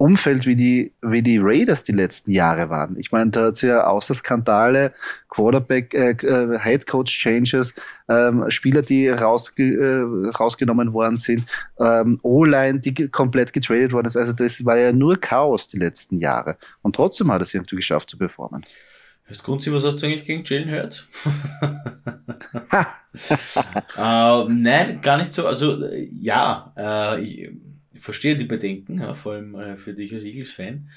Umfeld 0.00 0.46
wie 0.46 0.56
die, 0.56 0.94
wie 1.02 1.20
die 1.20 1.36
Raiders 1.36 1.84
die 1.84 1.92
letzten 1.92 2.32
Jahre 2.32 2.70
waren. 2.70 2.98
Ich 2.98 3.12
meine, 3.12 3.30
da 3.32 3.44
hat 3.44 3.52
es 3.52 3.60
ja 3.60 3.84
außer 3.84 4.14
Skandale, 4.14 4.94
Quarterback, 5.28 5.92
äh, 5.92 6.12
äh, 6.12 6.58
Head 6.58 6.86
Coach 6.86 7.18
Changes, 7.18 7.74
ähm, 8.08 8.50
Spieler, 8.50 8.80
die 8.80 9.10
rausge 9.10 9.62
äh, 9.62 10.30
rausgenommen 10.30 10.94
worden 10.94 11.18
sind, 11.18 11.44
ähm, 11.78 12.18
O-Line, 12.22 12.80
die 12.80 13.08
komplett 13.08 13.52
getradet 13.52 13.92
worden 13.92 14.06
ist. 14.06 14.16
Also 14.16 14.32
das 14.32 14.64
war 14.64 14.78
ja 14.78 14.90
nur 14.90 15.20
Chaos 15.20 15.68
die 15.68 15.78
letzten 15.78 16.18
Jahre. 16.18 16.56
Und 16.80 16.96
trotzdem 16.96 17.30
hat 17.30 17.42
es 17.42 17.52
irgendwie 17.52 17.76
geschafft 17.76 18.08
zu 18.08 18.16
performen. 18.16 18.64
Heißt 19.28 19.44
Grunzi, 19.44 19.70
was 19.70 19.84
hast 19.84 19.98
du 19.98 20.06
eigentlich 20.06 20.24
gegen 20.24 20.44
Jalen 20.46 20.70
Hurts? 20.70 21.08
äh, 23.98 24.44
nein, 24.48 25.02
gar 25.02 25.18
nicht 25.18 25.34
so. 25.34 25.46
Also 25.46 25.84
ja, 25.92 26.72
äh, 26.74 27.20
ich, 27.22 27.50
verstehe 28.00 28.36
die 28.36 28.44
Bedenken, 28.44 28.98
ja, 29.00 29.14
vor 29.14 29.32
allem 29.32 29.54
äh, 29.54 29.76
für 29.76 29.94
dich 29.94 30.12
als 30.14 30.24
Eagles-Fan. 30.24 30.88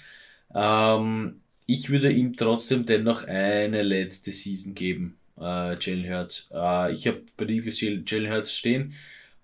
Ähm, 0.56 1.42
ich 1.66 1.90
würde 1.90 2.12
ihm 2.12 2.36
trotzdem 2.36 2.86
dennoch 2.86 3.26
eine 3.26 3.84
letzte 3.84 4.32
Season 4.32 4.76
geben, 4.76 5.18
äh, 5.40 5.78
Jalen 5.80 6.10
Hurts. 6.10 6.50
Äh, 6.54 6.94
ich 6.94 7.08
habe 7.08 7.22
bei 7.38 7.46
den 7.46 7.58
Eagles 7.58 7.82
Jalen 7.82 8.32
Hurts 8.32 8.54
stehen. 8.54 8.94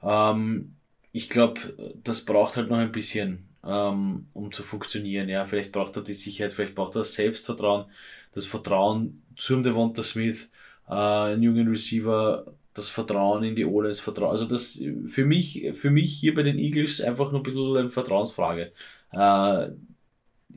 Ähm, 0.03 0.73
ich 1.11 1.29
glaube, 1.29 1.93
das 2.03 2.25
braucht 2.25 2.55
halt 2.57 2.69
noch 2.69 2.77
ein 2.77 2.91
bisschen, 2.91 3.45
ähm, 3.65 4.27
um 4.33 4.51
zu 4.51 4.63
funktionieren. 4.63 5.29
Ja, 5.29 5.45
vielleicht 5.45 5.71
braucht 5.71 5.95
er 5.95 6.03
die 6.03 6.13
Sicherheit, 6.13 6.53
vielleicht 6.53 6.75
braucht 6.75 6.95
er 6.95 6.99
das 6.99 7.13
Selbstvertrauen, 7.13 7.85
das 8.33 8.45
Vertrauen 8.45 9.21
zum 9.35 9.63
Devonta 9.63 10.03
Smith, 10.03 10.49
äh, 10.87 10.93
einen 10.93 11.43
jungen 11.43 11.67
Receiver, 11.67 12.45
das 12.73 12.89
Vertrauen 12.89 13.43
in 13.43 13.55
die 13.55 13.65
Ole, 13.65 13.89
das 13.89 13.99
Vertrauen. 13.99 14.31
Also 14.31 14.45
das 14.45 14.83
für 15.07 15.25
mich, 15.25 15.71
für 15.73 15.91
mich 15.91 16.13
hier 16.13 16.33
bei 16.33 16.43
den 16.43 16.59
Eagles 16.59 17.01
einfach 17.01 17.31
nur 17.31 17.41
ein 17.41 17.43
bisschen 17.43 17.77
eine 17.77 17.89
Vertrauensfrage. 17.89 18.71
Äh, 19.11 19.69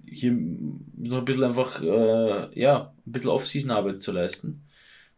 hier 0.06 0.32
noch 0.32 1.18
ein 1.18 1.24
bisschen 1.24 1.44
einfach, 1.44 1.80
äh, 1.82 2.58
ja, 2.58 2.94
ein 3.06 3.12
bisschen 3.12 3.30
Off-Season-Arbeit 3.30 4.02
zu 4.02 4.12
leisten. 4.12 4.62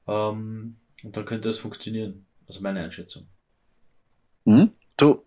Ähm, 0.07 0.77
und 1.03 1.17
dann 1.17 1.25
könnte 1.25 1.49
das 1.49 1.59
funktionieren. 1.59 2.27
Also 2.47 2.61
meine 2.61 2.81
Einschätzung. 2.83 3.27
Mhm. 4.45 4.71
Du, 4.97 5.23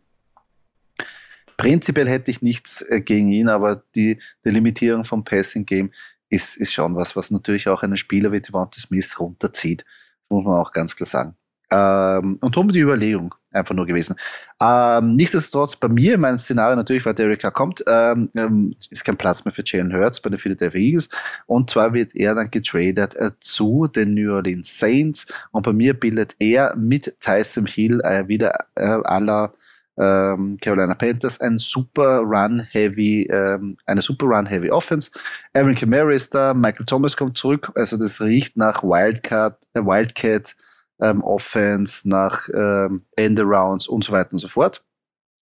prinzipiell 1.58 2.08
hätte 2.08 2.32
ich 2.32 2.42
nichts 2.42 2.82
äh, 2.82 3.02
gegen 3.02 3.30
ihn, 3.32 3.50
aber 3.50 3.84
die, 3.96 4.20
die 4.46 4.50
Limitierung 4.50 5.04
vom 5.04 5.24
Passing 5.24 5.66
Game 5.66 5.92
ist, 6.30 6.58
ist 6.58 6.74
schon 6.74 6.96
was, 6.96 7.16
was 7.16 7.32
natürlich 7.32 7.68
auch 7.68 7.84
einen 7.84 7.98
Spieler 7.98 8.32
wie 8.32 8.42
Devonta 8.42 8.80
Smith 8.80 9.20
runterzieht. 9.20 9.82
Das 9.82 10.30
muss 10.30 10.46
man 10.46 10.60
auch 10.60 10.72
ganz 10.72 10.96
klar 10.96 11.08
sagen. 11.08 11.38
Ähm, 11.70 12.38
und 12.40 12.56
darum 12.56 12.72
die 12.72 12.80
Überlegung 12.80 13.36
einfach 13.52 13.76
nur 13.76 13.86
gewesen. 13.86 14.16
Ähm, 14.62 15.16
nichtsdestotrotz, 15.16 15.76
bei 15.76 15.88
mir 15.90 16.16
in 16.16 16.22
meinem 16.22 16.38
Szenario 16.38 16.76
natürlich, 16.76 17.06
weil 17.06 17.14
Derek 17.14 17.42
Carr 17.42 17.52
kommt, 17.52 17.84
ähm, 17.88 18.30
ähm, 18.36 18.76
ist 18.90 19.04
kein 19.04 19.18
Platz 19.18 19.44
mehr 19.44 19.54
für 19.54 19.64
Jalen 19.66 19.94
Hurts 19.94 20.22
bei 20.22 20.30
den 20.30 20.40
Philadelphia 20.40 20.80
Eagles. 20.80 21.10
Und 21.46 21.70
zwar 21.70 21.94
wird 21.94 22.16
er 22.16 22.36
dann 22.36 22.50
getradet 22.50 23.16
äh, 23.16 23.32
zu 23.40 23.88
den 23.88 24.14
New 24.14 24.34
Orleans 24.34 24.80
Saints. 24.80 25.28
Und 25.52 25.64
bei 25.64 25.74
mir 25.74 25.94
bildet 25.94 26.36
er 26.40 26.76
mit 26.78 27.20
Tyson 27.20 27.66
Hill 27.66 28.00
äh, 28.02 28.28
wieder 28.28 28.54
äh, 28.76 29.00
aller 29.04 29.54
ähm, 29.98 30.58
Carolina 30.62 30.94
Panthers 30.94 31.42
ein 31.42 31.58
super 31.58 32.20
Run-Heavy, 32.20 33.24
ähm, 33.32 33.78
eine 33.86 34.02
super 34.02 34.28
Run-Heavy 34.28 34.70
Offense. 34.70 35.12
Aaron 35.54 35.76
Kamara 35.76 36.12
ist 36.12 36.34
da, 36.36 36.54
Michael 36.54 36.86
Thomas 36.86 37.18
kommt 37.18 37.38
zurück, 37.38 37.72
also 37.76 37.98
das 37.98 38.22
riecht 38.22 38.58
nach 38.58 38.84
Wildcat, 38.84 39.58
äh, 39.74 39.82
Wildcat 39.82 40.56
ähm, 41.02 41.24
Offense, 41.24 42.08
nach 42.08 42.48
ähm, 42.54 43.06
Endarounds 43.16 43.88
und 43.88 44.04
so 44.04 44.12
weiter 44.12 44.34
und 44.34 44.40
so 44.40 44.48
fort. 44.48 44.84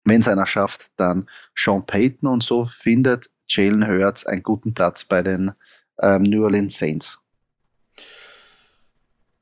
Wenn 0.04 0.20
es 0.20 0.28
einer 0.28 0.46
schafft, 0.46 0.90
dann 0.96 1.28
Sean 1.54 1.84
Payton 1.84 2.28
und 2.28 2.42
so 2.42 2.64
findet 2.64 3.30
Jalen 3.48 3.86
Hurts 3.86 4.26
einen 4.26 4.42
guten 4.42 4.74
Platz 4.74 5.04
bei 5.04 5.22
den 5.22 5.52
ähm, 6.00 6.22
New 6.22 6.44
Orleans 6.44 6.78
Saints. 6.78 7.18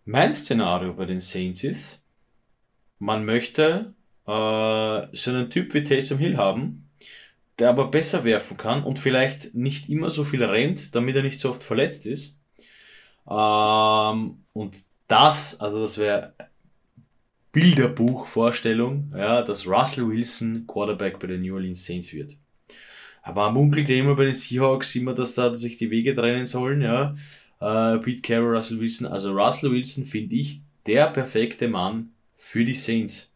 Mein 0.05 0.33
Szenario 0.33 0.93
bei 0.95 1.05
den 1.05 1.21
Saints 1.21 1.65
ist, 1.65 2.01
man 2.99 3.25
möchte 3.25 3.95
äh, 4.27 5.17
so 5.17 5.31
einen 5.31 5.51
Typ 5.51 5.75
wie 5.75 5.85
Taysom 5.85 6.19
Hill 6.19 6.37
haben, 6.37 6.89
der 7.59 7.71
aber 7.71 7.91
besser 7.91 8.25
werfen 8.25 8.57
kann 8.57 8.85
und 8.85 8.99
vielleicht 8.99 9.55
nicht 9.55 9.89
immer 9.89 10.11
so 10.11 10.25
viel 10.25 10.45
rennt, 10.45 10.95
damit 10.95 11.17
er 11.17 11.23
nicht 11.23 11.41
so 11.41 11.51
oft 11.51 11.65
verletzt 11.65 12.07
ist. 12.07 12.39
Ähm, 13.29 14.45
und 14.53 14.85
das, 15.09 15.61
also 15.61 15.81
das 15.81 15.99
wäre 15.99 16.35
Bilderbuchvorstellung, 17.53 19.13
ja, 19.17 19.43
dass 19.43 19.67
Russell 19.67 20.09
Wilson 20.09 20.67
Quarterback 20.67 21.19
bei 21.19 21.29
den 21.29 21.43
New 21.43 21.55
Orleans 21.55 21.85
Saints 21.85 22.13
wird. 22.13 22.37
Aber 23.23 23.47
man 23.47 23.55
munkelt 23.55 23.89
ja 23.89 23.97
immer 23.97 24.15
bei 24.15 24.27
den 24.27 24.35
Seahawks 24.35 24.95
immer, 24.95 25.15
dass 25.15 25.35
da 25.35 25.55
sich 25.55 25.77
die 25.79 25.91
Wege 25.91 26.15
trennen 26.15 26.47
sollen, 26.47 26.83
ja. 26.83 27.17
Äh, 27.61 27.99
Pete 27.99 28.23
Carroll, 28.23 28.57
Russell 28.57 28.79
Wilson. 28.79 29.07
Also 29.07 29.33
Russell 29.33 29.73
Wilson 29.73 30.07
finde 30.07 30.37
ich 30.37 30.61
der 30.87 31.07
perfekte 31.07 31.67
Mann 31.67 32.11
für 32.37 32.65
die 32.65 32.75
Saints. 32.75 33.33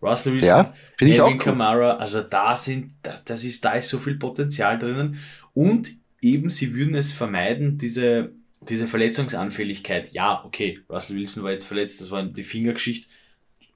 Russell 0.00 0.34
Wilson, 0.34 0.48
ja, 0.48 0.72
Alvin 1.00 1.18
cool. 1.18 1.38
Kamara, 1.38 1.96
also 1.96 2.22
da 2.22 2.54
sind, 2.54 2.92
das 3.24 3.42
ist, 3.42 3.64
da 3.64 3.72
ist 3.72 3.88
so 3.88 3.98
viel 3.98 4.16
Potenzial 4.16 4.78
drinnen. 4.78 5.18
Und 5.54 5.96
eben, 6.20 6.50
sie 6.50 6.74
würden 6.74 6.94
es 6.94 7.12
vermeiden, 7.12 7.78
diese 7.78 8.32
diese 8.68 8.86
Verletzungsanfälligkeit, 8.86 10.12
ja, 10.12 10.42
okay, 10.44 10.80
Russell 10.88 11.16
Wilson 11.16 11.42
war 11.42 11.52
jetzt 11.52 11.66
verletzt, 11.66 12.00
das 12.00 12.10
war 12.10 12.22
die 12.22 12.42
Fingergeschichte. 12.42 13.08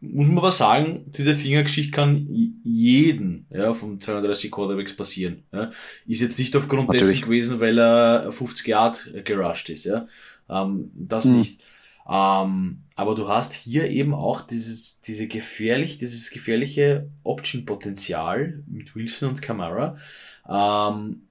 Muss 0.01 0.27
man 0.27 0.39
aber 0.39 0.51
sagen, 0.51 1.05
diese 1.07 1.35
Fingergeschichte 1.35 1.93
kann 1.93 2.27
jeden 2.65 3.47
ja, 3.51 3.73
von 3.73 4.01
32 4.01 4.51
Quarterbacks 4.51 4.97
passieren. 4.97 5.45
Ja. 5.53 5.71
Ist 6.07 6.21
jetzt 6.21 6.39
nicht 6.41 6.57
aufgrund 6.57 6.89
Natürlich. 6.89 7.21
dessen 7.21 7.25
gewesen, 7.25 7.61
weil 7.61 7.79
er 7.79 8.33
50 8.33 8.67
Yard 8.67 9.09
gerusht 9.25 9.71
ist. 9.71 9.85
Ja. 9.85 10.09
Ähm, 10.51 10.91
das 10.95 11.25
hm. 11.25 11.39
nicht. 11.39 11.63
Ähm, 12.09 12.83
aber 12.97 13.15
du 13.15 13.29
hast 13.29 13.55
hier 13.55 13.89
eben 13.89 14.13
auch 14.13 14.41
dieses, 14.41 15.01
diese 15.01 15.29
gefährlich, 15.29 15.99
dieses 15.99 16.31
gefährliche 16.31 17.09
Option-Potenzial 17.23 18.65
mit 18.67 18.97
Wilson 18.97 19.31
und 19.31 19.43
Kamara. 19.43 19.99
Ähm, 20.49 21.29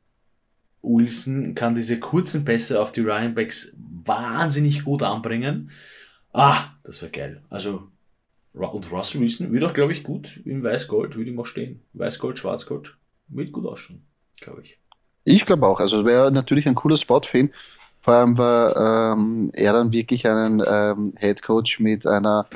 Wilson 0.81 1.55
kann 1.55 1.75
diese 1.75 1.99
kurzen 1.99 2.45
Pässe 2.45 2.81
auf 2.81 2.91
die 2.91 3.01
Running 3.01 3.35
Backs 3.35 3.75
wahnsinnig 4.05 4.83
gut 4.83 5.03
anbringen. 5.03 5.71
Ah, 6.33 6.65
das 6.83 7.01
wäre 7.01 7.11
geil. 7.11 7.41
Also, 7.49 7.87
und 8.53 8.91
Russell 8.91 9.21
Wilson 9.21 9.51
wird 9.51 9.63
auch, 9.63 9.73
glaube 9.73 9.93
ich, 9.93 10.03
gut 10.03 10.37
in 10.45 10.63
Weiß-Gold, 10.63 11.15
würde 11.15 11.29
ich 11.29 11.35
mal 11.35 11.45
stehen. 11.45 11.81
Weiß-Gold, 11.93 12.39
Schwarz-Gold, 12.39 12.95
wird 13.27 13.51
gut 13.51 13.65
ausschauen, 13.65 14.05
glaube 14.39 14.61
ich. 14.63 14.79
Ich 15.23 15.45
glaube 15.45 15.67
auch. 15.67 15.79
Also, 15.79 16.05
wäre 16.05 16.31
natürlich 16.31 16.67
ein 16.67 16.75
cooler 16.75 16.97
Spot 16.97 17.21
für 17.21 17.37
ihn. 17.37 17.53
Vor 18.01 18.15
allem, 18.15 18.37
weil 18.37 18.73
ähm, 18.75 19.51
er 19.53 19.73
dann 19.73 19.93
wirklich 19.93 20.27
einen 20.27 20.63
ähm, 20.67 21.13
Head 21.19 21.43
Coach 21.43 21.79
mit 21.79 22.07
einer, 22.07 22.47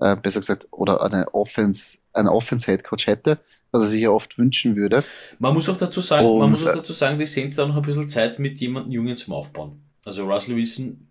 äh, 0.00 0.16
besser 0.16 0.40
gesagt, 0.40 0.66
oder 0.70 1.02
eine 1.02 1.34
Offense, 1.34 1.98
einen 2.14 2.28
Offense 2.28 2.64
Head 2.64 2.84
Coach 2.84 3.06
hätte, 3.06 3.38
was 3.74 3.82
er 3.82 3.88
sich 3.88 4.02
ja 4.02 4.10
oft 4.10 4.38
wünschen 4.38 4.76
würde. 4.76 5.02
Man 5.40 5.52
muss 5.52 5.68
auch 5.68 5.76
dazu 5.76 6.00
sagen, 6.00 6.24
und, 6.24 6.38
man 6.38 6.50
muss 6.50 6.64
auch 6.64 6.72
dazu 6.72 6.92
sagen, 6.92 7.18
die 7.18 7.26
sind 7.26 7.58
da 7.58 7.66
noch 7.66 7.74
ein 7.74 7.82
bisschen 7.82 8.08
Zeit 8.08 8.38
mit 8.38 8.60
jemandem 8.60 8.92
Jungen 8.92 9.16
zum 9.16 9.34
Aufbauen. 9.34 9.82
Also 10.04 10.24
Russell 10.24 10.54
Wilson 10.54 11.08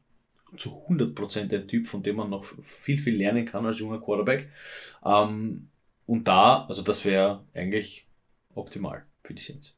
zu 0.55 0.81
100% 0.87 1.53
ein 1.53 1.67
Typ, 1.67 1.87
von 1.87 2.01
dem 2.01 2.15
man 2.15 2.29
noch 2.29 2.45
viel, 2.61 2.99
viel 2.99 3.17
lernen 3.17 3.43
kann 3.43 3.65
als 3.65 3.79
junger 3.79 3.99
Quarterback. 3.99 4.49
Ähm, 5.03 5.67
und 6.05 6.25
da, 6.25 6.65
also 6.65 6.83
das 6.83 7.03
wäre 7.03 7.43
eigentlich 7.53 8.07
optimal 8.55 9.03
für 9.23 9.33
die 9.33 9.41
Saints. 9.41 9.75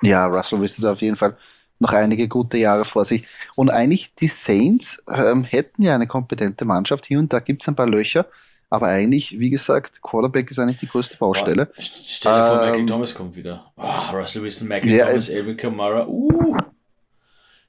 Ja, 0.00 0.26
Russell 0.26 0.60
Wilson 0.60 0.86
hat 0.86 0.92
auf 0.92 1.02
jeden 1.02 1.16
Fall 1.16 1.36
noch 1.80 1.92
einige 1.92 2.28
gute 2.28 2.56
Jahre 2.56 2.86
vor 2.86 3.04
sich. 3.04 3.26
Und 3.56 3.68
eigentlich 3.68 4.14
die 4.14 4.28
Saints 4.28 5.04
ähm, 5.06 5.44
hätten 5.44 5.82
ja 5.82 5.94
eine 5.94 6.06
kompetente 6.06 6.64
Mannschaft. 6.64 7.04
Hier 7.04 7.18
und 7.18 7.30
da 7.30 7.40
gibt 7.40 7.62
es 7.62 7.68
ein 7.68 7.76
paar 7.76 7.88
Löcher. 7.88 8.26
Aber 8.72 8.86
eigentlich, 8.86 9.38
wie 9.38 9.50
gesagt, 9.50 10.00
Quarterback 10.00 10.50
ist 10.50 10.58
eigentlich 10.58 10.78
die 10.78 10.86
größte 10.86 11.18
Baustelle. 11.18 11.70
stell 11.76 12.32
dir 12.32 12.48
vor, 12.48 12.62
ähm, 12.62 12.70
Michael 12.70 12.86
Thomas 12.86 13.14
kommt 13.14 13.36
wieder. 13.36 13.70
Oh, 13.76 14.16
Russell 14.16 14.40
Wilson, 14.40 14.66
Michael 14.66 14.90
ja, 14.90 15.06
Thomas, 15.08 15.28
Elvin 15.28 15.58
Kamara. 15.58 16.06
Uh. 16.08 16.56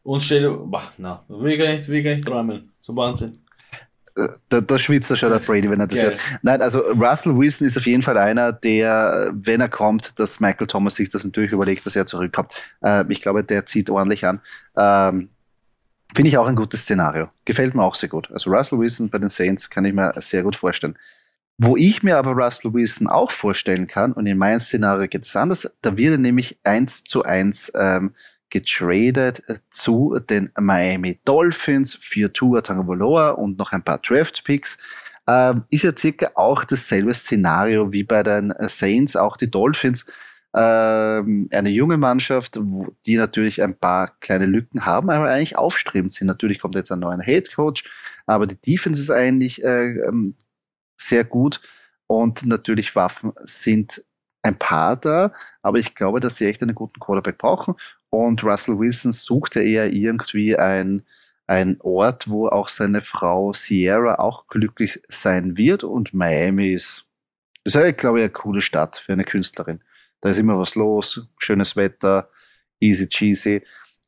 Und 0.03 0.23
stell 0.23 0.43
dir, 0.43 0.57
na, 0.97 1.25
will 1.27 1.51
ich 1.51 1.59
gar 1.59 1.67
nicht, 1.67 1.85
will 1.89 1.97
ich 1.97 2.05
gar 2.05 2.13
nicht 2.13 2.25
träumen. 2.25 2.71
So 2.81 2.95
Wahnsinn. 2.95 3.33
Da, 4.47 4.61
da 4.61 4.77
schwitzt 4.77 5.11
er 5.11 5.17
schon 5.17 5.31
der 5.31 5.39
Brady, 5.39 5.69
wenn 5.69 5.81
er 5.81 5.87
das 5.87 6.01
hört. 6.01 6.19
Nein, 6.41 6.61
also 6.61 6.79
Russell 6.79 7.37
Wilson 7.37 7.67
ist 7.67 7.77
auf 7.77 7.85
jeden 7.85 8.01
Fall 8.01 8.17
einer, 8.17 8.53
der, 8.53 9.33
wenn 9.33 9.59
er 9.59 9.67
kommt, 9.67 10.17
dass 10.17 10.39
Michael 10.39 10.67
Thomas 10.67 10.95
sich 10.95 11.09
das 11.09 11.25
natürlich 11.25 11.51
überlegt, 11.51 11.85
dass 11.85 11.97
er 11.97 12.05
zurückkommt. 12.05 12.53
Äh, 12.81 13.03
ich 13.09 13.21
glaube, 13.21 13.43
der 13.43 13.65
zieht 13.65 13.89
ordentlich 13.89 14.25
an. 14.25 14.39
Ähm, 14.77 15.31
Finde 16.15 16.29
ich 16.29 16.37
auch 16.37 16.47
ein 16.47 16.55
gutes 16.55 16.81
Szenario. 16.81 17.29
Gefällt 17.45 17.73
mir 17.73 17.83
auch 17.83 17.95
sehr 17.95 18.09
gut. 18.09 18.29
Also 18.31 18.51
Russell 18.51 18.79
Wilson 18.79 19.09
bei 19.09 19.17
den 19.17 19.29
Saints 19.29 19.69
kann 19.69 19.85
ich 19.85 19.93
mir 19.93 20.13
sehr 20.17 20.43
gut 20.43 20.55
vorstellen. 20.55 20.97
Wo 21.57 21.77
ich 21.77 22.03
mir 22.03 22.17
aber 22.17 22.31
Russell 22.31 22.73
Wilson 22.73 23.07
auch 23.07 23.31
vorstellen 23.31 23.87
kann, 23.87 24.13
und 24.13 24.25
in 24.25 24.37
meinem 24.37 24.59
Szenario 24.59 25.07
geht 25.07 25.23
es 25.23 25.35
anders, 25.35 25.69
da 25.81 25.95
wird 25.95 26.13
er 26.13 26.17
nämlich 26.17 26.57
eins 26.63 27.03
zu 27.03 27.23
eins 27.23 27.71
ähm, 27.75 28.13
getradet 28.49 29.41
äh, 29.47 29.55
zu 29.69 30.19
den 30.19 30.51
Miami 30.59 31.19
Dolphins 31.25 31.95
für 31.95 32.31
Tua 32.31 32.61
Tagovailoa 32.61 33.31
und 33.31 33.57
noch 33.57 33.71
ein 33.71 33.83
paar 33.83 33.99
Draft 33.99 34.43
Picks. 34.43 34.77
Ähm, 35.27 35.63
ist 35.69 35.83
ja 35.83 35.95
circa 35.95 36.31
auch 36.35 36.63
dasselbe 36.63 37.13
Szenario 37.13 37.91
wie 37.91 38.03
bei 38.03 38.23
den 38.23 38.53
Saints, 38.59 39.15
auch 39.15 39.37
die 39.37 39.49
Dolphins. 39.49 40.05
Ähm, 40.55 41.47
eine 41.51 41.69
junge 41.69 41.97
Mannschaft, 41.97 42.59
die 43.05 43.17
natürlich 43.17 43.61
ein 43.63 43.75
paar 43.75 44.15
kleine 44.19 44.45
Lücken 44.45 44.85
haben, 44.85 45.09
aber 45.09 45.29
eigentlich 45.29 45.57
aufstrebend 45.57 46.13
sind. 46.13 46.27
Natürlich 46.27 46.59
kommt 46.59 46.75
jetzt 46.75 46.91
ein 46.91 46.99
neuer 46.99 47.21
Head 47.21 47.53
Coach, 47.55 47.83
aber 48.25 48.45
die 48.45 48.59
Defense 48.59 49.01
ist 49.01 49.09
eigentlich 49.09 49.63
äh, 49.63 49.97
ähm, 49.99 50.35
sehr 50.97 51.23
gut 51.23 51.61
und 52.07 52.45
natürlich 52.45 52.95
Waffen 52.95 53.33
sind 53.39 54.03
ein 54.43 54.59
paar 54.59 54.97
da, 54.97 55.31
aber 55.61 55.79
ich 55.79 55.95
glaube, 55.95 56.19
dass 56.19 56.35
sie 56.35 56.45
echt 56.45 56.61
einen 56.61 56.75
guten 56.75 56.99
Quarterback 56.99 57.37
brauchen 57.37 57.75
und 58.13 58.43
Russell 58.43 58.77
Wilson 58.77 59.11
sucht 59.11 59.55
ja 59.55 59.63
eher 59.63 59.91
irgendwie 59.91 60.55
ein, 60.55 61.01
ein 61.47 61.77
Ort, 61.81 62.29
wo 62.29 62.47
auch 62.47 62.67
seine 62.67 63.01
Frau 63.01 63.53
Sierra 63.53 64.19
auch 64.19 64.45
glücklich 64.45 65.01
sein 65.07 65.57
wird. 65.57 65.83
Und 65.83 66.13
Miami 66.13 66.73
ist, 66.73 67.05
ist 67.63 67.73
ja, 67.73 67.89
glaube 67.91 68.19
ich, 68.19 68.23
eine 68.25 68.31
coole 68.31 68.61
Stadt 68.61 68.97
für 68.97 69.13
eine 69.13 69.23
Künstlerin. 69.23 69.81
Da 70.23 70.29
ist 70.29 70.37
immer 70.37 70.57
was 70.57 70.75
los, 70.75 71.27
schönes 71.37 71.75
Wetter, 71.75 72.29
easy 72.79 73.09
cheesy. 73.09 73.55
Äh, 73.55 73.61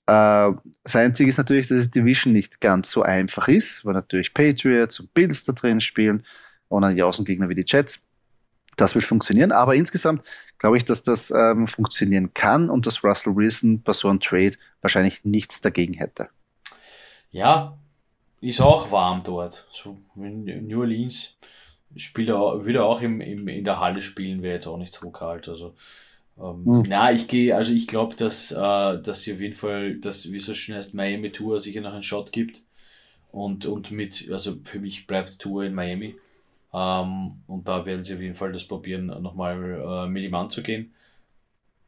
das 0.05 0.95
Einzige 0.95 1.29
ist 1.29 1.37
natürlich, 1.37 1.67
dass 1.67 1.91
die 1.91 1.99
Division 1.99 2.31
nicht 2.31 2.61
ganz 2.61 2.89
so 2.89 3.01
einfach 3.01 3.49
ist, 3.49 3.83
weil 3.83 3.95
natürlich 3.95 4.33
Patriots 4.33 5.01
und 5.01 5.13
Bills 5.13 5.43
da 5.43 5.51
drin 5.51 5.81
spielen 5.81 6.25
und 6.69 6.83
dann 6.83 6.95
die 6.95 7.03
Außengegner 7.03 7.49
wie 7.49 7.55
die 7.55 7.65
Jets. 7.67 8.07
Das 8.77 8.95
wird 8.95 9.03
funktionieren, 9.03 9.51
aber 9.51 9.75
insgesamt 9.75 10.25
glaube 10.57 10.77
ich, 10.77 10.85
dass 10.85 11.03
das 11.03 11.31
ähm, 11.31 11.67
funktionieren 11.67 12.33
kann 12.33 12.69
und 12.69 12.85
dass 12.85 13.03
Russell 13.03 13.35
Wilson 13.35 13.81
bei 13.83 13.91
so 13.91 14.07
einem 14.07 14.21
Trade 14.21 14.53
wahrscheinlich 14.79 15.25
nichts 15.25 15.59
dagegen 15.59 15.95
hätte. 15.95 16.29
Ja, 17.29 17.77
ist 18.39 18.61
auch 18.61 18.89
warm 18.89 19.21
dort. 19.21 19.67
So 19.69 19.97
in 20.15 20.65
New 20.65 20.79
Orleans 20.79 21.35
spielt 21.95 22.29
er, 22.29 22.65
würde 22.65 22.83
auch 22.83 23.01
im, 23.01 23.21
im, 23.21 23.47
in 23.47 23.63
der 23.63 23.79
Halle 23.79 24.01
spielen, 24.01 24.41
wäre 24.41 24.55
jetzt 24.55 24.67
auch 24.67 24.77
nicht 24.77 24.93
so 24.93 25.09
kalt. 25.11 25.47
Also 25.47 25.75
ähm, 26.37 26.65
hm. 26.65 26.83
na, 26.87 27.11
ich 27.11 27.27
gehe, 27.27 27.55
also 27.55 27.73
ich 27.73 27.87
glaube, 27.87 28.15
dass, 28.15 28.51
äh, 28.51 28.55
dass 29.01 29.21
sie 29.21 29.33
auf 29.33 29.39
jeden 29.39 29.55
Fall, 29.55 29.95
dass, 29.95 30.31
wie 30.31 30.39
so 30.39 30.53
schön 30.53 30.75
heißt, 30.75 30.93
Miami 30.93 31.31
Tour 31.31 31.59
sicher 31.59 31.81
noch 31.81 31.93
einen 31.93 32.03
Shot 32.03 32.31
gibt. 32.31 32.61
Und, 33.31 33.65
und 33.65 33.91
mit, 33.91 34.29
also 34.31 34.55
für 34.63 34.79
mich 34.79 35.07
bleibt 35.07 35.39
Tour 35.39 35.65
in 35.65 35.73
Miami. 35.73 36.15
Ähm, 36.73 37.31
und 37.47 37.67
da 37.67 37.85
werden 37.85 38.03
sie 38.03 38.15
auf 38.15 38.21
jeden 38.21 38.35
Fall 38.35 38.51
das 38.51 38.65
probieren, 38.65 39.07
nochmal 39.07 40.05
äh, 40.05 40.09
mit 40.09 40.23
ihm 40.23 40.35
anzugehen. 40.35 40.93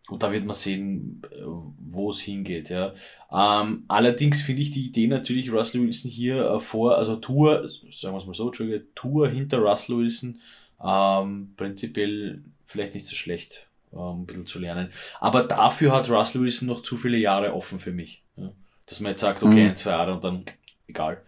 Und 0.09 0.23
da 0.23 0.31
wird 0.31 0.45
man 0.45 0.55
sehen, 0.55 1.21
äh, 1.31 1.41
wo 1.43 2.11
es 2.11 2.21
hingeht. 2.21 2.69
Ja. 2.69 2.93
Ähm, 3.31 3.83
allerdings 3.87 4.41
finde 4.41 4.61
ich 4.61 4.71
die 4.71 4.85
Idee 4.85 5.07
natürlich, 5.07 5.51
Russell 5.51 5.81
Wilson 5.81 6.09
hier 6.09 6.49
äh, 6.49 6.59
vor, 6.59 6.97
also 6.97 7.17
Tour, 7.17 7.69
sagen 7.91 8.13
wir 8.13 8.19
es 8.19 8.25
mal 8.25 8.33
so, 8.33 8.47
Entschuldige, 8.47 8.85
Tour 8.95 9.27
hinter 9.27 9.59
Russell 9.59 9.97
Wilson, 9.97 10.39
ähm, 10.83 11.53
prinzipiell 11.57 12.41
vielleicht 12.65 12.93
nicht 12.93 13.07
so 13.07 13.15
schlecht, 13.15 13.67
ähm, 13.93 14.21
ein 14.21 14.25
bisschen 14.25 14.47
zu 14.47 14.59
lernen. 14.59 14.91
Aber 15.19 15.43
dafür 15.43 15.91
hat 15.91 16.09
Russell 16.09 16.41
Wilson 16.41 16.67
noch 16.67 16.83
zu 16.83 16.95
viele 16.97 17.17
Jahre 17.17 17.53
offen 17.53 17.79
für 17.79 17.91
mich. 17.91 18.23
Ja. 18.37 18.51
Dass 18.85 19.01
man 19.01 19.11
jetzt 19.11 19.21
sagt, 19.21 19.43
okay, 19.43 19.63
mhm. 19.63 19.69
ein, 19.69 19.75
zwei 19.75 19.91
Jahre 19.91 20.13
und 20.13 20.23
dann 20.23 20.45
egal. 20.87 21.21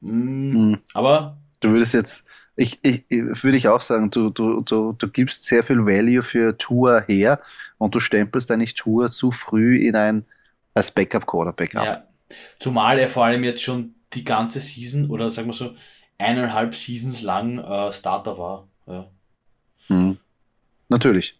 Mhm. 0.00 0.52
Mhm. 0.52 0.78
Aber. 0.92 1.38
Du 1.60 1.70
würdest 1.70 1.94
jetzt, 1.94 2.26
ich, 2.56 2.78
ich, 2.82 3.04
würde 3.08 3.56
ich 3.56 3.68
auch 3.68 3.80
sagen, 3.80 4.10
du, 4.10 4.30
du, 4.30 4.60
du, 4.60 4.92
du 4.92 5.08
gibst 5.08 5.44
sehr 5.44 5.62
viel 5.62 5.84
Value 5.86 6.22
für 6.22 6.56
Tour 6.56 7.04
her 7.06 7.40
und 7.78 7.94
du 7.94 8.00
stempelst 8.00 8.50
eigentlich 8.50 8.74
Tour 8.74 9.10
zu 9.10 9.30
früh 9.30 9.86
in 9.86 9.96
ein 9.96 10.24
als 10.74 10.90
Backup-Quarterback 10.90 11.76
ab. 11.76 11.84
Ja. 11.84 12.36
Zumal 12.58 12.98
er 12.98 13.08
vor 13.08 13.24
allem 13.24 13.44
jetzt 13.44 13.62
schon 13.62 13.94
die 14.12 14.24
ganze 14.24 14.60
Season 14.60 15.08
oder 15.10 15.30
sagen 15.30 15.48
wir 15.48 15.54
so 15.54 15.74
eineinhalb 16.18 16.74
Seasons 16.74 17.22
lang 17.22 17.58
äh, 17.58 17.92
Starter 17.92 18.38
war. 18.38 18.68
Ja. 18.86 19.10
Hm. 19.88 20.18
Natürlich. 20.88 21.34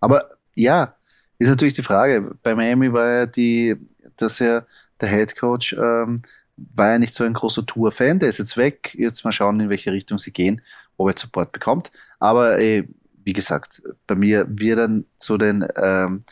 Aber 0.00 0.28
ja, 0.54 0.96
ist 1.38 1.48
natürlich 1.48 1.74
die 1.74 1.82
Frage. 1.82 2.36
Bei 2.42 2.54
Miami 2.54 2.92
war 2.92 3.08
ja 3.08 3.26
die, 3.26 3.76
dass 4.16 4.40
er 4.40 4.66
der 5.00 5.08
Head 5.08 5.36
Coach 5.36 5.72
ähm, 5.72 6.16
war 6.56 6.92
ja 6.92 6.98
nicht 6.98 7.14
so 7.14 7.24
ein 7.24 7.32
großer 7.32 7.64
Tour-Fan, 7.66 8.18
der 8.18 8.28
ist 8.28 8.38
jetzt 8.38 8.56
weg. 8.56 8.94
Jetzt 8.98 9.24
mal 9.24 9.32
schauen, 9.32 9.60
in 9.60 9.70
welche 9.70 9.92
Richtung 9.92 10.18
sie 10.18 10.32
gehen, 10.32 10.60
ob 10.96 11.08
er 11.08 11.18
Support 11.18 11.52
bekommt. 11.52 11.90
Aber 12.18 12.58
äh, 12.58 12.86
wie 13.24 13.32
gesagt, 13.32 13.82
bei 14.06 14.14
mir 14.14 14.46
wird 14.48 14.78
dann 14.78 15.04
zu 15.16 15.38
den 15.38 15.66
ähm, 15.76 16.22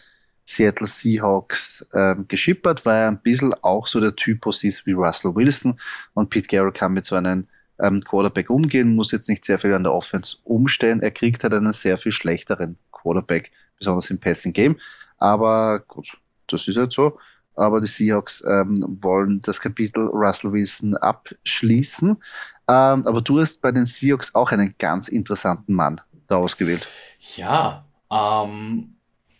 Seattle 0.44 0.86
Seahawks 0.86 1.86
ähm, 1.94 2.26
geschippert, 2.26 2.84
weil 2.84 3.02
er 3.02 3.08
ein 3.08 3.22
bisschen 3.22 3.54
auch 3.62 3.86
so 3.86 4.00
der 4.00 4.16
Typus 4.16 4.64
ist 4.64 4.84
wie 4.86 4.92
Russell 4.92 5.34
Wilson 5.34 5.78
und 6.14 6.28
Pete 6.30 6.48
Carroll 6.48 6.72
kann 6.72 6.92
mit 6.92 7.04
so 7.04 7.14
einem 7.14 7.46
ähm, 7.78 8.00
Quarterback 8.00 8.50
umgehen, 8.50 8.94
muss 8.94 9.12
jetzt 9.12 9.28
nicht 9.28 9.44
sehr 9.44 9.58
viel 9.58 9.72
an 9.72 9.84
der 9.84 9.92
Offense 9.92 10.36
umstellen. 10.44 11.00
Er 11.00 11.12
kriegt 11.12 11.42
halt 11.42 11.54
einen 11.54 11.72
sehr 11.72 11.98
viel 11.98 12.12
schlechteren 12.12 12.78
Quarterback, 12.90 13.52
besonders 13.78 14.10
im 14.10 14.18
Passing 14.18 14.52
Game. 14.52 14.76
Aber 15.18 15.80
gut, 15.80 16.18
das 16.48 16.66
ist 16.66 16.76
halt 16.76 16.92
so 16.92 17.18
aber 17.54 17.80
die 17.80 17.86
Seahawks 17.86 18.42
ähm, 18.46 18.98
wollen 19.02 19.40
das 19.40 19.60
Kapitel 19.60 20.06
Russell 20.06 20.52
Wilson 20.52 20.96
abschließen. 20.96 22.10
Ähm, 22.10 23.06
aber 23.06 23.20
du 23.20 23.40
hast 23.40 23.60
bei 23.60 23.72
den 23.72 23.86
Seahawks 23.86 24.34
auch 24.34 24.52
einen 24.52 24.74
ganz 24.78 25.08
interessanten 25.08 25.74
Mann 25.74 26.00
da 26.26 26.36
ausgewählt. 26.36 26.88
Ja, 27.36 27.84
ähm, 28.10 28.96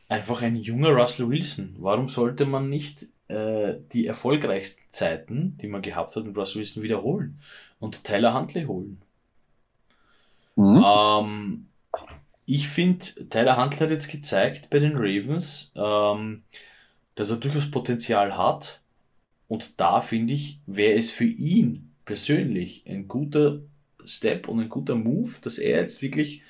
einfach 0.09 0.43
ein 0.43 0.57
junger 0.57 0.91
Russell 0.91 1.29
Wilson. 1.29 1.77
Warum 1.79 2.09
sollte 2.09 2.47
man 2.47 2.69
nicht 2.69 3.07
äh, 3.29 3.75
die 3.93 4.07
erfolgreichsten 4.07 4.83
Zeiten, 4.91 5.57
die 5.59 5.69
man 5.69 5.83
gehabt 5.83 6.17
hat 6.17 6.25
mit 6.25 6.37
Russell 6.37 6.61
Wilson, 6.61 6.83
wiederholen 6.83 7.41
und 7.79 8.05
Tyler 8.05 8.35
Huntley 8.35 8.65
holen? 8.65 9.01
Mhm. 10.57 10.85
Ähm, 10.85 11.67
ich 12.45 12.69
finde, 12.69 13.05
Tyler 13.29 13.57
Huntley 13.57 13.79
hat 13.79 13.91
jetzt 13.91 14.11
gezeigt 14.11 14.71
bei 14.71 14.81
den 14.81 14.97
Ravens, 14.97 15.73
ähm, 15.77 16.43
dass 17.21 17.31
er 17.31 17.37
durchaus 17.37 17.71
Potenzial 17.71 18.39
hat. 18.39 18.81
Und 19.47 19.79
da 19.79 20.01
finde 20.01 20.33
ich, 20.33 20.59
wäre 20.65 20.97
es 20.97 21.11
für 21.11 21.27
ihn 21.27 21.93
persönlich 22.07 22.83
ein 22.89 23.09
guter 23.09 23.61
Step 24.07 24.49
und 24.49 24.59
ein 24.59 24.71
guter 24.71 24.95
Move, 24.95 25.33
dass 25.43 25.59
er 25.59 25.83
jetzt 25.83 26.01
wirklich, 26.01 26.41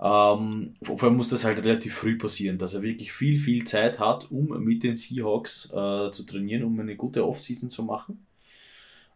ähm, 0.00 0.76
vor 0.82 1.02
allem 1.02 1.16
muss 1.16 1.28
das 1.28 1.44
halt 1.44 1.58
relativ 1.58 1.94
früh 1.94 2.16
passieren, 2.16 2.56
dass 2.56 2.72
er 2.72 2.80
wirklich 2.80 3.12
viel, 3.12 3.36
viel 3.36 3.64
Zeit 3.64 3.98
hat, 3.98 4.30
um 4.30 4.64
mit 4.64 4.82
den 4.82 4.96
Seahawks 4.96 5.66
äh, 5.66 6.10
zu 6.10 6.24
trainieren, 6.26 6.64
um 6.64 6.80
eine 6.80 6.96
gute 6.96 7.26
Offseason 7.26 7.68
zu 7.68 7.82
machen, 7.82 8.26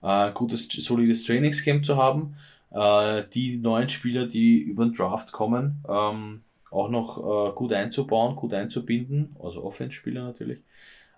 äh, 0.03 0.31
gutes, 0.33 0.69
solides 0.69 1.25
Trainingscamp 1.25 1.87
zu 1.87 1.97
haben, 1.97 2.37
äh, 2.71 3.23
die 3.33 3.57
neuen 3.57 3.89
Spieler, 3.89 4.27
die 4.27 4.59
über 4.59 4.85
den 4.85 4.93
Draft 4.93 5.33
kommen, 5.33 5.83
ähm, 5.89 6.43
auch 6.73 6.89
noch 6.89 7.19
äh, 7.19 7.55
gut 7.55 7.73
einzubauen, 7.73 8.37
gut 8.37 8.55
einzubinden, 8.55 9.37
also 9.43 9.65
Offense-Spieler 9.65 10.25
natürlich. 10.25 10.61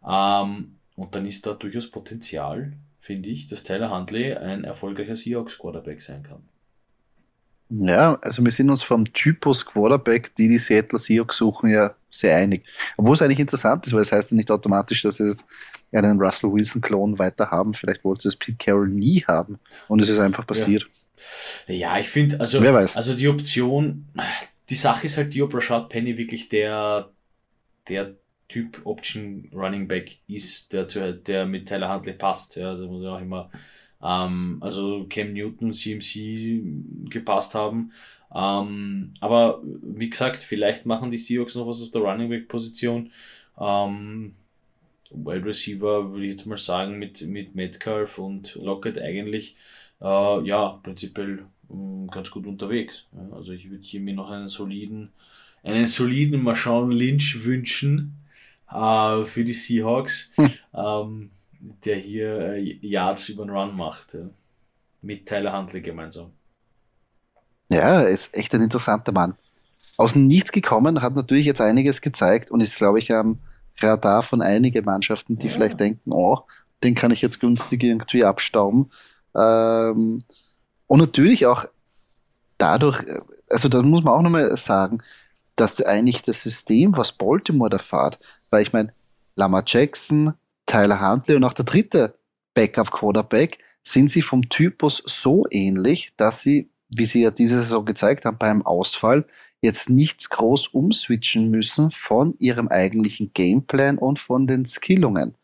Ähm, 0.07 0.77
und 0.97 1.15
dann 1.15 1.27
ist 1.27 1.47
da 1.47 1.55
durchaus 1.55 1.91
Potenzial, 1.91 2.73
finde 3.01 3.29
ich, 3.31 3.49
dass 3.49 3.65
Tyler 3.65 3.95
Huntley 3.95 4.35
ein 4.35 4.65
erfolgreicher 4.65 5.17
Seahawks-Quarterback 5.17 6.01
sein 6.01 6.23
kann. 6.23 6.43
Ja, 7.71 8.19
also 8.23 8.45
wir 8.45 8.53
sind 8.53 8.71
uns 8.71 8.83
vom 8.83 9.11
Typus 9.13 9.65
Quarterback, 9.65 10.35
die 10.35 10.49
die 10.49 10.59
Seattle 10.59 10.99
Seahawks 10.99 11.39
suchen, 11.39 11.71
ja 11.71 11.95
sehr 12.11 12.37
einig. 12.37 12.65
Obwohl 12.97 13.15
es 13.15 13.23
eigentlich 13.23 13.41
interessant 13.41 13.87
ist, 13.87 13.93
weil 13.93 14.03
es 14.03 14.11
das 14.11 14.19
heißt 14.19 14.31
ja 14.33 14.37
nicht 14.37 14.51
automatisch, 14.51 15.03
dass 15.03 15.17
sie 15.17 15.27
jetzt 15.27 15.45
einen 15.93 16.21
Russell 16.21 16.53
Wilson-Klon 16.53 17.19
weiter 17.19 17.51
haben. 17.51 17.75
Vielleicht 17.75 18.05
wollte 18.05 18.29
es 18.29 18.37
Pete 18.37 18.59
Carroll 18.59 18.89
nie 18.89 19.25
haben 19.27 19.59
und 19.89 20.01
es 20.01 20.09
ist 20.09 20.19
einfach 20.19 20.47
passiert. 20.47 20.87
Ja, 21.67 21.75
ja 21.75 21.99
ich 21.99 22.09
finde, 22.09 22.39
also, 22.39 22.61
Wer 22.61 22.75
weiß. 22.75 22.97
also 22.97 23.15
die 23.15 23.29
Option, 23.29 24.07
die 24.71 24.75
Sache 24.77 25.07
ist 25.07 25.17
halt 25.17 25.35
die, 25.35 25.43
ob 25.43 25.55
Rashad 25.55 25.89
Penny 25.89 26.17
wirklich 26.17 26.49
der, 26.49 27.11
der 27.89 28.17
Typ 28.49 28.83
Option 28.85 29.51
Running 29.55 29.89
Back 29.89 30.19
ist, 30.29 30.73
der, 30.73 30.85
der 31.13 31.47
mit 31.47 31.69
Tyler 31.69 31.93
Huntley 31.93 32.15
passt. 32.15 32.57
Ja, 32.57 32.71
also 32.71 32.87
muss 32.89 33.05
ja 33.05 33.17
auch 33.17 33.21
immer, 33.21 33.51
ähm, 34.03 34.59
also 34.61 35.07
Cam 35.09 35.33
Newton, 35.33 35.73
CMC 35.73 36.63
gepasst 37.11 37.55
haben. 37.55 37.93
Ähm, 38.35 39.15
aber 39.21 39.63
wie 39.65 40.11
gesagt, 40.11 40.39
vielleicht 40.39 40.87
machen 40.87 41.11
die 41.11 41.19
Seahawks 41.19 41.55
noch 41.55 41.67
was 41.67 41.83
auf 41.83 41.91
der 41.91 42.03
Running 42.03 42.29
Back 42.29 42.49
Position. 42.49 43.13
Ähm, 43.59 44.35
Wide 45.11 45.45
Receiver, 45.45 46.11
würde 46.13 46.25
ich 46.25 46.33
jetzt 46.33 46.47
mal 46.47 46.59
sagen, 46.59 46.99
mit, 46.99 47.23
mit 47.23 47.55
Metcalf 47.55 48.19
und 48.19 48.55
Lockett 48.57 48.99
eigentlich, 48.99 49.57
äh, 50.01 50.43
ja, 50.47 50.81
prinzipiell 50.83 51.47
ganz 52.11 52.31
gut 52.31 52.47
unterwegs. 52.47 53.07
Ja, 53.13 53.37
also 53.37 53.53
ich 53.53 53.71
würde 53.71 53.83
hier 53.83 54.01
mir 54.01 54.15
noch 54.15 54.31
einen 54.31 54.49
soliden, 54.49 55.13
einen 55.63 55.87
soliden 55.87 56.43
Marshawn 56.43 56.91
Lynch 56.91 57.45
wünschen 57.45 58.25
äh, 58.71 59.25
für 59.25 59.45
die 59.45 59.55
Seahawks, 59.55 60.33
hm. 60.37 60.51
ähm, 60.75 61.31
der 61.85 61.97
hier 61.97 62.55
äh, 62.55 62.79
Yards 62.81 63.29
über 63.29 63.45
den 63.45 63.51
Run 63.51 63.77
macht. 63.77 64.15
Ja. 64.15 64.29
Mit 65.03 65.27
Tyler 65.27 65.57
Huntley 65.57 65.83
gemeinsam. 65.83 66.31
Ja, 67.69 68.03
er 68.03 68.09
ist 68.09 68.35
echt 68.35 68.55
ein 68.55 68.63
interessanter 68.63 69.13
Mann. 69.13 69.35
Aus 69.97 70.15
nichts 70.15 70.51
gekommen, 70.51 71.03
hat 71.03 71.15
natürlich 71.15 71.47
jetzt 71.47 71.61
einiges 71.61 72.01
gezeigt 72.01 72.51
und 72.51 72.61
ist, 72.61 72.77
glaube 72.77 72.99
ich, 72.99 73.13
am 73.13 73.39
Radar 73.81 74.23
von 74.23 74.43
einigen 74.43 74.85
Mannschaften, 74.85 75.39
die 75.39 75.49
ja. 75.49 75.53
vielleicht 75.53 75.79
denken, 75.79 76.13
oh, 76.13 76.41
den 76.83 76.95
kann 76.95 77.11
ich 77.11 77.23
jetzt 77.23 77.41
günstig 77.41 77.83
irgendwie 77.83 78.25
abstauben. 78.25 78.91
Ähm, 79.35 80.19
und 80.87 81.01
natürlich 81.01 81.47
auch 81.47 81.67
dadurch, 82.59 83.05
also 83.51 83.69
da 83.69 83.83
muss 83.83 84.05
man 84.05 84.15
auch 84.15 84.23
nochmal 84.23 84.57
sagen, 84.57 84.99
dass 85.57 85.81
eigentlich 85.81 86.23
das 86.23 86.43
System, 86.43 86.97
was 86.97 87.13
Baltimore 87.13 87.71
da 87.71 87.79
fährt, 87.79 88.19
weil 88.51 88.63
ich 88.63 88.73
meine, 88.73 88.93
Lama 89.37 89.63
Jackson, 89.67 90.35
Tyler 90.67 91.01
Huntley 91.01 91.37
und 91.37 91.45
auch 91.45 91.53
der 91.53 91.65
dritte 91.65 92.15
Backup-Quarterback, 92.55 93.59
sind 93.83 94.11
sie 94.11 94.23
vom 94.23 94.49
Typus 94.49 95.03
so 95.07 95.45
ähnlich, 95.51 96.13
dass 96.17 96.41
sie, 96.41 96.71
wie 96.89 97.07
sie 97.07 97.23
ja 97.23 97.31
diese 97.31 97.63
Saison 97.63 97.85
gezeigt 97.85 98.25
haben, 98.25 98.39
beim 98.39 98.65
Ausfall 98.65 99.27
jetzt 99.61 99.91
nichts 99.91 100.31
groß 100.31 100.69
umswitchen 100.69 101.51
müssen 101.51 101.91
von 101.91 102.35
ihrem 102.39 102.69
eigentlichen 102.69 103.33
Gameplan 103.35 103.99
und 103.99 104.19
von 104.19 104.47
den 104.47 104.65
Skillungen. 104.65 105.35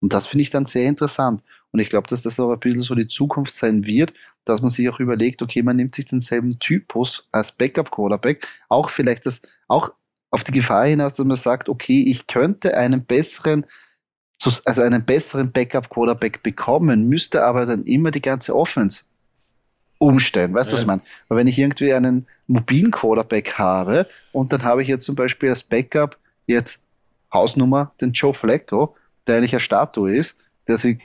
Und 0.00 0.12
das 0.12 0.26
finde 0.26 0.42
ich 0.42 0.50
dann 0.50 0.66
sehr 0.66 0.88
interessant. 0.88 1.42
Und 1.72 1.80
ich 1.80 1.88
glaube, 1.88 2.08
dass 2.08 2.22
das 2.22 2.40
auch 2.40 2.52
ein 2.52 2.58
bisschen 2.58 2.82
so 2.82 2.94
die 2.94 3.06
Zukunft 3.06 3.54
sein 3.54 3.86
wird, 3.86 4.12
dass 4.44 4.60
man 4.60 4.70
sich 4.70 4.88
auch 4.88 4.98
überlegt, 4.98 5.42
okay, 5.42 5.62
man 5.62 5.76
nimmt 5.76 5.94
sich 5.94 6.04
denselben 6.04 6.58
Typus 6.58 7.28
als 7.32 7.52
Backup-Quarterback, 7.52 8.46
auch 8.68 8.90
vielleicht 8.90 9.26
das, 9.26 9.42
auch 9.68 9.92
auf 10.30 10.44
die 10.44 10.52
Gefahr 10.52 10.86
hinaus, 10.86 11.14
dass 11.14 11.26
man 11.26 11.36
sagt, 11.36 11.68
okay, 11.68 12.02
ich 12.06 12.26
könnte 12.26 12.76
einen 12.76 13.04
besseren, 13.04 13.66
also 14.64 14.82
einen 14.82 15.04
besseren 15.04 15.52
Backup-Quarterback 15.52 16.42
bekommen, 16.42 17.08
müsste 17.08 17.44
aber 17.44 17.66
dann 17.66 17.84
immer 17.84 18.10
die 18.10 18.22
ganze 18.22 18.56
Offense 18.56 19.02
umstellen. 19.98 20.54
Weißt 20.54 20.70
du, 20.70 20.72
ja. 20.72 20.76
was 20.76 20.80
ich 20.80 20.86
meine? 20.86 21.02
Weil 21.28 21.38
wenn 21.38 21.46
ich 21.46 21.58
irgendwie 21.58 21.92
einen 21.92 22.26
mobilen 22.46 22.90
Quarterback 22.90 23.58
habe 23.58 24.08
und 24.32 24.52
dann 24.52 24.62
habe 24.62 24.82
ich 24.82 24.88
jetzt 24.88 25.04
zum 25.04 25.14
Beispiel 25.14 25.50
als 25.50 25.62
Backup 25.62 26.18
jetzt 26.46 26.84
Hausnummer 27.32 27.92
den 28.00 28.12
Joe 28.12 28.34
Flacco, 28.34 28.96
der 29.26 29.36
eigentlich 29.36 29.52
eine 29.52 29.60
Statue 29.60 30.16
ist, 30.16 30.36
der 30.66 30.78
sich 30.78 30.98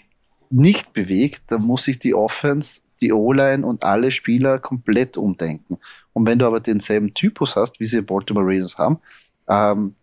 nicht 0.50 0.94
bewegt, 0.94 1.44
dann 1.48 1.64
muss 1.64 1.88
ich 1.88 2.00
die 2.00 2.14
Offense, 2.14 2.82
die 3.02 3.12
O-Line 3.12 3.66
und 3.66 3.84
alle 3.84 4.12
Spieler 4.12 4.60
komplett 4.60 5.18
umdenken. 5.18 5.78
Und 6.14 6.26
wenn 6.26 6.40
du 6.40 6.46
aber 6.46 6.60
denselben 6.60 7.14
Typus 7.14 7.56
hast, 7.56 7.80
wie 7.80 7.86
sie 7.86 8.02
Baltimore 8.02 8.46
Ravens 8.46 8.78
haben, 8.78 9.00
ähm, 9.48 9.96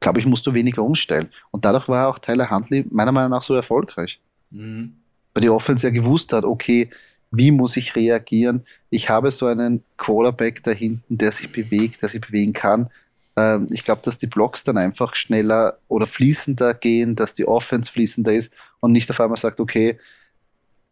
glaube 0.00 0.20
ich, 0.20 0.26
musst 0.26 0.46
du 0.46 0.54
weniger 0.54 0.82
umstellen. 0.82 1.28
Und 1.50 1.64
dadurch 1.64 1.88
war 1.88 2.08
auch 2.08 2.18
Tyler 2.18 2.50
Huntley 2.50 2.84
meiner 2.90 3.12
Meinung 3.12 3.30
nach 3.30 3.42
so 3.42 3.54
erfolgreich. 3.54 4.20
Mhm. 4.50 4.94
Weil 5.34 5.42
die 5.42 5.50
Offense 5.50 5.86
ja 5.86 5.92
gewusst 5.92 6.32
hat, 6.32 6.44
okay, 6.44 6.90
wie 7.30 7.50
muss 7.50 7.76
ich 7.76 7.96
reagieren? 7.96 8.64
Ich 8.90 9.08
habe 9.08 9.30
so 9.30 9.46
einen 9.46 9.82
Quarterback 9.96 10.62
da 10.62 10.70
hinten, 10.70 11.16
der 11.16 11.32
sich 11.32 11.50
bewegt, 11.50 12.02
der 12.02 12.10
sich 12.10 12.20
bewegen 12.20 12.52
kann. 12.52 12.90
Ähm, 13.36 13.66
ich 13.70 13.84
glaube, 13.84 14.02
dass 14.04 14.18
die 14.18 14.26
Blocks 14.26 14.64
dann 14.64 14.78
einfach 14.78 15.14
schneller 15.14 15.78
oder 15.88 16.06
fließender 16.06 16.74
gehen, 16.74 17.14
dass 17.14 17.34
die 17.34 17.46
Offense 17.46 17.90
fließender 17.90 18.32
ist 18.32 18.52
und 18.80 18.92
nicht 18.92 19.10
auf 19.10 19.20
einmal 19.20 19.38
sagt, 19.38 19.60
okay, 19.60 19.98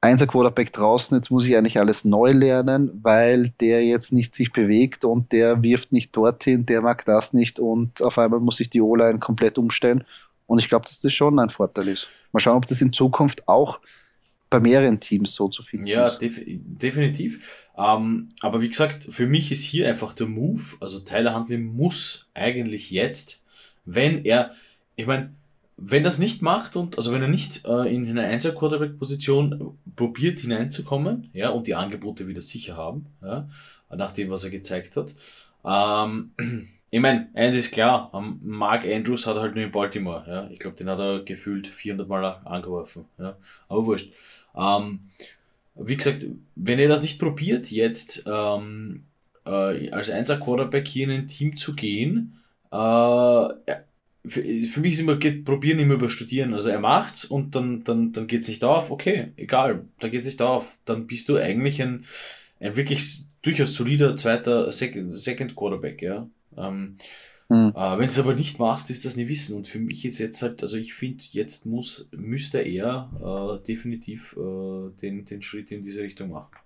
Einser 0.03 0.26
Quarterback 0.26 0.72
draußen, 0.72 1.14
jetzt 1.18 1.30
muss 1.30 1.45
ich 1.45 1.55
eigentlich 1.59 1.78
alles 1.78 2.07
neu 2.07 2.30
lernen, 2.30 2.91
weil 3.03 3.51
der 3.61 3.84
jetzt 3.84 4.14
nicht 4.14 4.34
sich 4.34 4.51
bewegt 4.51 5.05
und 5.05 5.30
der 5.30 5.62
wirft 5.62 5.93
nicht 5.93 6.16
dorthin, 6.16 6.64
der 6.64 6.80
mag 6.80 7.05
das 7.05 7.34
nicht 7.34 7.61
und 7.61 8.01
auf 8.01 8.16
einmal 8.16 8.41
muss 8.41 8.61
ich 8.61 8.70
die 8.70 8.80
O-Line 8.80 9.18
komplett 9.18 9.59
umstellen. 9.59 10.05
Und 10.47 10.59
ich 10.59 10.70
glaube, 10.70 10.86
dass 10.88 11.01
das 11.01 11.12
schon 11.12 11.38
ein 11.38 11.51
Vorteil 11.51 11.88
ist. 11.88 12.09
Mal 12.32 12.41
schauen, 12.41 12.57
ob 12.57 12.66
das 12.66 12.80
in 12.80 12.95
Zukunft 12.95 13.47
auch 13.47 13.78
bei 14.51 14.61
mehreren 14.61 14.99
Teams 14.99 15.35
so 15.35 15.49
zu 15.49 15.63
finden 15.63 15.87
ja, 15.87 16.09
ist. 16.09 16.15
Ja, 16.15 16.29
def 16.29 16.41
definitiv. 16.45 17.41
Ähm, 17.79 18.29
aber 18.41 18.61
wie 18.61 18.69
gesagt, 18.69 19.09
für 19.11 19.27
mich 19.27 19.53
ist 19.53 19.63
hier 19.63 19.89
einfach 19.89 20.13
der 20.13 20.27
Move, 20.27 20.63
also 20.81 20.99
Tyler 21.01 21.35
Huntley 21.35 21.57
muss 21.57 22.29
eigentlich 22.35 22.91
jetzt, 22.91 23.43
wenn 23.85 24.25
er, 24.25 24.55
ich 24.97 25.07
meine, 25.07 25.33
wenn 25.77 26.05
das 26.05 26.19
nicht 26.19 26.43
macht 26.43 26.77
und 26.77 26.99
also 26.99 27.13
wenn 27.13 27.23
er 27.23 27.29
nicht 27.29 27.65
äh, 27.65 27.93
in 27.93 28.07
eine 28.07 28.25
Einser 28.25 28.53
Quarterback 28.53 28.99
Position 28.99 29.79
probiert 29.97 30.41
hineinzukommen, 30.41 31.31
ja, 31.33 31.49
und 31.51 31.67
die 31.67 31.75
Angebote 31.75 32.27
wieder 32.27 32.43
sicher 32.43 32.77
haben, 32.77 33.07
ja, 33.23 33.49
nach 33.89 34.13
dem 34.13 34.31
was 34.31 34.45
er 34.45 34.51
gezeigt 34.51 34.97
hat. 34.97 35.15
Ähm, 35.65 36.33
ich 36.91 37.01
meine, 37.01 37.29
eins 37.33 37.57
ist 37.57 37.73
klar, 37.73 38.11
Mark 38.43 38.85
Andrews 38.85 39.27
hat 39.27 39.37
er 39.37 39.43
halt 39.43 39.55
nur 39.55 39.65
in 39.65 39.71
Baltimore, 39.71 40.25
ja. 40.29 40.51
Ich 40.51 40.59
glaube, 40.59 40.77
den 40.77 40.91
hat 40.91 40.99
er 40.99 41.21
gefühlt 41.21 41.69
400 41.69 42.07
Mal 42.09 42.25
angeworfen, 42.45 43.07
ja. 43.19 43.37
Aber 43.69 43.87
wurscht. 43.87 44.13
Ähm, 44.57 45.01
wie 45.75 45.97
gesagt, 45.97 46.27
wenn 46.57 46.79
er 46.79 46.89
das 46.89 47.03
nicht 47.03 47.19
probiert, 47.19 47.71
jetzt 47.71 48.25
ähm, 48.27 49.05
äh, 49.47 49.91
als 49.91 50.11
Einser 50.11 50.39
Quarterback 50.39 50.87
hier 50.87 51.05
in 51.05 51.11
ein 51.11 51.27
Team 51.27 51.57
zu 51.57 51.73
gehen, 51.73 52.41
äh, 52.71 53.49
für, 54.27 54.43
für 54.43 54.81
mich 54.81 54.95
ist 54.95 55.01
immer, 55.01 55.17
geht, 55.17 55.45
probieren 55.45 55.79
immer 55.79 55.95
über 55.95 56.11
studieren. 56.11 56.55
Also 56.55 56.69
er 56.69 56.81
macht's 56.81 57.25
und 57.25 57.55
dann, 57.55 57.85
dann, 57.85 58.13
dann 58.13 58.27
geht's 58.27 58.49
nicht 58.49 58.65
auf. 58.65 58.91
Okay, 58.91 59.33
egal, 59.37 59.87
dann 59.99 60.11
geht's 60.11 60.27
nicht 60.27 60.43
auf. 60.43 60.67
Dann 60.85 61.07
bist 61.07 61.29
du 61.29 61.37
eigentlich 61.37 61.81
ein, 61.81 62.05
ein 62.61 62.77
wirklich 62.77 63.23
durchaus 63.43 63.75
solider 63.75 64.17
zweiter 64.17 64.71
Second, 64.73 65.15
Second 65.17 65.57
Quarterback, 65.57 66.03
ja. 66.03 66.29
Ähm, 66.57 66.97
hm. 67.51 67.73
Äh, 67.75 67.75
Wenn 67.75 67.99
du 67.99 68.05
es 68.05 68.19
aber 68.19 68.35
nicht 68.35 68.61
machst, 68.61 68.89
wirst 68.89 69.05
du 69.05 69.09
das 69.09 69.17
nie 69.17 69.27
wissen. 69.27 69.57
Und 69.57 69.67
für 69.67 69.81
mich 69.81 70.05
jetzt 70.05 70.21
jetzt 70.21 70.41
halt, 70.41 70.63
also 70.63 70.77
ich 70.77 70.95
finde, 70.95 71.25
jetzt 71.31 71.67
muss, 71.67 72.09
müsste 72.13 72.61
er 72.61 73.11
äh, 73.61 73.67
definitiv 73.67 74.37
äh, 74.37 74.91
den, 75.03 75.25
den 75.25 75.43
Schritt 75.43 75.73
in 75.73 75.83
diese 75.83 76.03
Richtung 76.03 76.31
machen. 76.31 76.57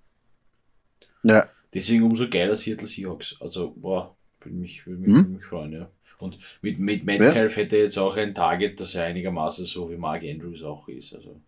Ja. 1.23 1.49
Deswegen 1.73 2.03
umso 2.03 2.29
geiler 2.29 2.55
Seattle 2.55 2.87
Seahawks. 2.87 3.37
Also, 3.41 3.73
boah, 3.75 4.15
würde 4.41 4.59
mich, 4.59 4.87
würde 4.87 5.01
mich, 5.01 5.17
hm. 5.17 5.33
mich 5.33 5.45
freuen, 5.47 5.73
ja. 5.73 5.91
Und 6.19 6.39
mit, 6.61 6.79
mit 6.79 7.05
Metcalf 7.05 7.57
ja. 7.57 7.63
hätte 7.63 7.79
jetzt 7.79 7.99
auch 7.99 8.17
ein 8.17 8.35
Target, 8.35 8.79
das 8.79 8.95
er 8.95 9.05
einigermaßen 9.05 9.65
so 9.65 9.91
wie 9.91 9.97
Mark 9.97 10.23
Andrews 10.23 10.63
auch 10.63 10.87
ist. 10.89 11.15
Also 11.15 11.41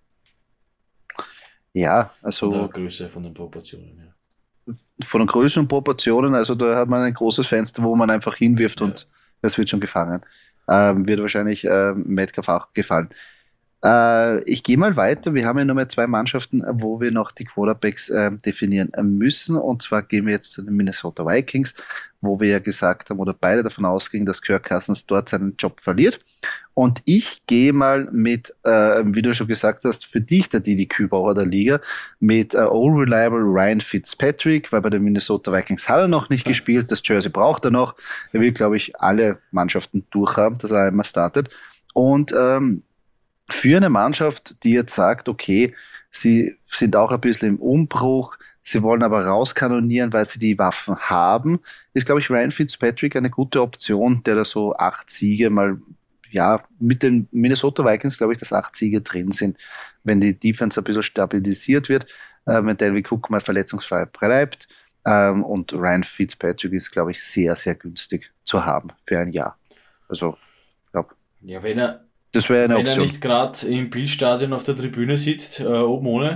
ja, 1.73 2.11
also. 2.23 2.51
Von 2.51 2.61
der 2.61 2.69
Größe, 2.69 3.09
von 3.11 3.23
den 3.23 3.35
Proportionen, 3.35 3.99
ja. 3.99 4.75
Von 5.05 5.21
den 5.21 5.27
Größen 5.27 5.61
und 5.63 5.69
Proportionen, 5.69 6.35
also 6.35 6.55
da 6.55 6.75
hat 6.75 6.89
man 6.89 7.03
ein 7.03 7.13
großes 7.13 7.47
Fenster, 7.47 7.83
wo 7.83 7.95
man 7.95 8.11
einfach 8.11 8.35
hinwirft 8.35 8.81
ja. 8.81 8.87
und 8.87 9.07
das 9.43 9.59
wird 9.59 9.71
schon 9.71 9.81
gefangen. 9.81 10.23
Ähm, 10.69 11.09
wird 11.09 11.21
wahrscheinlich 11.21 11.65
äh, 11.65 11.93
Metcalf 11.95 12.49
auch 12.49 12.73
gefallen. 12.73 13.09
Äh, 13.87 14.41
ich 14.51 14.65
gehe 14.65 14.77
mal 14.77 14.97
weiter. 14.97 15.33
Wir 15.35 15.47
haben 15.47 15.59
ja 15.59 15.65
nur 15.65 15.77
mehr 15.77 15.89
zwei 15.89 16.09
Mannschaften, 16.09 16.65
wo 16.69 17.01
wir 17.01 17.13
noch 17.13 17.31
die 17.31 17.45
Quarterbacks 17.45 18.09
äh, 18.09 18.33
definieren 18.33 18.91
müssen. 19.17 19.57
Und 19.57 19.83
zwar 19.83 20.03
gehen 20.03 20.27
wir 20.27 20.33
jetzt 20.33 20.53
zu 20.53 20.63
den 20.63 20.75
Minnesota 20.75 21.25
Vikings, 21.25 21.75
wo 22.21 22.41
wir 22.41 22.49
ja 22.49 22.59
gesagt 22.59 23.11
haben 23.11 23.21
oder 23.21 23.33
beide 23.33 23.63
davon 23.63 23.85
ausgingen, 23.85 24.27
dass 24.27 24.43
Kirk 24.43 24.65
Cousins 24.69 25.07
dort 25.07 25.29
seinen 25.29 25.57
Job 25.57 25.81
verliert. 25.81 26.19
Und 26.75 27.01
ich 27.05 27.43
gehe 27.47 27.73
mal 27.73 28.09
mit, 28.11 28.53
äh, 28.65 29.05
wie 29.05 29.23
du 29.23 29.33
schon 29.35 29.47
gesagt 29.47 29.85
hast, 29.85 30.05
für 30.05 30.21
dich 30.21 30.49
der 30.49 30.61
Didi 30.61 30.87
Kübauer 30.87 31.35
der 31.35 31.47
Liga, 31.47 31.81
mit 32.19 32.55
äh, 32.55 32.59
All 32.59 32.91
Reliable 32.91 33.39
Ryan 33.39 33.81
Fitzpatrick, 33.81 34.73
weil 34.73 34.83
bei 34.83 34.91
den 34.91 35.03
Minnesota 35.05 35.53
Vikings 35.53 35.89
hat 35.89 36.01
er 36.01 36.09
noch 36.09 36.29
nicht 36.29 36.45
gespielt. 36.45 36.91
Das 36.91 37.03
Jersey 37.05 37.31
braucht 37.31 37.65
er 37.65 37.71
noch. 37.71 37.95
Er 38.33 38.41
will, 38.41 38.53
glaube 38.53 38.79
ich, 38.79 38.99
alle 39.01 39.39
Mannschaften 39.53 40.05
durchhaben, 40.11 40.59
dass 40.59 40.73
er 40.73 40.89
einmal 40.89 41.05
startet. 41.05 41.51
Und 41.95 42.35
ähm, 42.37 42.83
für 43.49 43.77
eine 43.77 43.89
Mannschaft, 43.89 44.63
die 44.65 44.73
jetzt 44.73 44.95
sagt, 44.95 45.29
okay, 45.29 45.75
sie 46.11 46.57
sind 46.69 46.97
auch 46.97 47.13
ein 47.13 47.21
bisschen 47.21 47.49
im 47.49 47.61
Umbruch, 47.61 48.37
sie 48.63 48.83
wollen 48.83 49.03
aber 49.03 49.27
rauskanonieren, 49.27 50.13
weil 50.13 50.25
sie 50.25 50.39
die 50.39 50.59
Waffen 50.59 50.97
haben, 50.97 51.61
ist, 51.95 52.07
glaube 52.07 52.21
ich, 52.21 52.31
Ryan 52.31 52.51
Fitzpatrick 52.51 53.15
eine 53.17 53.31
gute 53.31 53.63
Option, 53.63 54.23
der 54.25 54.35
da 54.35 54.45
so 54.45 54.75
acht 54.75 55.11
Siege 55.11 55.51
mal, 55.51 55.79
ja, 56.31 56.65
mit 56.81 57.03
den 57.03 57.29
Minnesota 57.31 57.85
Vikings, 57.85 58.19
glaube 58.19 58.33
ich, 58.33 58.39
dass 58.39 58.53
acht 58.53 58.75
Siege 58.75 59.01
drin 59.01 59.31
sind, 59.31 59.57
wenn 60.03 60.21
die 60.21 60.39
Defense 60.39 60.81
ein 60.81 60.85
bisschen 60.85 61.05
stabilisiert 61.05 61.89
wird, 61.89 62.07
äh, 62.47 62.63
wenn 62.65 62.77
Delvin 62.77 63.05
Cook 63.09 63.31
mal 63.31 63.41
verletzungsfrei 63.41 64.07
bleibt. 64.07 64.67
Ähm, 65.07 65.45
und 65.45 65.73
Ryan 65.73 66.03
Fitzpatrick 66.03 66.73
ist, 66.73 66.91
glaube 66.91 67.13
ich, 67.13 67.23
sehr, 67.23 67.55
sehr 67.55 67.77
günstig 67.77 68.33
zu 68.43 68.67
haben 68.67 68.89
für 69.05 69.21
ein 69.21 69.31
Jahr. 69.31 69.57
Also, 70.09 70.37
ich 70.85 70.93
glaube. 70.93 71.15
Ja, 71.43 71.63
wenn 71.63 71.79
er, 71.79 72.06
das 72.37 72.49
wäre 72.49 72.65
eine 72.65 72.75
Wenn 72.77 72.87
Option. 72.87 73.05
er 73.05 73.07
nicht 73.11 73.21
gerade 73.21 73.67
im 73.67 73.91
Bildstadion 73.91 74.53
auf 74.53 74.63
der 74.65 74.77
Tribüne 74.77 75.17
sitzt, 75.17 75.61
äh, 75.61 75.65
oben 75.67 76.07
ohne, 76.07 76.29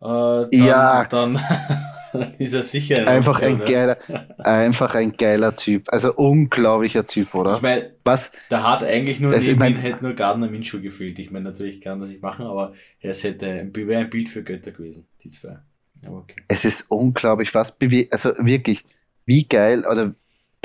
äh, 0.00 0.04
dann, 0.06 0.48
ja. 0.50 1.04
dann, 1.04 1.38
ist 2.38 2.54
er 2.54 2.62
sicher 2.62 2.98
eine 2.98 3.08
Einfach 3.08 3.42
Option, 3.42 3.60
ein 3.60 3.64
geiler, 3.64 3.98
einfach 4.38 4.94
ein 4.94 5.12
geiler 5.16 5.56
Typ. 5.56 5.92
Also 5.92 6.14
unglaublicher 6.14 7.06
Typ, 7.06 7.34
oder? 7.34 7.56
Ich 7.56 7.62
meine, 7.62 7.90
Was? 8.04 8.30
da 8.48 8.62
hat 8.62 8.84
eigentlich 8.84 9.18
nur 9.20 9.32
Das- 9.32 9.42
ich 9.42 9.48
neben 9.48 9.58
mein- 9.58 9.72
ihm 9.74 9.78
hätte 9.80 10.02
nur 10.04 10.12
Gardner 10.14 10.48
Minshew 10.48 10.80
gefehlt. 10.80 11.18
Ich 11.18 11.30
meine, 11.30 11.44
natürlich 11.46 11.80
kann 11.80 12.00
das 12.00 12.08
nicht 12.10 12.22
machen, 12.22 12.46
aber 12.46 12.72
es 13.00 13.24
hätte 13.24 13.46
ein, 13.46 13.74
wäre 13.74 14.00
ein 14.00 14.10
Bild 14.10 14.28
für 14.28 14.42
Götter 14.44 14.70
gewesen, 14.70 15.06
die 15.22 15.28
zwei. 15.30 15.58
Okay. 16.06 16.36
Es 16.48 16.64
ist 16.64 16.90
unglaublich, 16.90 17.54
was 17.54 17.78
bewegt, 17.78 18.12
also 18.12 18.32
wirklich, 18.38 18.84
wie 19.26 19.44
geil, 19.48 19.84
oder 19.90 20.14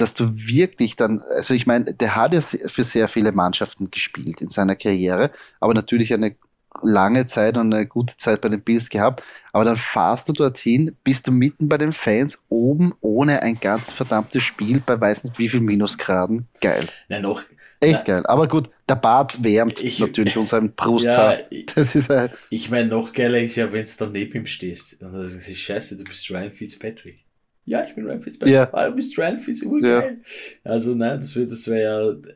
dass 0.02 0.14
du 0.14 0.32
wirklich 0.36 0.96
dann, 0.96 1.20
also 1.22 1.54
ich 1.54 1.68
meine, 1.68 1.94
der 1.94 2.16
hat 2.16 2.34
ja 2.34 2.42
für 2.42 2.84
sehr 2.84 3.08
viele 3.08 3.32
Mannschaften 3.32 3.92
gespielt 3.92 4.42
in 4.42 4.50
seiner 4.50 4.76
Karriere, 4.76 5.32
aber 5.60 5.74
natürlich 5.74 6.14
eine 6.14 6.36
lange 6.84 7.26
Zeit 7.26 7.58
und 7.58 7.74
eine 7.74 7.88
gute 7.88 8.16
Zeit 8.18 8.42
bei 8.42 8.50
den 8.50 8.62
Bills 8.62 8.90
gehabt. 8.90 9.24
Aber 9.52 9.66
dann 9.66 9.76
fahrst 9.76 10.30
du 10.30 10.34
dorthin, 10.34 10.96
bist 11.04 11.28
du 11.28 11.32
mitten 11.32 11.68
bei 11.68 11.78
den 11.78 11.92
Fans 11.92 12.44
oben 12.50 12.94
ohne 13.02 13.42
ein 13.42 13.60
ganz 13.60 13.92
verdammtes 13.92 14.44
Spiel 14.44 14.82
bei 14.86 15.00
weiß 15.00 15.24
nicht 15.24 15.40
wie 15.40 15.50
viel 15.50 15.62
Minusgraden. 15.62 16.48
Geil. 16.62 16.88
Nein, 17.10 17.24
noch. 17.24 17.42
Echt 17.82 18.06
geil. 18.06 18.26
Aber 18.26 18.48
gut, 18.48 18.70
der 18.90 18.96
Bart 18.96 19.42
wärmt 19.44 19.80
Ich- 19.80 20.00
natürlich 20.00 20.38
unseren 20.38 20.74
Brusthaar. 20.74 21.40
Ja, 21.40 21.46
ich, 21.50 21.66
Das 21.68 21.96
ist 21.96 22.12
ein, 22.12 22.30
ich 22.50 22.70
meine, 22.70 22.90
noch 22.90 23.14
geiler 23.14 23.40
ist 23.40 23.56
ja, 23.56 23.72
wenn 23.72 23.86
du 23.86 23.92
dann 23.98 24.12
neben 24.12 24.34
ihm 24.40 24.46
stehst. 24.46 25.02
Und 25.02 25.14
dann 25.14 25.28
sagst 25.28 25.48
du, 25.50 25.56
scheiße, 25.56 25.98
du 25.98 26.04
bist 26.04 26.30
Ryan 26.30 26.52
Fitzpatrick. 26.52 27.24
Ja, 27.66 27.84
ich 27.86 27.94
bin 27.96 28.06
Ryan 28.06 28.22
Fitzpatrick. 28.22 28.56
Ja. 28.56 28.66
Du 28.90 28.96
bist 28.96 29.18
Ryan 29.18 29.40
Fitzpatrick. 29.40 29.84
Ja. 29.84 30.00
Geil. 30.02 30.18
Also, 30.64 30.96
nein, 30.96 31.20
das 31.20 31.36
wäre 31.36 31.48
das 31.48 31.68
wär 31.68 31.80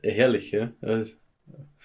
ja 0.04 0.10
herrlich, 0.12 0.52
ja. 0.52 0.70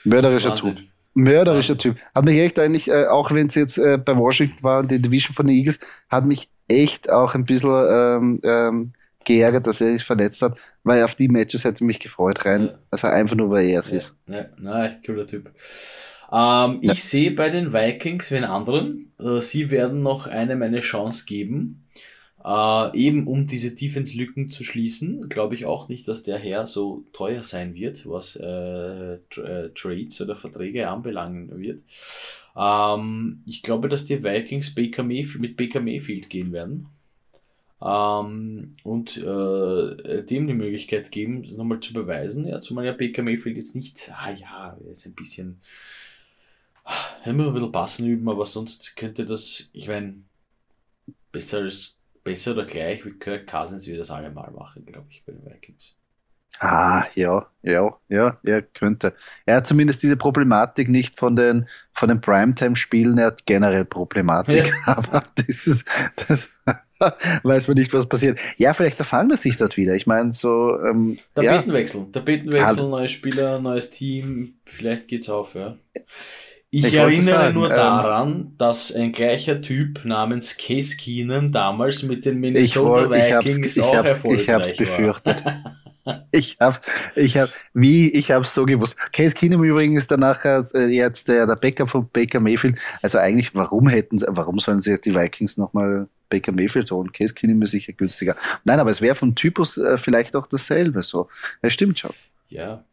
Mörderischer 0.05 0.51
Wahnsinn. 0.51 0.77
Typ. 0.77 0.85
Mörderischer 1.15 1.77
Typ. 1.79 1.97
Hat 2.15 2.25
mich 2.25 2.39
echt 2.39 2.59
eigentlich, 2.59 2.89
äh, 2.89 3.07
auch 3.07 3.33
wenn 3.33 3.49
es 3.49 3.55
jetzt 3.55 3.79
äh, 3.79 3.99
bei 3.99 4.17
Washington 4.17 4.63
war 4.63 4.81
und 4.81 4.91
die 4.91 5.01
Division 5.03 5.35
von 5.35 5.47
den 5.47 5.57
Eagles, 5.57 5.81
hat 6.09 6.27
mich 6.27 6.49
echt 6.69 7.11
auch 7.11 7.35
ein 7.35 7.45
bisschen 7.45 7.71
ähm, 7.91 8.41
ähm, 8.45 8.93
geärgert, 9.25 9.67
dass 9.67 9.81
er 9.81 9.93
sich 9.95 10.05
verletzt 10.05 10.43
hat, 10.43 10.59
weil 10.85 11.03
auf 11.03 11.15
die 11.15 11.29
Matches 11.29 11.65
hätte 11.65 11.77
ich 11.83 11.87
mich 11.87 11.99
gefreut 12.01 12.45
rein. 12.45 12.67
Ja. 12.67 12.79
Also 12.91 13.07
einfach 13.09 13.37
nur, 13.37 13.51
weil 13.51 13.69
er 13.69 13.81
es 13.81 13.91
Ja, 13.91 13.97
ist. 13.97 14.15
ja, 14.27 14.45
na, 14.59 14.87
echt 14.87 15.05
cooler 15.05 15.27
Typ. 15.27 15.47
Ähm, 16.31 16.79
Ja. 16.83 16.93
Ich 16.93 17.03
sehe 17.05 17.31
bei 17.33 17.51
den 17.51 17.73
Vikings 17.73 18.31
wen 18.31 18.45
anderen. 18.45 19.13
Äh, 19.19 19.41
sie 19.41 19.71
werden 19.71 20.03
noch 20.03 20.27
einem 20.27 20.63
eine 20.63 20.81
Chance 20.81 21.25
geben. 21.27 21.85
Äh, 22.45 22.97
eben 22.97 23.27
um 23.27 23.47
diese 23.47 23.75
Defense-Lücken 23.75 24.49
zu 24.51 24.63
schließen, 24.63 25.29
glaube 25.29 25.55
ich 25.57 25.67
auch 25.67 25.89
nicht, 25.89 26.07
dass 26.07 26.23
der 26.23 26.39
Herr 26.39 26.67
so 26.67 27.05
teuer 27.13 27.43
sein 27.43 27.75
wird, 27.75 28.09
was 28.09 28.37
äh, 28.37 29.19
Tra 29.31 29.43
äh, 29.43 29.71
Trades 29.75 30.21
oder 30.21 30.37
Verträge 30.37 30.89
anbelangen 30.89 31.59
wird. 31.59 31.83
Ähm, 32.57 33.43
ich 33.45 33.63
glaube, 33.63 33.89
dass 33.89 34.05
die 34.05 34.23
Vikings 34.23 34.75
Baker 34.75 35.03
mit 35.03 35.57
Baker 35.57 35.81
Mayfield 35.81 36.31
gehen 36.31 36.53
werden. 36.53 36.87
Ähm, 37.81 38.77
und 38.83 39.17
äh, 39.17 40.23
dem 40.25 40.47
die 40.47 40.55
Möglichkeit 40.55 41.11
geben, 41.13 41.43
nochmal 41.57 41.81
zu 41.81 41.93
beweisen. 41.93 42.47
Ja, 42.47 42.61
zumal 42.61 42.85
ja 42.85 42.93
Baker 42.93 43.23
Mayfield 43.23 43.57
jetzt 43.57 43.77
nicht, 43.77 44.11
ah 44.13 44.33
ja, 44.33 44.77
er 44.85 44.93
ist 44.93 45.07
ein 45.07 45.15
bisschen, 45.15 45.61
er 47.25 47.33
muss 47.33 47.49
ein 47.49 47.53
bisschen 47.53 47.73
passen 47.73 48.07
üben, 48.07 48.29
aber 48.29 48.47
sonst 48.47 48.97
könnte 48.97 49.25
das, 49.25 49.71
ich 49.73 49.89
meine, 49.89 50.23
besser 51.31 51.59
als 51.59 51.98
besser 52.29 52.53
oder 52.53 52.65
gleich 52.67 53.05
wie 53.05 53.13
Kirk 53.19 53.47
Cousins 53.47 53.87
wird 53.87 54.01
das 54.01 54.11
allemal 54.11 54.51
machen, 54.53 54.85
glaube 54.85 55.07
ich, 55.11 55.25
bei 55.25 55.33
den 55.33 55.45
Vikings. 55.45 55.95
Ah, 56.61 57.05
ja, 57.15 57.47
ja, 57.63 57.97
ja, 58.09 58.39
er 58.45 58.63
könnte. 58.63 59.15
Er 59.47 59.57
hat 59.57 59.67
zumindest 59.67 60.03
diese 60.03 60.17
Problematik 60.17 60.89
nicht 60.89 61.17
von 61.17 61.37
den, 61.37 61.69
von 61.93 62.09
den 62.09 62.21
Primetime-Spielen, 62.21 63.17
er 63.19 63.27
hat 63.27 63.47
generell 63.47 63.85
Problematik, 63.85 64.67
Ja. 64.67 64.75
aber 64.97 65.23
das 65.37 65.67
ist, 65.69 65.89
das 66.29 66.49
weiß 67.45 67.69
man 67.69 67.77
nicht, 67.77 67.93
was 67.93 68.09
passiert. 68.09 68.41
Ja, 68.57 68.73
vielleicht 68.73 68.99
erfangen 68.99 69.29
das 69.29 69.43
sich 69.43 69.57
dort 69.57 69.77
wieder. 69.77 69.95
Ich 69.95 70.09
meine, 70.09 70.33
so, 70.33 70.77
ähm, 70.81 71.19
ja, 71.37 71.53
Tapetenwechsel, 71.53 72.11
Tapetenwechsel, 72.11 72.67
Alle- 72.81 72.89
neue 72.89 73.09
Spieler, 73.09 73.61
neues 73.61 73.91
Team, 73.91 74.55
vielleicht 74.65 75.07
geht's 75.07 75.29
auf, 75.29 75.55
ja. 75.55 75.77
Ich, 76.71 76.85
Ich 76.85 76.95
erinnere 76.95 77.53
nur 77.53 77.71
ähm, 77.71 77.77
daran, 77.77 78.55
dass 78.59 78.95
ein 78.95 79.13
gleicher 79.13 79.63
Typ 79.63 80.05
namens 80.05 80.57
Case 80.59 80.97
Keenum 80.97 81.51
damals 81.51 82.03
mit 82.03 82.27
den 82.27 82.35
ich, 82.35 82.41
Minnesota 82.41 83.17
ich 83.17 83.33
hab's, 83.33 83.47
Vikings 83.47 83.77
ich 83.77 83.83
auch 83.83 83.95
hab's, 83.95 84.11
erfolgreich 84.11 84.43
ich 84.43 84.51
hab's 84.51 84.77
befürchtet. 84.77 85.45
Ich 86.33 86.57
hab's, 86.59 86.81
ich 87.17 87.37
hab, 87.37 87.51
wie, 87.75 88.09
ich 88.11 88.31
hab's 88.31 88.55
so 88.55 88.65
gewusst. 88.65 88.97
Case 89.13 89.35
Keenum 89.35 89.63
übrigens 89.63 89.99
ist 90.01 90.11
danach 90.11 90.43
äh, 90.43 90.87
jetzt 90.87 91.29
der, 91.29 91.47
der 91.47 91.57
Backup 91.57 91.91
von 91.91 92.09
Baker 92.11 92.41
Mayfield. 92.41 92.79
Also 93.03 93.19
eigentlich, 93.19 93.55
warum 93.55 93.89
hätten 93.89 94.17
sie, 94.17 94.27
warum 94.31 94.59
sollen 94.59 94.81
sich 94.81 94.99
die 95.01 95.15
Vikings 95.15 95.59
nochmal 95.59 96.09
Baker 96.31 96.53
Mayfield 96.53 96.91
holen? 96.91 97.13
Case 97.13 97.35
Keenum 97.35 97.61
ist 97.61 97.73
sicher 97.73 97.93
günstiger. 97.93 98.37
Nein, 98.65 98.81
aber 98.81 98.91
es 98.91 99.03
wäre 99.03 99.15
vom 99.15 99.35
Typus 99.35 99.77
äh, 99.77 99.99
vielleicht 99.99 100.35
auch 100.35 100.47
dasselbe, 100.47 101.03
so. 101.03 101.29
Das 101.61 101.75
stimmt 101.75 101.99
schon. 101.99 102.13
Ja. 102.49 102.85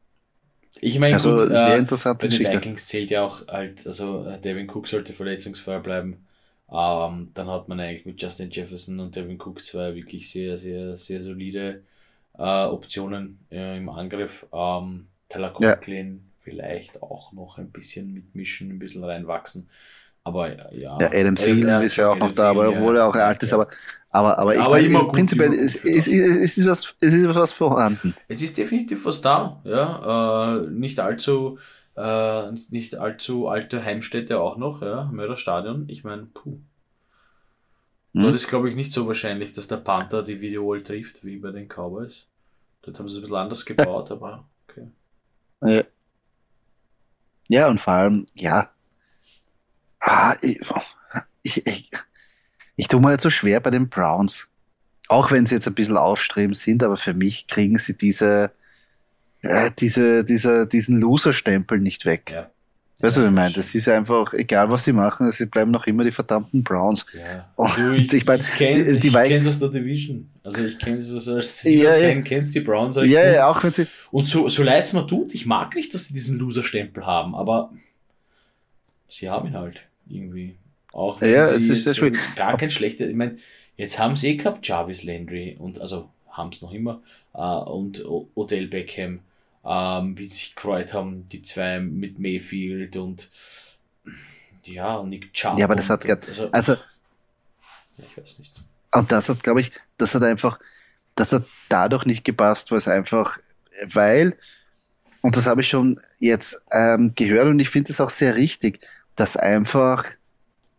Ich 0.81 0.99
meine, 0.99 1.15
Also, 1.15 1.37
gut, 1.37 1.51
äh, 1.51 1.77
interessante 1.77 2.27
bei 2.27 2.37
den. 2.37 2.61
Vikings 2.61 2.87
zählt 2.87 3.11
ja 3.11 3.23
auch 3.23 3.47
halt, 3.47 3.85
also 3.87 4.25
äh, 4.25 4.39
Devin 4.39 4.69
Cook 4.69 4.87
sollte 4.87 5.13
verletzungsfrei 5.13 5.79
bleiben. 5.79 6.25
Ähm, 6.69 7.31
dann 7.33 7.47
hat 7.49 7.67
man 7.67 7.79
eigentlich 7.79 8.05
mit 8.05 8.21
Justin 8.21 8.49
Jefferson 8.51 8.99
und 8.99 9.15
Devin 9.15 9.39
Cook 9.41 9.63
zwei 9.63 9.95
wirklich 9.95 10.29
sehr, 10.31 10.57
sehr, 10.57 10.97
sehr 10.97 11.21
solide 11.21 11.83
äh, 12.37 12.65
Optionen 12.65 13.39
äh, 13.51 13.77
im 13.77 13.89
Angriff. 13.89 14.45
Ähm, 14.53 15.07
Tyler 15.29 15.53
Ja. 15.59 15.75
Conklin 15.75 16.31
vielleicht 16.39 17.01
auch 17.01 17.31
noch 17.33 17.57
ein 17.57 17.71
bisschen 17.71 18.13
mitmischen, 18.13 18.69
ein 18.71 18.79
bisschen 18.79 19.03
reinwachsen. 19.03 19.69
Aber 20.25 20.49
äh, 20.49 20.79
ja. 20.81 20.97
Ja, 20.99 21.07
Adam 21.07 21.35
Thielen 21.35 21.83
ist 21.83 21.95
ja 21.95 22.09
auch 22.09 22.17
noch 22.17 22.31
da, 22.31 22.49
aber 22.49 22.69
obwohl 22.69 22.97
er 22.97 23.07
auch 23.07 23.15
alt 23.15 23.41
ist, 23.43 23.53
aber, 23.53 23.67
aber, 24.09 24.37
aber 24.39 24.55
ich 24.55 24.61
Aber 24.61 24.71
meine, 24.71 24.87
immer 24.87 25.07
prinzipiell 25.07 25.53
ist, 25.53 25.75
ist, 25.75 26.07
ist, 26.07 26.57
ist, 26.57 26.67
was, 26.67 26.95
ist, 26.99 27.35
was 27.35 27.51
vorhanden. 27.51 28.15
Es 28.27 28.41
ist 28.41 28.57
definitiv 28.57 29.05
was 29.05 29.21
da, 29.21 29.61
ja. 29.63 30.57
Äh, 30.63 30.67
nicht 30.71 30.99
allzu, 30.99 31.59
äh, 31.95 32.51
nicht- 32.51 32.71
nicht 32.71 32.95
allzu 32.97 33.47
alte 33.47 33.85
Heimstätte 33.85 34.39
auch 34.39 34.57
noch, 34.57 34.81
ja. 34.81 35.05
Mörderstadion. 35.13 35.85
Ich 35.89 36.03
meine, 36.03 36.23
puh. 36.33 36.57
Hm? 38.13 38.23
Dort 38.23 38.33
ist, 38.35 38.47
glaube 38.47 38.69
ich, 38.69 38.75
nicht 38.75 38.93
so 38.93 39.05
wahrscheinlich, 39.07 39.53
dass 39.53 39.67
der 39.67 39.77
Panther 39.77 40.23
die 40.23 40.41
Videowall 40.41 40.81
trifft, 40.81 41.23
wie 41.23 41.37
bei 41.37 41.51
den 41.51 41.67
Cowboys. 41.67 42.25
Dort 42.81 42.97
haben 42.97 43.07
sie 43.09 43.15
es 43.15 43.19
ein 43.19 43.21
bisschen 43.23 43.35
anders 43.37 43.65
gebaut, 43.67 44.09
aber 44.09 44.45
okay. 44.67 44.87
Ja. 45.61 45.83
Ja, 47.47 47.67
und 47.69 47.79
vor 47.79 47.93
allem, 47.93 48.25
ja. 48.35 48.71
Ah, 50.07 50.35
ich, 50.41 50.59
ich, 51.43 51.65
ich, 51.65 51.91
ich 52.75 52.87
tue 52.87 52.99
mir 53.01 53.11
jetzt 53.11 53.23
so 53.23 53.29
schwer 53.29 53.59
bei 53.59 53.71
den 53.71 53.89
Browns. 53.89 54.47
Auch 55.07 55.31
wenn 55.31 55.45
sie 55.45 55.55
jetzt 55.55 55.67
ein 55.67 55.73
bisschen 55.73 55.97
aufstrebend 55.97 56.57
sind, 56.57 56.83
aber 56.83 56.97
für 56.97 57.13
mich 57.13 57.47
kriegen 57.47 57.77
sie 57.77 57.95
diese, 57.97 58.51
äh, 59.41 59.71
diese, 59.79 60.23
diese, 60.23 60.67
diesen 60.67 60.99
Loser-Stempel 61.01 61.79
nicht 61.79 62.05
weg. 62.05 62.31
Ja. 62.33 62.49
Weißt 62.99 63.17
du, 63.17 63.21
was 63.21 63.27
ich 63.27 63.33
meine? 63.35 63.53
Das 63.53 63.75
ist 63.75 63.87
einfach, 63.89 64.33
egal 64.33 64.69
was 64.69 64.83
sie 64.85 64.93
machen, 64.93 65.29
sie 65.31 65.45
bleiben 65.47 65.69
noch 65.71 65.85
immer 65.85 66.03
die 66.03 66.11
verdammten 66.11 66.63
Browns. 66.63 67.05
Ja. 67.13 67.51
Und 67.55 67.77
ich, 67.95 68.13
ich 68.13 68.25
meine, 68.25 68.41
ich 68.43 68.49
kenne 68.55 68.83
die- 68.93 68.99
die 68.99 69.07
ich 69.07 69.13
Vik- 69.15 69.27
kenn's 69.27 69.47
aus 69.47 69.59
der 69.59 69.69
Division. 69.69 70.29
Also 70.43 70.63
ich 70.65 70.77
kenne 70.79 70.97
es 70.97 71.11
als 71.13 71.25
Ja, 71.25 71.41
Steelers-Fan, 71.41 72.17
ja. 72.17 72.21
kennst 72.21 72.55
die 72.55 72.61
Browns 72.61 72.95
Ja, 72.97 73.01
gut. 73.03 73.11
ja, 73.11 73.47
auch 73.47 73.63
wenn 73.63 73.73
sie, 73.73 73.87
Und 74.11 74.27
so, 74.27 74.49
so 74.49 74.63
leid 74.63 74.85
es 74.85 74.93
mir 74.93 75.05
tut, 75.07 75.33
ich 75.33 75.45
mag 75.45 75.73
nicht, 75.75 75.93
dass 75.93 76.05
sie 76.05 76.13
diesen 76.13 76.37
Loser-Stempel 76.39 77.05
haben, 77.05 77.35
aber 77.35 77.71
sie 79.07 79.29
haben 79.29 79.47
ihn 79.49 79.55
halt 79.55 79.81
irgendwie. 80.09 80.55
Auch 80.91 81.21
wenn 81.21 81.29
Ja, 81.31 81.51
es 81.51 81.69
ist 81.69 81.83
sehr 81.83 81.93
schwierig. 81.93 82.19
gar 82.35 82.57
kein 82.57 82.71
schlechter, 82.71 83.07
ich 83.09 83.15
meine, 83.15 83.37
jetzt 83.77 83.99
haben 83.99 84.15
sie 84.15 84.29
eh 84.29 84.35
gehabt, 84.37 84.67
Jarvis 84.67 85.03
Landry 85.03 85.55
und 85.59 85.79
also 85.79 86.09
haben 86.29 86.49
es 86.49 86.61
noch 86.61 86.71
immer 86.71 87.01
äh, 87.33 87.39
und 87.39 88.03
Odell 88.35 88.67
Beckham, 88.67 89.19
ähm, 89.65 90.17
wie 90.17 90.25
sie 90.25 90.29
sich 90.35 90.55
gefreut 90.55 90.93
haben, 90.93 91.27
die 91.29 91.41
zwei 91.41 91.79
mit 91.79 92.19
Mayfield 92.19 92.97
und 92.97 93.29
ja, 94.63 94.95
und 94.95 95.09
Nick 95.09 95.33
Chubb. 95.33 95.59
Ja, 95.59 95.65
aber 95.65 95.75
das 95.75 95.89
hat 95.89 96.05
und, 96.05 96.27
also, 96.27 96.51
also, 96.51 96.77
ich 97.97 98.17
weiß 98.17 98.39
nicht. 98.39 98.63
Und 98.93 99.11
das 99.11 99.29
hat, 99.29 99.43
glaube 99.43 99.61
ich, 99.61 99.71
das 99.97 100.15
hat 100.15 100.23
einfach, 100.23 100.59
das 101.15 101.31
hat 101.31 101.45
dadurch 101.69 102.05
nicht 102.05 102.23
gepasst, 102.23 102.71
weil 102.71 102.77
es 102.77 102.87
einfach, 102.87 103.39
weil, 103.87 104.37
und 105.21 105.35
das 105.35 105.47
habe 105.47 105.61
ich 105.61 105.69
schon 105.69 105.99
jetzt 106.19 106.63
ähm, 106.71 107.13
gehört 107.15 107.47
und 107.47 107.59
ich 107.59 107.69
finde 107.69 107.91
es 107.91 108.01
auch 108.01 108.09
sehr 108.09 108.35
richtig, 108.35 108.79
dass 109.15 109.37
einfach 109.37 110.05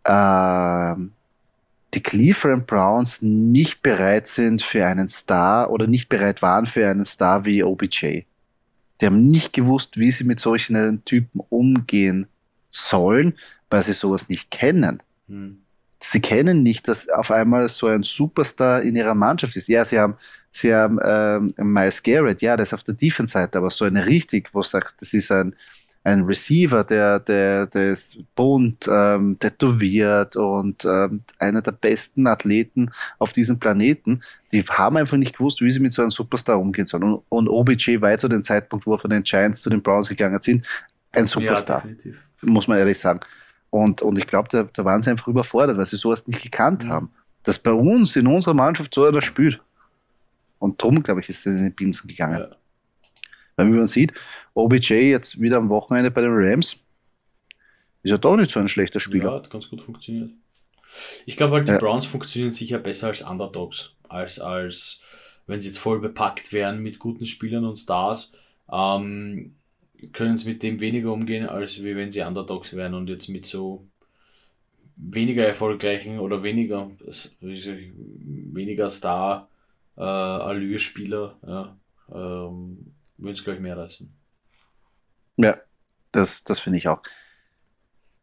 ähm, 0.06 1.12
die 1.94 2.02
Cleveland 2.02 2.66
Browns 2.66 3.22
nicht 3.22 3.82
bereit 3.82 4.26
sind 4.26 4.62
für 4.62 4.86
einen 4.86 5.08
Star 5.08 5.70
oder 5.70 5.86
nicht 5.86 6.08
bereit 6.08 6.42
waren 6.42 6.66
für 6.66 6.88
einen 6.88 7.04
Star 7.04 7.44
wie 7.44 7.62
OBJ. 7.62 8.22
Die 9.00 9.06
haben 9.06 9.26
nicht 9.26 9.52
gewusst, 9.52 9.98
wie 9.98 10.10
sie 10.10 10.24
mit 10.24 10.40
solchen 10.40 11.04
Typen 11.04 11.40
umgehen 11.50 12.28
sollen, 12.70 13.34
weil 13.70 13.82
sie 13.82 13.92
sowas 13.92 14.28
nicht 14.28 14.50
kennen 14.50 15.02
Hm. 15.28 15.64
sie 16.02 16.20
kennen 16.20 16.62
nicht, 16.62 16.88
dass 16.88 17.08
auf 17.08 17.30
einmal 17.30 17.68
so 17.68 17.88
ein 17.88 18.02
Superstar 18.04 18.82
in 18.82 18.94
ihrer 18.96 19.14
Mannschaft 19.14 19.56
ist. 19.56 19.68
Ja, 19.68 19.84
sie 19.84 19.98
haben, 19.98 20.16
sie 20.52 20.74
haben 20.74 20.98
ähm, 21.02 21.48
Miles 21.56 22.02
Garrett, 22.02 22.42
ja, 22.42 22.56
das 22.56 22.68
ist 22.68 22.74
auf 22.74 22.84
der 22.84 22.94
Defense-Seite, 22.94 23.58
aber 23.58 23.70
so 23.70 23.84
eine 23.84 24.06
richtig, 24.06 24.54
wo 24.54 24.60
du 24.60 24.68
sagst, 24.68 25.02
das 25.02 25.12
ist 25.12 25.32
ein, 25.32 25.56
ein 26.06 26.22
Receiver, 26.22 26.84
der, 26.84 27.18
der, 27.18 27.66
der 27.66 27.90
ist 27.90 28.16
bunt, 28.36 28.88
ähm, 28.88 29.36
tätowiert 29.40 30.36
und 30.36 30.84
ähm, 30.84 31.22
einer 31.40 31.62
der 31.62 31.72
besten 31.72 32.28
Athleten 32.28 32.92
auf 33.18 33.32
diesem 33.32 33.58
Planeten. 33.58 34.20
Die 34.52 34.62
haben 34.62 34.98
einfach 34.98 35.16
nicht 35.16 35.36
gewusst, 35.36 35.60
wie 35.62 35.70
sie 35.72 35.80
mit 35.80 35.92
so 35.92 36.02
einem 36.02 36.12
Superstar 36.12 36.60
umgehen 36.60 36.86
sollen. 36.86 37.02
Und, 37.02 37.22
und 37.28 37.48
OBJ 37.48 38.00
war 38.00 38.16
zu 38.18 38.28
dem 38.28 38.44
Zeitpunkt, 38.44 38.86
wo 38.86 38.94
er 38.94 39.00
von 39.00 39.10
den 39.10 39.24
Giants 39.24 39.62
zu 39.62 39.68
den 39.68 39.82
Browns 39.82 40.08
gegangen 40.08 40.40
sind, 40.40 40.64
ein 41.10 41.26
Superstar. 41.26 41.84
Ja, 42.04 42.12
muss 42.42 42.68
man 42.68 42.78
ehrlich 42.78 43.00
sagen. 43.00 43.18
Und, 43.70 44.00
und 44.00 44.16
ich 44.16 44.28
glaube, 44.28 44.48
da, 44.48 44.62
da 44.62 44.84
waren 44.84 45.02
sie 45.02 45.10
einfach 45.10 45.26
überfordert, 45.26 45.76
weil 45.76 45.86
sie 45.86 45.96
sowas 45.96 46.28
nicht 46.28 46.40
gekannt 46.40 46.84
mhm. 46.84 46.90
haben. 46.90 47.10
Dass 47.42 47.58
bei 47.58 47.72
uns 47.72 48.14
in 48.14 48.28
unserer 48.28 48.54
Mannschaft 48.54 48.94
so 48.94 49.04
einer 49.04 49.22
spielt. 49.22 49.60
Und 50.60 50.80
drum, 50.80 51.02
glaube 51.02 51.20
ich, 51.20 51.28
ist 51.28 51.46
es 51.46 51.46
in 51.46 51.64
den 51.64 51.74
Binsen 51.74 52.06
gegangen. 52.06 52.38
Ja. 52.38 52.56
Weil 53.56 53.66
wie 53.72 53.76
man 53.76 53.86
sieht, 53.86 54.12
OBJ 54.54 54.94
jetzt 55.10 55.40
wieder 55.40 55.56
am 55.56 55.68
Wochenende 55.68 56.10
bei 56.10 56.20
den 56.20 56.32
Rams, 56.32 56.76
ist 58.02 58.10
ja 58.10 58.18
doch 58.18 58.36
nicht 58.36 58.50
so 58.50 58.60
ein 58.60 58.68
schlechter 58.68 59.00
Spieler. 59.00 59.30
Ja, 59.30 59.36
hat 59.36 59.50
ganz 59.50 59.68
gut 59.68 59.82
funktioniert. 59.82 60.30
Ich 61.26 61.36
glaube 61.36 61.56
halt, 61.56 61.68
die 61.68 61.72
ja. 61.72 61.78
Browns 61.78 62.06
funktionieren 62.06 62.52
sicher 62.52 62.78
besser 62.78 63.08
als 63.08 63.22
Underdogs, 63.22 63.92
als, 64.08 64.38
als 64.38 65.00
wenn 65.46 65.60
sie 65.60 65.68
jetzt 65.68 65.78
voll 65.78 66.00
bepackt 66.00 66.52
wären 66.52 66.82
mit 66.82 66.98
guten 66.98 67.26
Spielern 67.26 67.64
und 67.64 67.76
Stars, 67.76 68.32
ähm, 68.70 69.56
können 70.12 70.36
sie 70.36 70.48
mit 70.48 70.62
dem 70.62 70.80
weniger 70.80 71.12
umgehen, 71.12 71.48
als 71.48 71.82
wie 71.82 71.96
wenn 71.96 72.10
sie 72.12 72.22
Underdogs 72.22 72.74
wären 72.74 72.94
und 72.94 73.08
jetzt 73.08 73.28
mit 73.28 73.46
so 73.46 73.86
weniger 74.96 75.46
erfolgreichen 75.46 76.18
oder 76.18 76.42
weniger, 76.42 76.90
weniger 77.40 78.90
Star 78.90 79.48
äh, 79.96 80.02
ähm, 82.14 82.95
würden 83.18 83.34
es 83.34 83.44
gleich 83.44 83.60
mehr 83.60 83.76
reißen. 83.76 84.12
Ja, 85.36 85.56
das, 86.12 86.44
das 86.44 86.60
finde 86.60 86.78
ich 86.78 86.88
auch. 86.88 87.02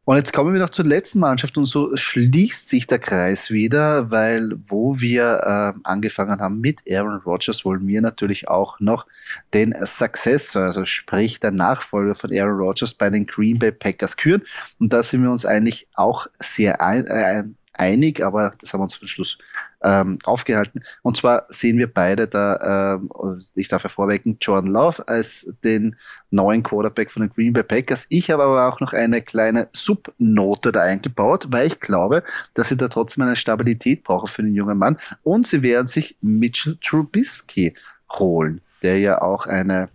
Und 0.06 0.18
jetzt 0.18 0.34
kommen 0.34 0.54
wir 0.54 0.60
noch 0.60 0.70
zur 0.70 0.84
letzten 0.84 1.20
Mannschaft 1.20 1.58
und 1.58 1.66
so 1.66 1.96
schließt 1.96 2.68
sich 2.68 2.88
der 2.88 3.00
Kreis 3.00 3.52
wieder, 3.52 4.12
weil 4.12 4.52
wo 4.68 5.00
wir 5.00 5.76
äh, 5.76 5.80
angefangen 5.86 6.42
haben 6.42 6.60
mit 6.60 6.82
Aaron 6.92 7.22
Rodgers, 7.22 7.64
wollen 7.64 7.88
wir 7.88 8.02
natürlich 8.02 8.50
auch 8.50 8.82
noch 8.82 9.08
den 9.54 9.74
Successor, 9.86 10.64
also 10.64 10.84
sprich 10.84 11.40
der 11.40 11.52
Nachfolger 11.52 12.16
von 12.16 12.38
Aaron 12.38 12.60
Rodgers 12.60 12.94
bei 12.94 13.10
den 13.10 13.26
Green 13.26 13.60
Bay 13.60 13.72
Packers 13.72 14.18
küren. 14.18 14.44
Und 14.78 14.92
da 14.92 15.04
sind 15.04 15.24
wir 15.24 15.32
uns 15.32 15.46
eigentlich 15.46 15.88
auch 15.94 16.28
sehr 16.38 16.82
ein, 16.82 17.08
äh, 17.08 17.46
einig, 17.84 18.24
aber 18.24 18.54
das 18.60 18.74
haben 18.74 18.80
wir 18.80 18.84
uns 18.84 18.96
für 18.96 19.06
den 19.06 19.10
Schluss 19.10 19.38
ähm, 19.84 20.18
aufgehalten. 20.24 20.82
Und 21.02 21.18
zwar 21.18 21.46
sehen 21.50 21.78
wir 21.78 21.92
beide 21.92 22.28
da, 22.28 22.96
ähm, 22.96 23.10
ich 23.56 23.68
darf 23.68 23.84
hervorwecken, 23.84 24.38
Jordan 24.40 24.72
Love 24.72 25.08
als 25.08 25.48
den 25.64 25.96
neuen 26.32 26.64
Quarterback 26.64 27.12
von 27.12 27.22
den 27.22 27.30
Green 27.30 27.54
Bay 27.54 27.64
Packers. 27.64 28.06
Ich 28.10 28.32
habe 28.32 28.44
aber 28.44 28.68
auch 28.68 28.80
noch 28.80 28.94
eine 28.94 29.22
kleine 29.22 29.68
Subnote 29.72 30.72
da 30.72 30.82
eingebaut, 30.82 31.48
weil 31.50 31.68
ich 31.68 31.80
glaube, 31.80 32.24
dass 32.54 32.70
sie 32.70 32.78
da 32.78 32.88
trotzdem 32.88 33.24
eine 33.24 33.36
Stabilität 33.36 34.04
brauchen 34.04 34.28
für 34.28 34.44
den 34.44 34.56
jungen 34.56 34.78
Mann. 34.78 34.98
Und 35.24 35.46
sie 35.48 35.62
werden 35.62 35.88
sich 35.88 36.18
Mitchell 36.22 36.78
Trubisky 36.82 37.74
holen, 38.18 38.62
der 38.82 39.00
ja 39.00 39.22
auch 39.22 39.46
eine 39.46 39.90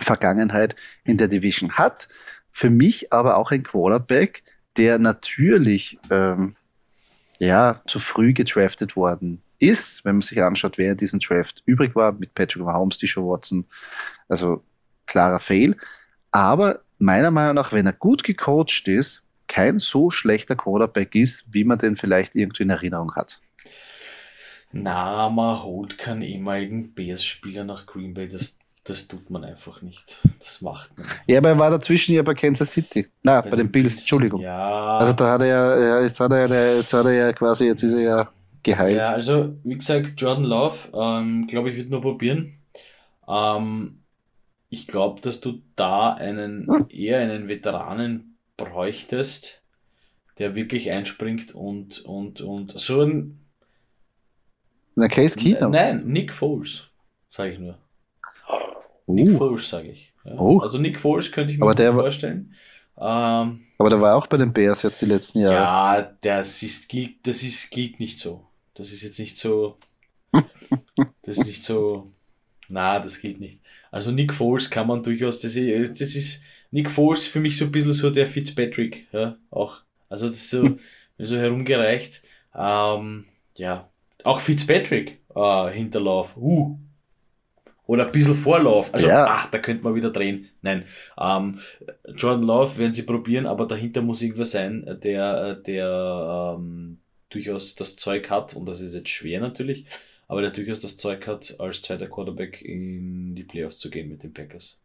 Vergangenheit 0.00 0.76
in 1.04 1.16
der 1.16 1.28
Division 1.28 1.72
hat. 1.72 2.08
Für 2.50 2.70
mich 2.70 3.12
aber 3.12 3.36
auch 3.36 3.52
ein 3.52 3.62
Quarterback, 3.62 4.42
der 4.76 4.98
natürlich 4.98 5.98
ähm, 6.10 6.56
ja, 7.40 7.80
zu 7.86 7.98
früh 7.98 8.32
gedraftet 8.32 8.94
worden 8.94 9.42
ist, 9.58 10.04
wenn 10.04 10.16
man 10.16 10.22
sich 10.22 10.40
anschaut, 10.42 10.78
wer 10.78 10.92
in 10.92 10.96
diesem 10.96 11.20
Draft 11.20 11.62
übrig 11.66 11.96
war, 11.96 12.12
mit 12.12 12.34
Patrick 12.34 12.62
Mahomes, 12.62 12.98
Tisha 12.98 13.20
Watson, 13.20 13.64
also 14.28 14.62
klarer 15.06 15.40
Fail. 15.40 15.74
Aber 16.30 16.80
meiner 16.98 17.30
Meinung 17.30 17.54
nach, 17.54 17.72
wenn 17.72 17.86
er 17.86 17.92
gut 17.92 18.24
gecoacht 18.24 18.86
ist, 18.86 19.22
kein 19.48 19.78
so 19.78 20.10
schlechter 20.10 20.54
Quarterback 20.54 21.14
ist, 21.14 21.52
wie 21.52 21.64
man 21.64 21.78
den 21.78 21.96
vielleicht 21.96 22.36
irgendwie 22.36 22.62
in 22.62 22.70
Erinnerung 22.70 23.14
hat. 23.16 23.40
Na, 24.72 25.28
man 25.28 25.62
holt 25.62 25.98
keinen 25.98 26.22
ehemaligen 26.22 26.94
Bears-Spieler 26.94 27.64
nach 27.64 27.86
Green 27.86 28.14
Bay, 28.14 28.28
das 28.28 28.58
das 28.84 29.08
tut 29.08 29.28
man 29.30 29.44
einfach 29.44 29.82
nicht. 29.82 30.18
Das 30.38 30.62
macht 30.62 30.96
man. 30.96 31.06
Ja, 31.26 31.38
aber 31.38 31.50
er 31.50 31.58
war 31.58 31.70
dazwischen 31.70 32.14
ja 32.14 32.22
bei 32.22 32.34
Kansas 32.34 32.72
City. 32.72 33.06
Na, 33.22 33.40
bei, 33.40 33.50
bei 33.50 33.56
den 33.56 33.70
Bills, 33.70 33.98
Entschuldigung. 33.98 34.40
Ja. 34.40 34.98
Also 34.98 35.12
da 35.12 35.32
hat 35.32 35.42
er 35.42 35.46
ja, 35.46 36.00
jetzt 36.00 36.18
hat 36.18 36.32
er 36.32 36.48
ja, 36.48 36.76
jetzt 36.76 36.92
hat 36.92 37.06
er 37.06 37.12
ja 37.12 37.32
quasi, 37.32 37.66
jetzt 37.66 37.82
ist 37.82 37.92
er 37.92 38.00
ja 38.00 38.32
geheilt. 38.62 38.96
Ja, 38.96 39.12
also 39.12 39.54
wie 39.64 39.76
gesagt, 39.76 40.20
Jordan 40.20 40.44
Love, 40.44 40.76
ähm, 40.94 41.46
glaube 41.46 41.70
ich, 41.70 41.76
wird 41.76 41.90
nur 41.90 42.00
probieren. 42.00 42.54
Ähm, 43.28 44.00
ich 44.70 44.86
glaube, 44.86 45.20
dass 45.20 45.40
du 45.40 45.60
da 45.76 46.14
einen 46.14 46.66
hm. 46.66 46.86
eher 46.88 47.18
einen 47.20 47.48
Veteranen 47.48 48.38
bräuchtest, 48.56 49.62
der 50.38 50.54
wirklich 50.54 50.90
einspringt 50.90 51.54
und 51.54 52.00
und 52.00 52.40
und 52.40 52.78
so 52.78 53.02
ein. 53.02 53.40
Na, 54.94 55.08
Case 55.08 55.38
Keenum. 55.38 55.70
Nein, 55.70 56.06
Nick 56.06 56.32
Foles, 56.32 56.88
sage 57.28 57.52
ich 57.52 57.58
nur. 57.58 57.76
Nick 59.14 59.30
uh. 59.30 59.38
Foles, 59.38 59.68
sage 59.68 59.88
ich. 59.88 60.12
Ja. 60.24 60.38
Oh. 60.38 60.58
Also 60.58 60.78
Nick 60.78 60.98
Foles 60.98 61.30
könnte 61.32 61.52
ich 61.52 61.58
mir 61.58 61.66
aber 61.66 61.92
vorstellen. 61.92 62.54
Ähm, 62.98 63.60
aber 63.78 63.90
der 63.90 64.00
war 64.00 64.16
auch 64.16 64.26
bei 64.26 64.36
den 64.36 64.52
Bears 64.52 64.82
jetzt 64.82 65.00
die 65.00 65.06
letzten 65.06 65.40
Jahre. 65.40 65.54
Ja, 65.54 66.16
das 66.20 66.62
ist, 66.62 66.88
gilt, 66.88 67.26
das 67.26 67.42
ist, 67.42 67.70
gilt 67.70 67.98
nicht 67.98 68.18
so. 68.18 68.44
Das 68.74 68.92
ist 68.92 69.02
jetzt 69.02 69.18
nicht 69.18 69.38
so. 69.38 69.78
das 70.32 71.38
ist 71.38 71.46
nicht 71.46 71.64
so. 71.64 72.10
Na, 72.68 72.98
das 72.98 73.20
gilt 73.20 73.40
nicht. 73.40 73.60
Also 73.90 74.12
Nick 74.12 74.32
Foles 74.32 74.70
kann 74.70 74.86
man 74.86 75.02
durchaus, 75.02 75.40
das 75.40 75.56
ist, 75.56 76.00
das 76.00 76.14
ist 76.14 76.42
Nick 76.70 76.90
Foles 76.90 77.26
für 77.26 77.40
mich 77.40 77.56
so 77.56 77.64
ein 77.64 77.72
bisschen 77.72 77.92
so 77.92 78.10
der 78.10 78.26
Fitzpatrick, 78.26 79.08
ja, 79.12 79.36
auch. 79.50 79.80
Also 80.08 80.28
das 80.28 80.36
ist 80.36 80.50
so, 80.50 80.78
so 81.18 81.36
herumgereicht. 81.36 82.22
Ähm, 82.54 83.24
ja, 83.56 83.88
auch 84.24 84.40
Fitzpatrick 84.40 85.18
äh, 85.34 85.70
Hinterlauf. 85.70 86.36
Uh, 86.36 86.78
oder 87.90 88.06
ein 88.06 88.12
bisschen 88.12 88.36
Vorlauf. 88.36 88.94
Also, 88.94 89.08
ja. 89.08 89.26
ah, 89.26 89.48
da 89.50 89.58
könnte 89.58 89.82
man 89.82 89.96
wieder 89.96 90.10
drehen. 90.12 90.48
Nein. 90.62 90.84
Ähm, 91.20 91.58
Jordan 92.14 92.44
Love 92.44 92.78
werden 92.78 92.92
sie 92.92 93.02
probieren, 93.02 93.46
aber 93.46 93.66
dahinter 93.66 94.00
muss 94.00 94.22
irgendwer 94.22 94.44
sein, 94.44 95.00
der, 95.02 95.56
der 95.56 96.56
ähm, 96.56 97.00
durchaus 97.30 97.74
das 97.74 97.96
Zeug 97.96 98.30
hat, 98.30 98.54
und 98.54 98.66
das 98.66 98.80
ist 98.80 98.94
jetzt 98.94 99.08
schwer 99.08 99.40
natürlich, 99.40 99.86
aber 100.28 100.40
der 100.40 100.52
durchaus 100.52 100.78
das 100.78 100.98
Zeug 100.98 101.26
hat, 101.26 101.56
als 101.58 101.82
zweiter 101.82 102.06
Quarterback 102.06 102.62
in 102.62 103.34
die 103.34 103.42
Playoffs 103.42 103.78
zu 103.78 103.90
gehen 103.90 104.08
mit 104.08 104.22
den 104.22 104.32
Packers. 104.32 104.78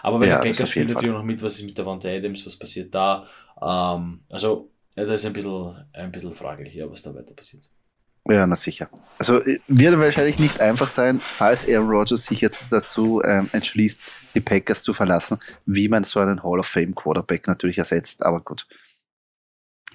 Aber 0.00 0.20
bei 0.20 0.28
ja, 0.28 0.38
den 0.38 0.52
Packers 0.52 0.70
spielt 0.70 0.90
natürlich 0.90 1.12
noch 1.12 1.24
mit, 1.24 1.42
was 1.42 1.58
ist 1.58 1.66
mit 1.66 1.76
der 1.76 1.86
Wand 1.86 2.04
Adams, 2.04 2.46
was 2.46 2.56
passiert 2.56 2.94
da. 2.94 3.26
Ähm, 3.60 4.20
also, 4.28 4.70
ja, 4.94 5.06
das 5.06 5.22
ist 5.22 5.26
ein 5.26 5.32
bisschen, 5.32 5.84
ein 5.92 6.12
bisschen 6.12 6.36
fraglich, 6.36 6.72
ja, 6.72 6.88
was 6.88 7.02
da 7.02 7.12
weiter 7.12 7.34
passiert. 7.34 7.68
Ja, 8.28 8.46
na 8.46 8.56
sicher. 8.56 8.88
Also 9.18 9.40
äh, 9.42 9.60
wird 9.68 9.98
wahrscheinlich 9.98 10.38
nicht 10.38 10.60
einfach 10.60 10.88
sein, 10.88 11.20
falls 11.20 11.66
Aaron 11.68 11.88
Rodgers 11.88 12.26
sich 12.26 12.40
jetzt 12.40 12.72
dazu 12.72 13.22
ähm, 13.24 13.48
entschließt, 13.52 14.00
die 14.34 14.40
Packers 14.40 14.82
zu 14.82 14.92
verlassen, 14.92 15.38
wie 15.64 15.88
man 15.88 16.04
so 16.04 16.20
einen 16.20 16.42
Hall 16.42 16.58
of 16.58 16.66
Fame 16.66 16.94
Quarterback 16.94 17.46
natürlich 17.46 17.78
ersetzt. 17.78 18.24
Aber 18.24 18.40
gut, 18.40 18.66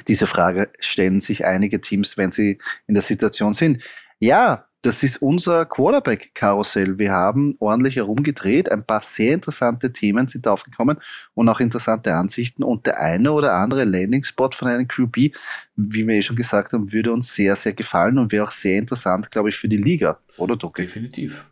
diese 0.07 0.27
Frage 0.27 0.71
stellen 0.79 1.19
sich 1.19 1.45
einige 1.45 1.81
Teams, 1.81 2.17
wenn 2.17 2.31
sie 2.31 2.59
in 2.87 2.93
der 2.93 3.03
Situation 3.03 3.53
sind. 3.53 3.83
Ja, 4.19 4.67
das 4.81 5.03
ist 5.03 5.21
unser 5.21 5.65
Quarterback-Karussell. 5.65 6.97
Wir 6.97 7.11
haben 7.11 7.55
ordentlich 7.59 7.97
herumgedreht. 7.97 8.71
Ein 8.71 8.83
paar 8.83 9.01
sehr 9.01 9.35
interessante 9.35 9.93
Themen 9.93 10.27
sind 10.27 10.47
aufgekommen 10.47 10.97
und 11.35 11.49
auch 11.49 11.59
interessante 11.59 12.15
Ansichten. 12.15 12.63
Und 12.63 12.87
der 12.87 12.99
eine 12.99 13.31
oder 13.31 13.53
andere 13.53 13.83
Landing-Spot 13.83 14.49
von 14.55 14.67
einem 14.67 14.87
QB, 14.87 15.35
wie 15.75 16.07
wir 16.07 16.15
eh 16.15 16.21
schon 16.23 16.35
gesagt 16.35 16.73
haben, 16.73 16.91
würde 16.91 17.11
uns 17.11 17.33
sehr, 17.33 17.55
sehr 17.55 17.73
gefallen 17.73 18.17
und 18.17 18.31
wäre 18.31 18.45
auch 18.45 18.51
sehr 18.51 18.79
interessant, 18.79 19.29
glaube 19.29 19.49
ich, 19.49 19.55
für 19.55 19.69
die 19.69 19.77
Liga. 19.77 20.19
Oder, 20.37 20.55
Doki? 20.55 20.81
Definitiv. 20.81 21.45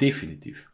Definitiv. 0.00 0.70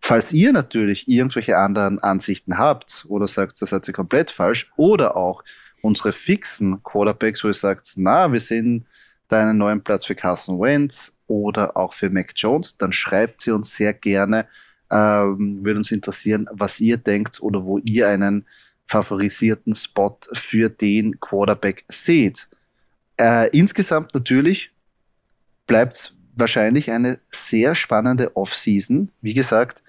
Falls 0.00 0.32
ihr 0.32 0.52
natürlich 0.52 1.06
irgendwelche 1.06 1.58
anderen 1.58 1.98
Ansichten 1.98 2.56
habt 2.56 3.04
oder 3.08 3.28
sagt, 3.28 3.60
das 3.60 3.70
seid 3.70 3.88
ihr 3.88 3.94
komplett 3.94 4.30
falsch, 4.30 4.70
oder 4.76 5.16
auch 5.16 5.42
unsere 5.82 6.12
fixen 6.12 6.82
Quarterbacks, 6.82 7.44
wo 7.44 7.48
ihr 7.48 7.54
sagt, 7.54 7.92
na, 7.96 8.32
wir 8.32 8.40
sehen 8.40 8.86
da 9.34 9.42
einen 9.42 9.58
neuen 9.58 9.82
Platz 9.82 10.06
für 10.06 10.14
Carson 10.14 10.60
Wentz 10.60 11.12
oder 11.26 11.76
auch 11.76 11.92
für 11.92 12.10
Mac 12.10 12.32
Jones, 12.36 12.76
dann 12.76 12.92
schreibt 12.92 13.40
sie 13.40 13.50
uns 13.50 13.74
sehr 13.74 13.92
gerne. 13.92 14.46
Ähm, 14.90 15.64
würde 15.64 15.78
uns 15.78 15.90
interessieren, 15.90 16.46
was 16.52 16.80
ihr 16.80 16.96
denkt 16.96 17.40
oder 17.40 17.64
wo 17.64 17.78
ihr 17.78 18.08
einen 18.08 18.46
favorisierten 18.86 19.74
Spot 19.74 20.16
für 20.32 20.68
den 20.68 21.18
Quarterback 21.20 21.84
seht. 21.88 22.48
Äh, 23.18 23.48
insgesamt 23.56 24.14
natürlich 24.14 24.70
bleibt 25.66 25.94
es 25.94 26.16
wahrscheinlich 26.36 26.90
eine 26.90 27.18
sehr 27.28 27.74
spannende 27.74 28.36
Offseason. 28.36 29.10
Wie 29.20 29.34
gesagt, 29.34 29.82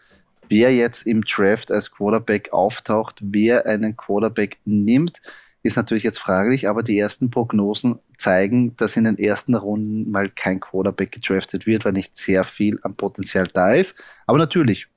wer 0.50 0.74
jetzt 0.74 1.06
im 1.06 1.24
Draft 1.24 1.72
als 1.72 1.92
Quarterback 1.92 2.54
auftaucht, 2.54 3.20
wer 3.22 3.66
einen 3.66 3.98
Quarterback 3.98 4.58
nimmt, 4.66 5.22
ist 5.66 5.78
natürlich 5.78 6.04
jetzt 6.04 6.20
fraglich, 6.20 6.70
aber 6.70 6.84
die 6.84 7.00
ersten 7.00 7.32
Prognosen 7.32 7.98
zeigen, 8.18 8.78
dass 8.78 8.98
in 8.98 9.06
den 9.06 9.18
ersten 9.18 9.56
Runden 9.56 10.12
mal 10.12 10.30
kein 10.30 10.60
Quarterback 10.60 11.12
gedraftet 11.12 11.66
wird, 11.66 11.86
weil 11.86 11.94
nicht 11.94 12.16
sehr 12.16 12.44
viel 12.44 12.80
am 12.84 12.94
Potenzial 12.94 13.48
da 13.52 13.74
ist. 13.74 14.00
Aber 14.28 14.38
natürlich, 14.38 14.88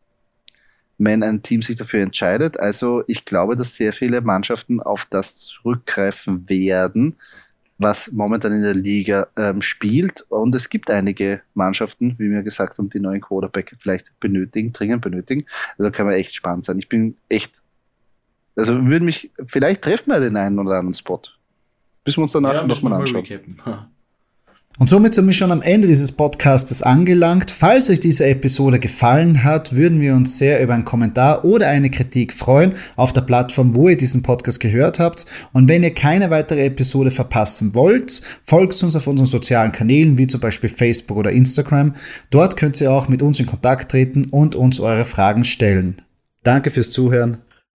wenn 0.98 1.22
ein 1.22 1.42
Team 1.42 1.62
sich 1.62 1.76
dafür 1.76 2.02
entscheidet. 2.02 2.60
Also 2.60 3.02
ich 3.06 3.24
glaube, 3.24 3.56
dass 3.56 3.76
sehr 3.76 3.94
viele 3.94 4.20
Mannschaften 4.20 4.80
auf 4.80 5.06
das 5.08 5.38
zurückgreifen 5.38 6.46
werden, 6.50 7.16
was 7.78 8.12
momentan 8.12 8.52
in 8.52 8.62
der 8.62 8.74
Liga 8.74 9.28
ähm, 9.36 9.62
spielt. 9.62 10.20
Und 10.28 10.54
es 10.54 10.68
gibt 10.68 10.90
einige 10.90 11.40
Mannschaften, 11.54 12.14
wie 12.18 12.30
wir 12.30 12.42
gesagt 12.42 12.76
haben, 12.76 12.90
die 12.90 13.00
neuen 13.00 13.22
Quarterback 13.22 13.74
vielleicht 13.78 14.20
benötigen, 14.20 14.72
dringend 14.72 15.00
benötigen. 15.00 15.46
Also 15.78 15.90
kann 15.90 16.04
man 16.04 16.14
echt 16.14 16.34
spannend 16.34 16.66
sein. 16.66 16.78
Ich 16.78 16.90
bin 16.90 17.16
echt, 17.30 17.62
also 18.58 18.74
würde 18.86 19.04
mich, 19.04 19.30
vielleicht 19.46 19.82
treffen 19.82 20.10
wir 20.10 20.20
den 20.20 20.36
einen 20.36 20.58
oder 20.58 20.76
anderen 20.76 20.94
Spot. 20.94 21.22
Bis 22.04 22.16
wir 22.16 22.22
uns 22.22 22.32
danach 22.32 22.54
ja, 22.54 22.66
nochmal 22.66 22.94
anschauen. 22.94 23.24
Und 24.80 24.88
somit 24.88 25.12
sind 25.12 25.26
wir 25.26 25.32
schon 25.32 25.50
am 25.50 25.60
Ende 25.60 25.88
dieses 25.88 26.12
Podcastes 26.12 26.82
angelangt. 26.82 27.50
Falls 27.50 27.90
euch 27.90 27.98
diese 27.98 28.26
Episode 28.26 28.78
gefallen 28.78 29.42
hat, 29.42 29.74
würden 29.74 30.00
wir 30.00 30.14
uns 30.14 30.38
sehr 30.38 30.62
über 30.62 30.74
einen 30.74 30.84
Kommentar 30.84 31.44
oder 31.44 31.66
eine 31.66 31.90
Kritik 31.90 32.32
freuen 32.32 32.74
auf 32.94 33.12
der 33.12 33.22
Plattform, 33.22 33.74
wo 33.74 33.88
ihr 33.88 33.96
diesen 33.96 34.22
Podcast 34.22 34.60
gehört 34.60 35.00
habt. 35.00 35.26
Und 35.52 35.68
wenn 35.68 35.82
ihr 35.82 35.94
keine 35.94 36.30
weitere 36.30 36.64
Episode 36.64 37.10
verpassen 37.10 37.74
wollt, 37.74 38.22
folgt 38.44 38.80
uns 38.84 38.94
auf 38.94 39.08
unseren 39.08 39.26
sozialen 39.26 39.72
Kanälen, 39.72 40.16
wie 40.16 40.28
zum 40.28 40.40
Beispiel 40.40 40.70
Facebook 40.70 41.16
oder 41.16 41.32
Instagram. 41.32 41.96
Dort 42.30 42.56
könnt 42.56 42.80
ihr 42.80 42.92
auch 42.92 43.08
mit 43.08 43.20
uns 43.20 43.40
in 43.40 43.46
Kontakt 43.46 43.90
treten 43.90 44.26
und 44.30 44.54
uns 44.54 44.78
eure 44.78 45.04
Fragen 45.04 45.42
stellen. 45.42 46.02
Danke 46.44 46.70
fürs 46.70 46.92
Zuhören. 46.92 47.38